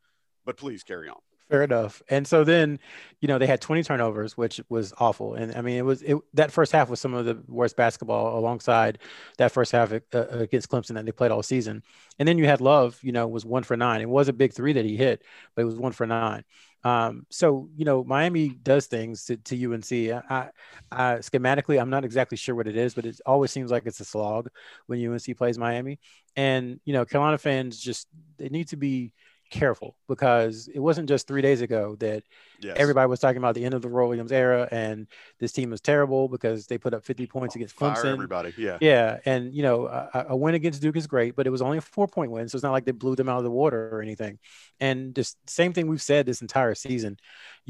but 0.45 0.57
please 0.57 0.83
carry 0.83 1.09
on. 1.09 1.17
Fair 1.49 1.63
enough. 1.63 2.03
And 2.09 2.27
so 2.27 2.43
then, 2.43 2.81
you 3.21 3.29
know, 3.29 3.39
they 3.39 3.47
had 3.47 3.61
20 3.61 3.85
turnovers, 3.85 4.37
which 4.37 4.61
was 4.69 4.93
awful. 4.99 5.35
And 5.35 5.55
I 5.55 5.61
mean, 5.61 5.77
it 5.77 5.85
was 5.85 6.03
it, 6.03 6.17
that 6.35 6.51
first 6.51 6.73
half 6.73 6.91
was 6.91 6.99
some 6.99 7.15
of 7.15 7.25
the 7.25 7.41
worst 7.47 7.77
basketball 7.77 8.37
alongside 8.37 8.99
that 9.39 9.53
first 9.53 9.71
half 9.71 9.93
uh, 9.93 9.99
against 10.13 10.69
Clemson 10.69 10.95
that 10.95 11.07
they 11.07 11.13
played 11.13 11.31
all 11.31 11.45
season. 11.45 11.85
And 12.19 12.27
then 12.27 12.37
you 12.37 12.47
had 12.47 12.61
Love, 12.61 12.99
you 13.01 13.13
know, 13.13 13.29
was 13.29 13.45
one 13.45 13.63
for 13.63 13.77
nine. 13.77 14.01
It 14.01 14.09
was 14.09 14.27
a 14.27 14.33
big 14.33 14.55
three 14.55 14.73
that 14.73 14.85
he 14.85 14.97
hit, 14.97 15.23
but 15.55 15.63
it 15.63 15.67
was 15.67 15.77
one 15.77 15.93
for 15.93 16.05
nine. 16.05 16.43
Um, 16.87 17.27
so 17.31 17.69
you 17.77 17.85
know, 17.85 18.05
Miami 18.05 18.49
does 18.49 18.87
things 18.87 19.25
to, 19.25 19.37
to 19.39 19.75
UNC. 19.75 19.91
I, 20.31 20.51
I, 20.93 21.15
schematically, 21.17 21.81
I'm 21.81 21.91
not 21.91 22.05
exactly 22.05 22.37
sure 22.37 22.55
what 22.55 22.69
it 22.69 22.77
is, 22.77 22.95
but 22.95 23.05
it 23.05 23.21
always 23.27 23.51
seems 23.51 23.73
like 23.73 23.87
it's 23.87 23.99
a 23.99 24.05
slog 24.05 24.49
when 24.87 25.05
UNC 25.05 25.37
plays 25.37 25.59
Miami. 25.59 25.99
And 26.37 26.79
you 26.85 26.93
know, 26.93 27.05
Carolina 27.05 27.39
fans 27.39 27.77
just 27.77 28.07
they 28.39 28.51
need 28.51 28.69
to 28.69 28.77
be 28.77 29.13
careful 29.51 29.97
because 30.09 30.69
it 30.73 30.81
wasn't 30.81 31.09
just 31.09 31.27
three 31.27 31.43
days 31.43 31.61
ago 31.61 31.97
that 32.01 32.23
yes. 32.61 32.77
everybody 32.79 33.09
was 33.09 33.21
talking 33.21 33.39
about 33.39 33.55
the 33.55 33.65
end 33.65 33.75
of 33.75 33.83
the 33.83 33.89
Roy 33.89 34.09
Williams 34.09 34.33
era 34.33 34.69
and 34.71 35.07
this 35.39 35.53
team 35.53 35.71
was 35.71 35.81
terrible 35.81 36.29
because 36.29 36.67
they 36.67 36.79
put 36.79 36.95
up 36.95 37.05
50 37.05 37.27
points 37.27 37.55
oh, 37.55 37.59
against 37.59 37.77
Clemson. 37.77 38.13
everybody, 38.13 38.53
yeah, 38.57 38.79
yeah, 38.81 39.19
and 39.25 39.55
you 39.55 39.63
know 39.63 39.87
a, 39.87 40.27
a, 40.31 40.37
win 40.37 40.55
against 40.55 40.83
Duke 40.83 40.97
is 40.97 41.07
great, 41.07 41.37
but 41.37 41.47
it 41.47 41.51
was 41.51 41.63
only 41.63 41.79
a 41.79 41.83
four 41.83 42.07
point 42.07 42.31
win, 42.31 42.49
so 42.49 42.57
it's 42.57 42.63
not 42.63 42.73
like 42.73 42.85
they 42.85 42.93
blew 42.93 43.17
them 43.17 43.29
out 43.29 43.39
of 43.39 43.45
the 43.45 43.51
water 43.51 43.89
or 43.95 44.03
anything. 44.03 44.39
And 44.81 45.15
just 45.15 45.39
same 45.49 45.73
thing 45.73 45.89
we've 45.89 46.03
said 46.03 46.27
this 46.27 46.43
entire 46.43 46.75
season, 46.75 47.19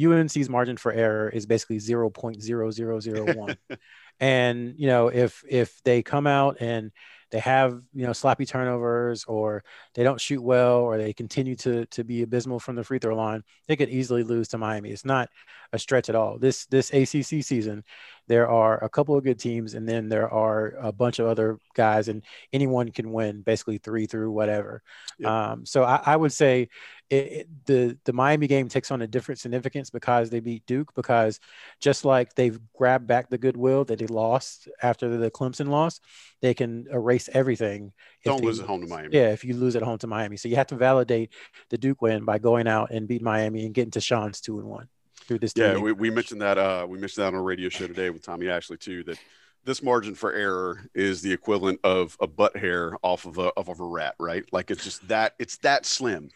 UNC's 0.02 0.48
margin 0.48 0.76
for 0.76 0.92
error 0.92 1.28
is 1.28 1.46
basically 1.46 1.78
0.0001. 1.78 3.56
and 4.20 4.74
you 4.78 4.86
know 4.86 5.08
if 5.08 5.44
if 5.48 5.82
they 5.84 6.02
come 6.02 6.26
out 6.26 6.56
and 6.60 6.90
they 7.30 7.38
have 7.40 7.80
you 7.94 8.06
know 8.06 8.12
sloppy 8.12 8.46
turnovers 8.46 9.24
or 9.24 9.64
they 9.94 10.02
don't 10.02 10.20
shoot 10.20 10.42
well 10.42 10.78
or 10.80 10.96
they 10.98 11.12
continue 11.12 11.56
to 11.56 11.86
to 11.86 12.04
be 12.04 12.22
abysmal 12.22 12.60
from 12.60 12.76
the 12.76 12.84
free 12.84 12.98
throw 12.98 13.16
line, 13.16 13.42
they 13.66 13.76
could 13.76 13.88
easily 13.88 14.22
lose 14.22 14.48
to 14.48 14.58
Miami. 14.58 14.90
It's 14.90 15.04
not 15.04 15.28
a 15.72 15.78
stretch 15.78 16.08
at 16.08 16.14
all. 16.14 16.38
This 16.38 16.66
this 16.66 16.90
ACC 16.92 17.42
season, 17.44 17.84
there 18.28 18.48
are 18.48 18.82
a 18.82 18.88
couple 18.88 19.16
of 19.16 19.24
good 19.24 19.38
teams 19.38 19.74
and 19.74 19.88
then 19.88 20.08
there 20.08 20.28
are 20.32 20.74
a 20.80 20.92
bunch 20.92 21.18
of 21.18 21.26
other 21.26 21.58
guys 21.74 22.08
and 22.08 22.22
anyone 22.52 22.90
can 22.90 23.12
win 23.12 23.42
basically 23.42 23.78
three 23.78 24.06
through 24.06 24.30
whatever. 24.30 24.82
Yep. 25.18 25.30
Um, 25.30 25.66
so 25.66 25.84
I, 25.84 26.00
I 26.04 26.16
would 26.16 26.32
say 26.32 26.68
it, 27.08 27.16
it, 27.16 27.48
the 27.66 27.98
the 28.04 28.12
Miami 28.12 28.48
game 28.48 28.68
takes 28.68 28.90
on 28.90 29.02
a 29.02 29.06
different 29.06 29.38
significance 29.38 29.90
because 29.90 30.28
they 30.28 30.40
beat 30.40 30.66
Duke. 30.66 30.92
Because 30.94 31.38
just 31.80 32.04
like 32.04 32.34
they've 32.34 32.58
grabbed 32.76 33.06
back 33.06 33.30
the 33.30 33.38
goodwill 33.38 33.84
that 33.84 33.98
they 33.98 34.06
lost 34.06 34.68
after 34.82 35.16
the 35.16 35.30
Clemson 35.30 35.68
loss, 35.68 36.00
they 36.42 36.54
can 36.54 36.86
erase 36.90 37.28
everything. 37.32 37.92
Don't 38.24 38.40
they, 38.40 38.46
lose 38.46 38.60
at 38.60 38.66
home 38.66 38.80
to 38.80 38.88
Miami. 38.88 39.16
Yeah, 39.16 39.30
if 39.30 39.44
you 39.44 39.54
lose 39.54 39.76
at 39.76 39.82
home 39.82 39.98
to 39.98 40.06
Miami, 40.06 40.36
so 40.36 40.48
you 40.48 40.56
have 40.56 40.66
to 40.68 40.76
validate 40.76 41.32
the 41.70 41.78
Duke 41.78 42.02
win 42.02 42.24
by 42.24 42.38
going 42.38 42.66
out 42.66 42.90
and 42.90 43.06
beat 43.06 43.22
Miami 43.22 43.64
and 43.64 43.74
getting 43.74 43.92
to 43.92 44.00
Sean's 44.00 44.40
two 44.40 44.58
and 44.58 44.68
one 44.68 44.88
through 45.26 45.40
this. 45.40 45.52
Yeah, 45.56 45.76
we, 45.78 45.92
we 45.92 46.10
mentioned 46.10 46.40
that. 46.40 46.58
Uh, 46.58 46.86
we 46.88 46.98
mentioned 46.98 47.22
that 47.22 47.28
on 47.28 47.34
a 47.34 47.42
radio 47.42 47.68
show 47.68 47.86
today 47.86 48.10
with 48.10 48.22
Tommy 48.22 48.48
Ashley 48.48 48.78
too. 48.78 49.04
That 49.04 49.18
this 49.64 49.82
margin 49.82 50.14
for 50.14 50.32
error 50.32 50.88
is 50.94 51.22
the 51.22 51.32
equivalent 51.32 51.80
of 51.84 52.16
a 52.20 52.26
butt 52.26 52.56
hair 52.56 52.96
off 53.02 53.26
of 53.26 53.38
a 53.38 53.48
of 53.56 53.68
a 53.68 53.74
rat, 53.84 54.14
right? 54.18 54.44
Like 54.52 54.70
it's 54.70 54.84
just 54.84 55.06
that 55.08 55.34
it's 55.38 55.58
that 55.58 55.84
slim. 55.84 56.30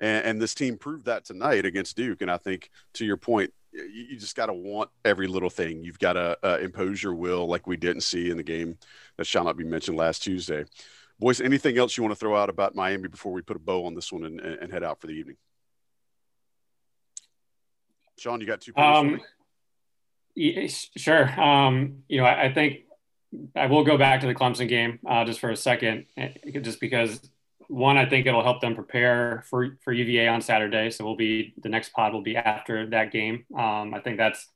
And, 0.00 0.24
and 0.24 0.40
this 0.40 0.54
team 0.54 0.78
proved 0.78 1.04
that 1.04 1.26
tonight 1.26 1.66
against 1.66 1.94
Duke. 1.94 2.22
And 2.22 2.30
I 2.30 2.38
think 2.38 2.70
to 2.94 3.04
your 3.04 3.18
point, 3.18 3.52
you, 3.72 3.84
you 3.84 4.16
just 4.16 4.34
got 4.34 4.46
to 4.46 4.54
want 4.54 4.88
every 5.04 5.26
little 5.26 5.50
thing. 5.50 5.84
You've 5.84 5.98
got 5.98 6.14
to 6.14 6.38
uh, 6.42 6.58
impose 6.62 7.02
your 7.02 7.14
will, 7.14 7.46
like 7.46 7.66
we 7.66 7.76
didn't 7.76 8.00
see 8.00 8.30
in 8.30 8.38
the 8.38 8.42
game 8.42 8.78
that 9.18 9.26
shall 9.26 9.44
not 9.44 9.58
be 9.58 9.64
mentioned 9.64 9.98
last 9.98 10.22
Tuesday. 10.22 10.64
Boys, 11.18 11.42
anything 11.42 11.76
else 11.76 11.98
you 11.98 12.02
want 12.02 12.12
to 12.12 12.18
throw 12.18 12.34
out 12.34 12.48
about 12.48 12.74
Miami 12.74 13.08
before 13.08 13.32
we 13.32 13.42
put 13.42 13.56
a 13.56 13.60
bow 13.60 13.84
on 13.84 13.94
this 13.94 14.10
one 14.10 14.24
and, 14.24 14.40
and 14.40 14.72
head 14.72 14.82
out 14.82 14.98
for 14.98 15.06
the 15.06 15.12
evening? 15.12 15.36
Sean, 18.20 18.38
you 18.40 18.46
got 18.46 18.60
two. 18.60 18.76
Um, 18.76 19.18
yeah, 20.34 20.68
sure. 20.96 21.40
Um, 21.40 22.02
you 22.06 22.18
know, 22.18 22.26
I, 22.26 22.44
I, 22.44 22.52
think 22.52 22.80
I 23.56 23.64
will 23.64 23.82
go 23.82 23.96
back 23.96 24.20
to 24.20 24.26
the 24.26 24.34
Clemson 24.34 24.68
game 24.68 24.98
uh, 25.08 25.24
just 25.24 25.40
for 25.40 25.48
a 25.48 25.56
second, 25.56 26.04
eh, 26.18 26.34
just 26.60 26.80
because 26.80 27.18
one, 27.68 27.96
I 27.96 28.04
think 28.04 28.26
it'll 28.26 28.42
help 28.42 28.60
them 28.60 28.74
prepare 28.74 29.42
for 29.48 29.78
for 29.82 29.92
UVA 29.92 30.28
on 30.28 30.42
Saturday. 30.42 30.90
So 30.90 31.04
we'll 31.04 31.16
be 31.16 31.54
the 31.62 31.70
next 31.70 31.94
pod 31.94 32.12
will 32.12 32.20
be 32.20 32.36
after 32.36 32.90
that 32.90 33.10
game. 33.10 33.46
Um, 33.56 33.94
I 33.94 34.00
think 34.04 34.18
that's 34.18 34.46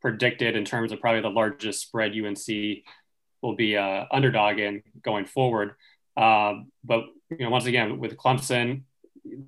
predicted 0.00 0.56
in 0.56 0.64
terms 0.64 0.90
of 0.90 1.00
probably 1.00 1.20
the 1.20 1.30
largest 1.30 1.82
spread 1.82 2.12
UNC 2.12 2.82
will 3.42 3.54
be 3.54 3.74
a 3.74 4.08
underdog 4.10 4.58
in 4.58 4.82
going 5.02 5.26
forward. 5.26 5.76
Uh, 6.16 6.54
but 6.82 7.04
you 7.30 7.44
know, 7.44 7.50
once 7.50 7.66
again 7.66 8.00
with 8.00 8.16
Clemson, 8.16 8.82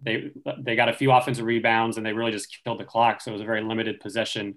they 0.03 0.31
they 0.59 0.77
got 0.77 0.89
a 0.89 0.95
few 0.95 1.13
offensive 1.13 1.45
rebounds 1.45 1.97
and 1.97 2.07
they 2.07 2.13
really 2.13 2.33
just 2.33 2.59
killed 2.65 2.81
the 2.81 2.85
clock. 2.85 3.21
So 3.21 3.31
it 3.31 3.35
was 3.35 3.43
a 3.43 3.47
very 3.47 3.63
limited 3.63 4.01
possession 4.01 4.57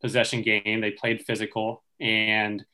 possession 0.00 0.42
game. 0.42 0.80
They 0.80 0.90
played 0.90 1.24
physical, 1.26 1.82
and 2.00 2.64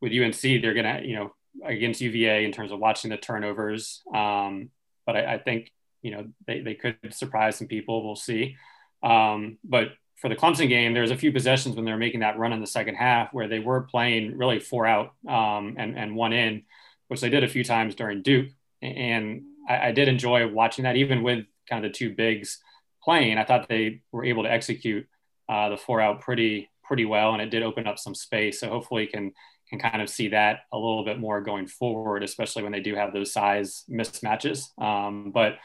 with 0.00 0.12
UNC, 0.12 0.40
they're 0.40 0.74
gonna 0.74 1.00
you 1.04 1.16
know 1.16 1.34
against 1.64 2.00
UVA 2.00 2.44
in 2.44 2.52
terms 2.52 2.72
of 2.72 2.78
watching 2.78 3.10
the 3.10 3.16
turnovers. 3.16 4.02
Um, 4.14 4.70
but 5.06 5.16
I, 5.16 5.34
I, 5.34 5.38
think 5.38 5.72
you 6.02 6.10
know 6.10 6.26
they 6.46 6.60
they 6.60 6.74
could 6.74 6.98
surprise 7.10 7.56
some 7.56 7.68
people. 7.68 8.04
We'll 8.04 8.16
see. 8.16 8.56
Um, 9.02 9.58
but 9.64 9.88
for 10.16 10.28
the 10.28 10.36
Clemson 10.36 10.68
game, 10.68 10.94
there's 10.94 11.10
a 11.10 11.16
few 11.16 11.32
possessions 11.32 11.76
when 11.76 11.84
they 11.84 11.92
were 11.92 11.98
making 11.98 12.20
that 12.20 12.38
run 12.38 12.52
in 12.52 12.60
the 12.60 12.66
second 12.66 12.94
half 12.94 13.32
where 13.32 13.48
they 13.48 13.58
were 13.58 13.82
playing 13.82 14.36
really 14.36 14.58
four 14.58 14.86
out 14.86 15.12
um, 15.28 15.76
and 15.78 15.96
and 15.96 16.16
one 16.16 16.32
in, 16.32 16.62
which 17.08 17.20
they 17.20 17.30
did 17.30 17.44
a 17.44 17.48
few 17.48 17.64
times 17.64 17.94
during 17.94 18.22
Duke. 18.22 18.50
And 18.82 19.42
I, 19.68 19.88
I 19.88 19.92
did 19.92 20.08
enjoy 20.08 20.46
watching 20.48 20.84
that, 20.84 20.96
even 20.96 21.22
with 21.22 21.44
kind 21.68 21.84
of 21.84 21.90
the 21.90 21.96
two 21.96 22.14
bigs 22.14 22.58
playing. 23.02 23.38
I 23.38 23.44
thought 23.44 23.68
they 23.68 24.02
were 24.12 24.24
able 24.24 24.42
to 24.44 24.50
execute 24.50 25.06
uh, 25.48 25.70
the 25.70 25.76
four 25.76 26.00
out 26.00 26.20
pretty 26.20 26.70
pretty 26.84 27.04
well, 27.04 27.32
and 27.32 27.42
it 27.42 27.50
did 27.50 27.62
open 27.62 27.86
up 27.86 27.98
some 27.98 28.14
space. 28.14 28.60
So 28.60 28.68
hopefully 28.68 29.06
can 29.06 29.32
can 29.68 29.78
kind 29.78 30.00
of 30.00 30.08
see 30.08 30.28
that 30.28 30.60
a 30.72 30.78
little 30.78 31.04
bit 31.04 31.18
more 31.18 31.40
going 31.40 31.66
forward, 31.66 32.22
especially 32.22 32.62
when 32.62 32.72
they 32.72 32.80
do 32.80 32.94
have 32.94 33.12
those 33.12 33.32
size 33.32 33.84
mismatches. 33.90 34.66
Um, 34.80 35.32
but 35.32 35.56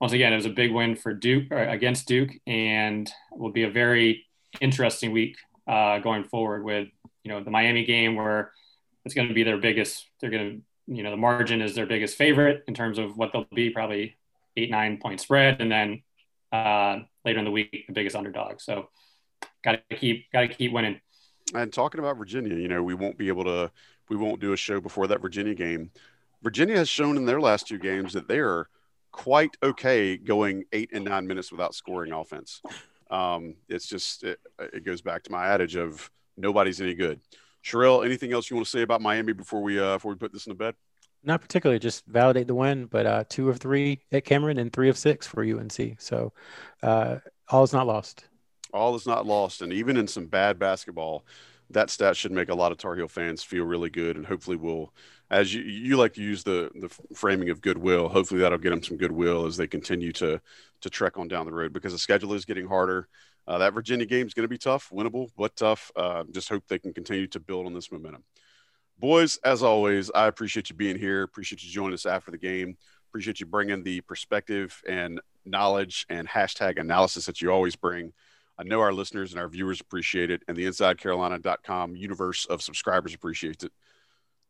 once 0.00 0.12
again, 0.12 0.32
it 0.32 0.36
was 0.36 0.46
a 0.46 0.50
big 0.50 0.72
win 0.72 0.96
for 0.96 1.12
Duke 1.12 1.50
against 1.50 2.06
Duke, 2.06 2.30
and 2.46 3.10
will 3.32 3.52
be 3.52 3.64
a 3.64 3.70
very 3.70 4.26
interesting 4.60 5.12
week 5.12 5.36
uh, 5.66 5.98
going 5.98 6.24
forward 6.24 6.64
with 6.64 6.88
you 7.24 7.32
know 7.32 7.42
the 7.42 7.50
Miami 7.50 7.84
game 7.84 8.14
where 8.14 8.52
it's 9.04 9.14
going 9.14 9.28
to 9.28 9.34
be 9.34 9.42
their 9.42 9.58
biggest. 9.58 10.06
They're 10.20 10.30
going 10.30 10.50
to 10.50 10.62
you 10.88 11.02
know 11.02 11.10
the 11.10 11.16
margin 11.16 11.60
is 11.60 11.74
their 11.74 11.86
biggest 11.86 12.16
favorite 12.16 12.64
in 12.66 12.74
terms 12.74 12.98
of 12.98 13.16
what 13.16 13.32
they'll 13.32 13.46
be 13.54 13.70
probably 13.70 14.16
eight 14.56 14.70
nine 14.70 14.98
point 14.98 15.20
spread, 15.20 15.60
and 15.60 15.70
then 15.70 16.02
uh, 16.50 17.00
later 17.24 17.38
in 17.38 17.44
the 17.44 17.50
week 17.50 17.84
the 17.86 17.92
biggest 17.92 18.16
underdog. 18.16 18.60
So 18.60 18.88
got 19.62 19.80
to 19.90 19.96
keep 19.96 20.30
got 20.32 20.40
to 20.40 20.48
keep 20.48 20.72
winning. 20.72 21.00
And 21.54 21.72
talking 21.72 22.00
about 22.00 22.16
Virginia, 22.16 22.54
you 22.54 22.68
know 22.68 22.82
we 22.82 22.94
won't 22.94 23.18
be 23.18 23.28
able 23.28 23.44
to 23.44 23.70
we 24.08 24.16
won't 24.16 24.40
do 24.40 24.52
a 24.52 24.56
show 24.56 24.80
before 24.80 25.06
that 25.08 25.20
Virginia 25.20 25.54
game. 25.54 25.90
Virginia 26.42 26.76
has 26.76 26.88
shown 26.88 27.16
in 27.16 27.26
their 27.26 27.40
last 27.40 27.68
two 27.68 27.78
games 27.78 28.12
that 28.14 28.28
they 28.28 28.38
are 28.38 28.68
quite 29.12 29.56
okay 29.62 30.16
going 30.16 30.64
eight 30.72 30.90
and 30.92 31.04
nine 31.04 31.26
minutes 31.26 31.50
without 31.50 31.74
scoring 31.74 32.12
offense. 32.12 32.62
Um, 33.10 33.56
it's 33.68 33.86
just 33.86 34.24
it, 34.24 34.38
it 34.58 34.84
goes 34.84 35.02
back 35.02 35.22
to 35.24 35.32
my 35.32 35.46
adage 35.48 35.76
of 35.76 36.10
nobody's 36.36 36.80
any 36.80 36.94
good. 36.94 37.20
Sherelle, 37.64 38.04
anything 38.04 38.32
else 38.32 38.50
you 38.50 38.56
want 38.56 38.66
to 38.66 38.70
say 38.70 38.82
about 38.82 39.00
Miami 39.00 39.32
before 39.32 39.62
we 39.62 39.78
uh, 39.78 39.94
before 39.94 40.12
we 40.12 40.18
put 40.18 40.32
this 40.32 40.46
in 40.46 40.50
the 40.50 40.56
bed? 40.56 40.74
Not 41.24 41.40
particularly, 41.40 41.78
just 41.80 42.06
validate 42.06 42.46
the 42.46 42.54
win, 42.54 42.86
but 42.86 43.06
uh, 43.06 43.24
two 43.28 43.48
of 43.48 43.58
three 43.58 44.04
at 44.12 44.24
Cameron 44.24 44.58
and 44.58 44.72
three 44.72 44.88
of 44.88 44.96
six 44.96 45.26
for 45.26 45.42
UNC. 45.42 46.00
So 46.00 46.32
uh, 46.82 47.16
all 47.48 47.64
is 47.64 47.72
not 47.72 47.86
lost. 47.86 48.24
All 48.72 48.94
is 48.94 49.06
not 49.06 49.26
lost, 49.26 49.62
and 49.62 49.72
even 49.72 49.96
in 49.96 50.06
some 50.06 50.26
bad 50.26 50.58
basketball, 50.58 51.24
that 51.70 51.90
stat 51.90 52.16
should 52.16 52.32
make 52.32 52.48
a 52.48 52.54
lot 52.54 52.72
of 52.72 52.78
Tar 52.78 52.94
Heel 52.94 53.08
fans 53.08 53.42
feel 53.42 53.64
really 53.64 53.90
good, 53.90 54.16
and 54.16 54.24
hopefully 54.24 54.56
will, 54.56 54.92
as 55.30 55.52
you 55.52 55.62
you 55.62 55.96
like 55.96 56.14
to 56.14 56.22
use 56.22 56.44
the 56.44 56.70
the 56.74 56.88
framing 57.14 57.50
of 57.50 57.60
goodwill. 57.60 58.08
Hopefully 58.08 58.40
that'll 58.40 58.58
get 58.58 58.70
them 58.70 58.82
some 58.82 58.96
goodwill 58.96 59.46
as 59.46 59.56
they 59.56 59.66
continue 59.66 60.12
to 60.12 60.40
to 60.82 60.90
trek 60.90 61.18
on 61.18 61.28
down 61.28 61.46
the 61.46 61.52
road 61.52 61.72
because 61.72 61.92
the 61.92 61.98
schedule 61.98 62.34
is 62.34 62.44
getting 62.44 62.66
harder. 62.66 63.08
Uh, 63.48 63.56
that 63.58 63.72
Virginia 63.72 64.04
game 64.04 64.26
is 64.26 64.34
going 64.34 64.44
to 64.44 64.48
be 64.48 64.58
tough, 64.58 64.90
winnable, 64.92 65.30
but 65.36 65.56
tough. 65.56 65.90
Uh, 65.96 66.22
just 66.30 66.50
hope 66.50 66.62
they 66.68 66.78
can 66.78 66.92
continue 66.92 67.26
to 67.26 67.40
build 67.40 67.64
on 67.64 67.72
this 67.72 67.90
momentum. 67.90 68.22
Boys, 68.98 69.38
as 69.42 69.62
always, 69.62 70.10
I 70.14 70.26
appreciate 70.26 70.68
you 70.68 70.76
being 70.76 70.98
here. 70.98 71.22
Appreciate 71.22 71.64
you 71.64 71.70
joining 71.70 71.94
us 71.94 72.04
after 72.04 72.30
the 72.30 72.36
game. 72.36 72.76
Appreciate 73.08 73.40
you 73.40 73.46
bringing 73.46 73.82
the 73.82 74.02
perspective 74.02 74.82
and 74.86 75.18
knowledge 75.46 76.04
and 76.10 76.28
hashtag 76.28 76.78
analysis 76.78 77.24
that 77.24 77.40
you 77.40 77.50
always 77.50 77.74
bring. 77.74 78.12
I 78.58 78.64
know 78.64 78.80
our 78.80 78.92
listeners 78.92 79.32
and 79.32 79.40
our 79.40 79.48
viewers 79.48 79.80
appreciate 79.80 80.30
it, 80.30 80.42
and 80.46 80.54
the 80.54 80.66
InsideCarolina.com 80.66 81.96
universe 81.96 82.44
of 82.44 82.60
subscribers 82.60 83.14
appreciates 83.14 83.64
it. 83.64 83.72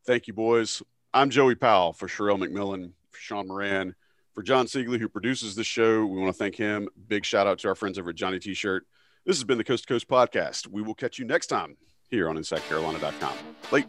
Thank 0.07 0.26
you, 0.26 0.32
boys. 0.32 0.82
I'm 1.14 1.30
Joey 1.30 1.55
Powell 1.55 1.92
for 1.92 2.09
Sherelle 2.09 2.42
McMillan, 2.42 2.92
for 3.11 3.20
Sean 3.20 3.46
Moran, 3.46 3.94
for 4.39 4.45
John 4.45 4.66
Siegley, 4.66 5.01
who 5.01 5.09
produces 5.09 5.57
the 5.57 5.64
show. 5.64 6.07
We 6.07 6.16
want 6.16 6.32
to 6.32 6.39
thank 6.39 6.55
him. 6.55 6.89
Big 7.09 7.24
shout 7.24 7.49
out 7.49 7.59
to 7.59 7.68
our 7.68 7.74
friends 7.74 7.99
over 7.99 8.11
at 8.11 8.14
Johnny 8.14 8.39
T-Shirt. 8.39 8.86
This 9.26 9.36
has 9.36 9.43
been 9.43 9.59
the 9.59 9.64
Coast 9.64 9.89
to 9.89 9.93
Coast 9.93 10.07
podcast. 10.07 10.68
We 10.68 10.80
will 10.80 10.95
catch 10.95 11.18
you 11.18 11.24
next 11.24 11.49
time 11.49 11.76
here 12.09 12.28
on 12.28 12.36
InsideCarolina.com. 12.36 13.32
Late. 13.72 13.86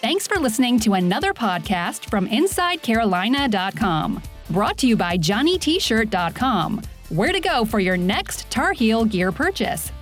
Thanks 0.00 0.26
for 0.26 0.40
listening 0.40 0.80
to 0.80 0.94
another 0.94 1.32
podcast 1.32 2.10
from 2.10 2.28
InsideCarolina.com. 2.28 4.22
Brought 4.50 4.78
to 4.78 4.88
you 4.88 4.96
by 4.96 5.18
JohnnyT-Shirt.com 5.18 6.82
where 7.10 7.32
to 7.32 7.40
go 7.40 7.64
for 7.64 7.78
your 7.80 7.96
next 7.96 8.50
Tar 8.50 8.72
Heel 8.72 9.04
gear 9.04 9.30
purchase. 9.30 9.92